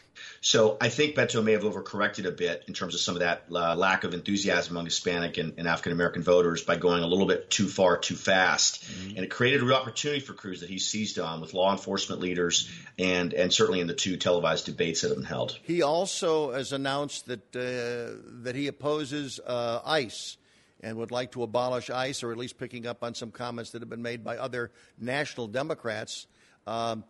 [0.45, 3.45] So I think Beto may have overcorrected a bit in terms of some of that
[3.51, 7.25] uh, lack of enthusiasm among Hispanic and, and, African American voters by going a little
[7.25, 9.15] bit too far too fast, mm-hmm.
[9.15, 12.21] and it created a real opportunity for Cruz that he seized on with law enforcement
[12.21, 12.69] leaders
[12.99, 15.57] and and certainly in the two televised debates that have been held.
[15.63, 20.37] He also has announced that uh, that he opposes uh, ICE
[20.79, 23.81] and would like to abolish ICE, or at least picking up on some comments that
[23.81, 24.69] have been made by other
[24.99, 26.27] national Democrats.
[26.67, 27.03] Um,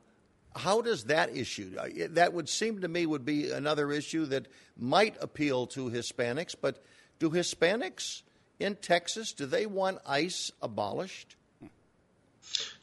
[0.55, 4.47] how does that issue uh, that would seem to me would be another issue that
[4.77, 6.83] might appeal to Hispanics, but
[7.19, 8.21] do Hispanics
[8.59, 11.35] in Texas do they want ICE abolished?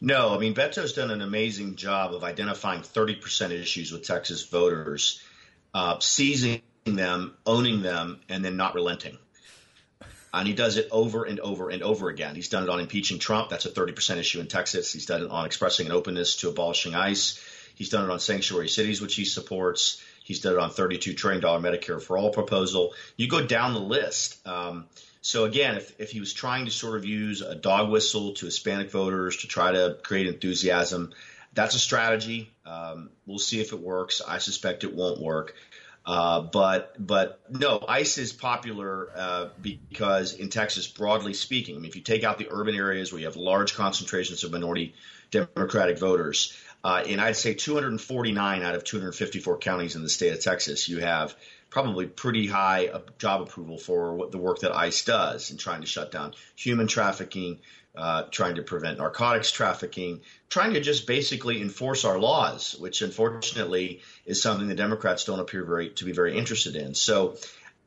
[0.00, 5.22] No, I mean Beto's done an amazing job of identifying 30% issues with Texas voters,
[5.72, 9.16] uh, seizing them, owning them, and then not relenting.
[10.34, 12.34] And he does it over and over and over again.
[12.34, 13.50] He's done it on impeaching Trump.
[13.50, 14.92] That's a 30% issue in Texas.
[14.92, 17.38] He's done it on expressing an openness to abolishing ICE.
[17.82, 20.00] He's done it on sanctuary cities, which he supports.
[20.22, 22.94] He's done it on $32 trillion Medicare for all proposal.
[23.16, 24.38] You go down the list.
[24.46, 24.86] Um,
[25.20, 28.46] so again, if, if he was trying to sort of use a dog whistle to
[28.46, 31.12] Hispanic voters to try to create enthusiasm,
[31.54, 32.52] that's a strategy.
[32.64, 34.22] Um, we'll see if it works.
[34.24, 35.56] I suspect it won't work.
[36.06, 41.88] Uh, but but no, ICE is popular uh, because in Texas, broadly speaking, I mean,
[41.88, 44.94] if you take out the urban areas where you have large concentrations of minority
[45.32, 50.40] Democratic voters, uh, in I'd say 249 out of 254 counties in the state of
[50.40, 51.34] Texas, you have
[51.70, 55.86] probably pretty high job approval for what the work that ICE does in trying to
[55.86, 57.60] shut down human trafficking,
[57.96, 64.02] uh, trying to prevent narcotics trafficking, trying to just basically enforce our laws, which unfortunately
[64.26, 66.94] is something the Democrats don't appear very to be very interested in.
[66.94, 67.36] So.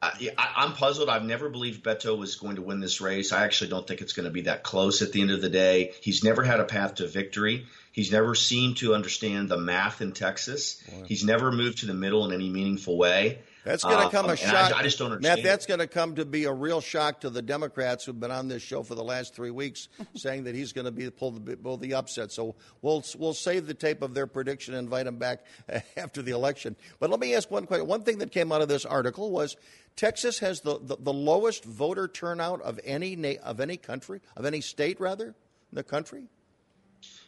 [0.02, 1.10] I, am puzzled.
[1.10, 3.32] I've never believed Beto was going to win this race.
[3.32, 5.50] I actually don't think it's going to be that close at the end of the
[5.50, 5.94] day.
[6.02, 7.66] He's never had a path to victory.
[7.96, 10.84] He's never seemed to understand the math in Texas.
[11.06, 13.40] He's never moved to the middle in any meaningful way.
[13.64, 14.74] That's going to come uh, a shock.
[14.74, 15.38] I, I, just don't understand.
[15.38, 18.32] Matt, that's going to come to be a real shock to the Democrats who've been
[18.32, 21.32] on this show for the last three weeks, saying that he's going to be pull
[21.32, 22.34] the pull the upset.
[22.34, 25.46] So we'll we'll save the tape of their prediction and invite him back
[25.98, 26.76] after the election.
[27.00, 27.88] But let me ask one question.
[27.88, 29.56] One thing that came out of this article was
[29.96, 34.44] Texas has the, the, the lowest voter turnout of any na- of any country of
[34.44, 36.26] any state rather in the country.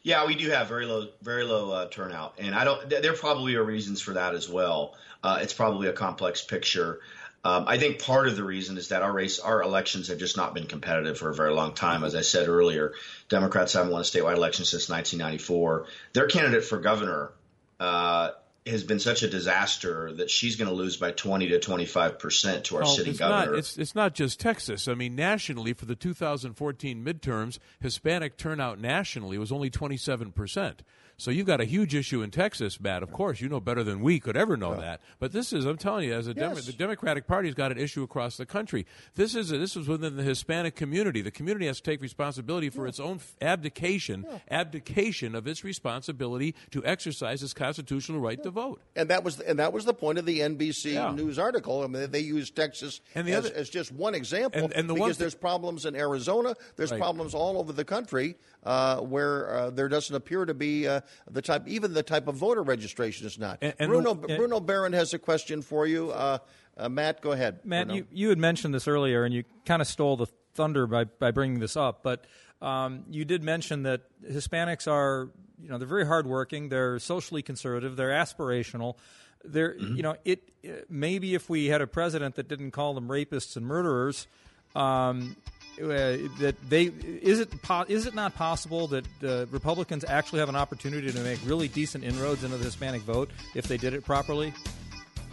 [0.03, 2.89] Yeah, we do have very low, very low uh, turnout, and I don't.
[2.89, 4.95] There probably are reasons for that as well.
[5.21, 6.99] Uh, it's probably a complex picture.
[7.43, 10.37] Um, I think part of the reason is that our race, our elections have just
[10.37, 12.03] not been competitive for a very long time.
[12.03, 12.93] As I said earlier,
[13.29, 15.85] Democrats haven't won a statewide election since 1994.
[16.13, 17.31] Their candidate for governor
[17.79, 18.31] uh,
[18.67, 22.65] has been such a disaster that she's going to lose by 20 to 25 percent
[22.65, 23.51] to our well, city it's governor.
[23.51, 24.87] Not, it's, it's not just Texas.
[24.87, 30.83] I mean, nationally, for the 2014 midterms, Hispanic turnout nationally was only 27 percent.
[31.19, 33.01] So you've got a huge issue in Texas, Matt.
[33.01, 35.01] Of course, you know better than we could ever know that.
[35.17, 36.35] But this is, I'm telling you, as a yes.
[36.35, 38.85] Demo- the Democratic Party's got an issue across the country.
[39.15, 41.23] This is a, this is within the Hispanic community.
[41.23, 42.89] The community has to take responsibility for yeah.
[42.89, 44.37] its own abdication, yeah.
[44.51, 48.43] abdication of its responsibility to exercise its constitutional right yeah.
[48.43, 48.81] to vote.
[48.95, 51.83] And that was and that was the point of the NBC News article.
[51.83, 54.87] I mean, they used Texas and the as, other, as just one example and, and
[54.87, 56.99] the because there's problems in Arizona, there's right.
[56.99, 61.41] problems all over the country uh, where uh, there doesn't appear to be uh, the
[61.41, 63.59] type, even the type of voter registration is not.
[63.61, 66.11] And, and Bruno, the, Bruno Behrend has a question for you.
[66.11, 66.39] Uh,
[66.77, 67.59] uh, Matt, go ahead.
[67.63, 67.97] Matt, Bruno.
[67.97, 71.31] you, you had mentioned this earlier, and you kind of stole the thunder by, by
[71.31, 72.25] bringing this up, but
[72.61, 75.29] um, you did mention that Hispanics are,
[75.61, 78.95] you know, they're very hardworking, they're socially conservative, they're aspirational.
[79.43, 79.95] They're, mm-hmm.
[79.95, 80.51] you know, it
[80.89, 84.27] maybe if we had a president that didn't call them rapists and murderers,
[84.75, 85.35] um,
[85.77, 90.55] that they is it po- is it not possible that uh, Republicans actually have an
[90.55, 94.53] opportunity to make really decent inroads into the Hispanic vote if they did it properly?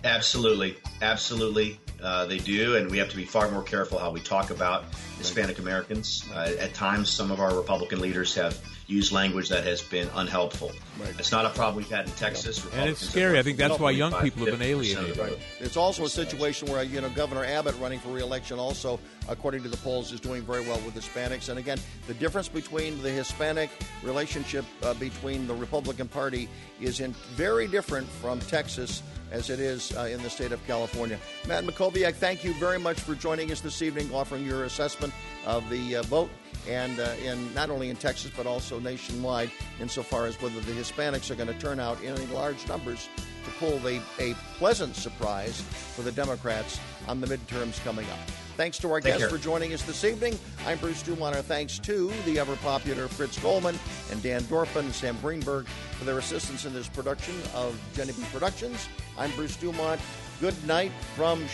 [0.04, 4.20] Absolutely, absolutely, uh, they do, and we have to be far more careful how we
[4.20, 4.84] talk about
[5.16, 6.24] Hispanic Americans.
[6.34, 10.70] Uh, at times, some of our Republican leaders have used language that has been unhelpful.
[11.00, 11.14] Right.
[11.18, 12.64] It's not a problem we've had in Texas.
[12.74, 13.38] And it's scary.
[13.38, 15.16] I think that's why young people have been alienated.
[15.16, 15.38] Right.
[15.60, 19.68] It's also a situation where you know Governor Abbott running for reelection also, according to
[19.68, 21.48] the polls, is doing very well with Hispanics.
[21.48, 23.70] And again, the difference between the Hispanic
[24.02, 26.48] relationship uh, between the Republican Party
[26.80, 29.02] is in very different from Texas
[29.32, 31.18] as it is uh, in the state of California.
[31.48, 35.12] Matt Mackowiak, thank you very much for joining us this evening, offering your assessment
[35.44, 36.30] of the uh, vote
[36.68, 39.50] and uh, in not only in Texas but also nationwide,
[39.80, 43.08] insofar as whether the Hispanics are going to turn out in large numbers
[43.44, 48.18] to pull a, a pleasant surprise for the Democrats on the midterms coming up.
[48.56, 49.36] Thanks to our Take guests care.
[49.36, 50.38] for joining us this evening.
[50.64, 51.34] I'm Bruce Dumont.
[51.34, 53.76] Our thanks to the ever popular Fritz Goldman
[54.12, 58.22] and Dan Dorpan and Sam Greenberg for their assistance in this production of Jenny B
[58.32, 58.88] Productions.
[59.18, 60.00] I'm Bruce Dumont.
[60.40, 61.44] Good night from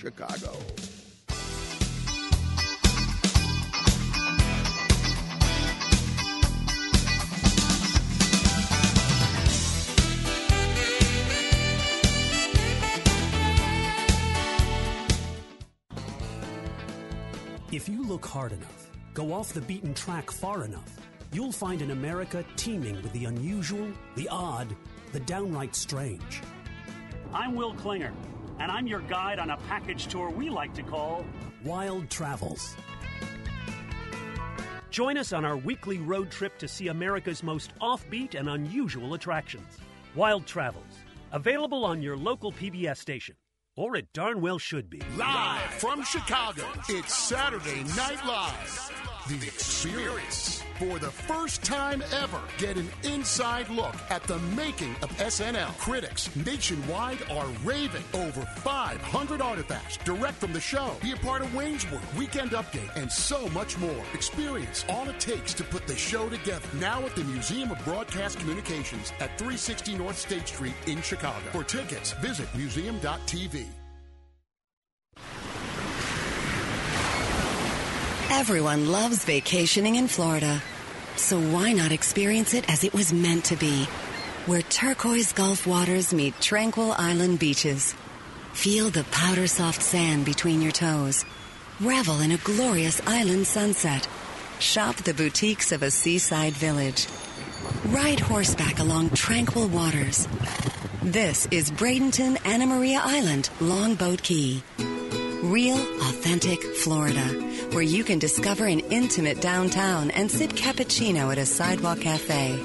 [0.00, 0.56] Chicago.
[17.70, 20.96] If you look hard enough, go off the beaten track far enough,
[21.34, 24.74] you'll find an America teeming with the unusual, the odd,
[25.12, 26.40] the downright strange.
[27.30, 28.14] I'm Will Klinger,
[28.58, 31.26] and I'm your guide on a package tour we like to call
[31.62, 32.74] Wild Travels.
[34.88, 39.76] Join us on our weekly road trip to see America's most offbeat and unusual attractions.
[40.14, 43.34] Wild Travels, available on your local PBS station
[43.78, 45.00] or it darn well should be.
[45.16, 49.07] Live from Chicago, it's Saturday Night Live.
[49.28, 50.62] The Experience.
[50.78, 55.76] For the first time ever, get an inside look at the making of SNL.
[55.76, 60.96] Critics nationwide are raving over 500 artifacts direct from the show.
[61.02, 64.02] Be a part of Wayne's World, Weekend Update, and so much more.
[64.14, 66.66] Experience all it takes to put the show together.
[66.80, 71.44] Now at the Museum of Broadcast Communications at 360 North State Street in Chicago.
[71.52, 73.66] For tickets, visit museum.tv.
[78.30, 80.62] Everyone loves vacationing in Florida.
[81.16, 83.84] So why not experience it as it was meant to be?
[84.44, 87.94] Where turquoise Gulf waters meet tranquil island beaches.
[88.52, 91.24] Feel the powder soft sand between your toes.
[91.80, 94.06] Revel in a glorious island sunset.
[94.58, 97.06] Shop the boutiques of a seaside village.
[97.86, 100.28] Ride horseback along tranquil waters.
[101.02, 104.62] This is Bradenton Anna Maria Island, Longboat Key.
[105.42, 111.46] Real, authentic Florida, where you can discover an intimate downtown and sip cappuccino at a
[111.46, 112.58] sidewalk cafe.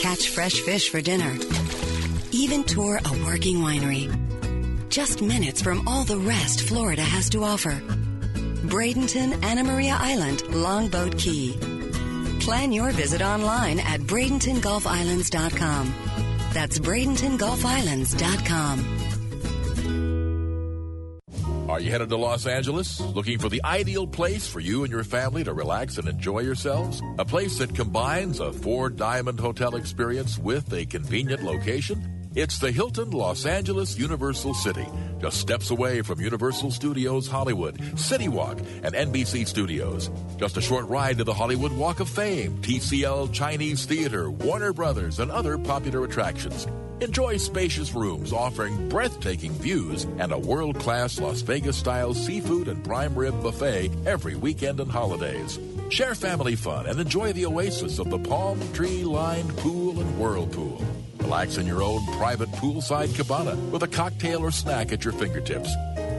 [0.00, 1.36] Catch fresh fish for dinner.
[2.32, 4.10] Even tour a working winery.
[4.88, 7.80] Just minutes from all the rest Florida has to offer.
[8.66, 11.56] Bradenton Anna Maria Island, Longboat Key.
[12.40, 15.94] Plan your visit online at BradentonGulfIslands.com.
[16.52, 18.95] That's BradentonGulfIslands.com.
[21.76, 23.00] Are you headed to Los Angeles?
[23.00, 27.02] Looking for the ideal place for you and your family to relax and enjoy yourselves?
[27.18, 32.30] A place that combines a four diamond hotel experience with a convenient location?
[32.34, 34.86] It's the Hilton Los Angeles Universal City,
[35.20, 40.10] just steps away from Universal Studios Hollywood, City Walk, and NBC Studios.
[40.38, 45.18] Just a short ride to the Hollywood Walk of Fame, TCL Chinese Theater, Warner Brothers,
[45.18, 46.66] and other popular attractions.
[47.02, 52.82] Enjoy spacious rooms offering breathtaking views and a world class Las Vegas style seafood and
[52.82, 55.58] prime rib buffet every weekend and holidays.
[55.90, 60.82] Share family fun and enjoy the oasis of the palm tree lined pool and whirlpool.
[61.18, 65.68] Relax in your own private poolside cabana with a cocktail or snack at your fingertips.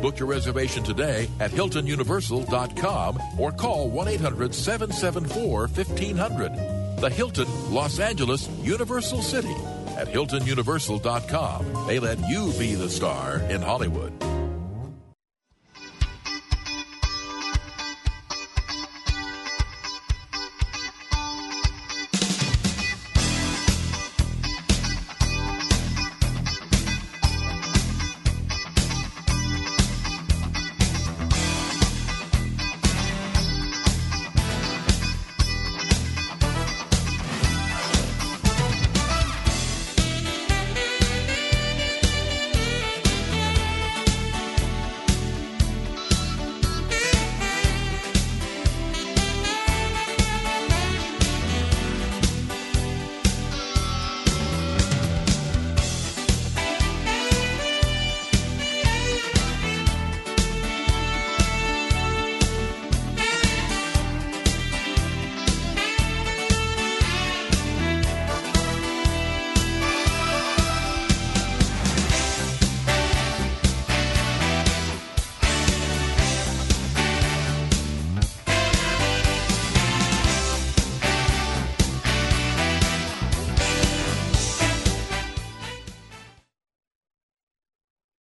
[0.03, 6.99] Book your reservation today at HiltonUniversal.com or call 1 800 774 1500.
[6.99, 9.55] The Hilton Los Angeles Universal City
[9.98, 11.88] at HiltonUniversal.com.
[11.88, 14.14] They let you be the star in Hollywood.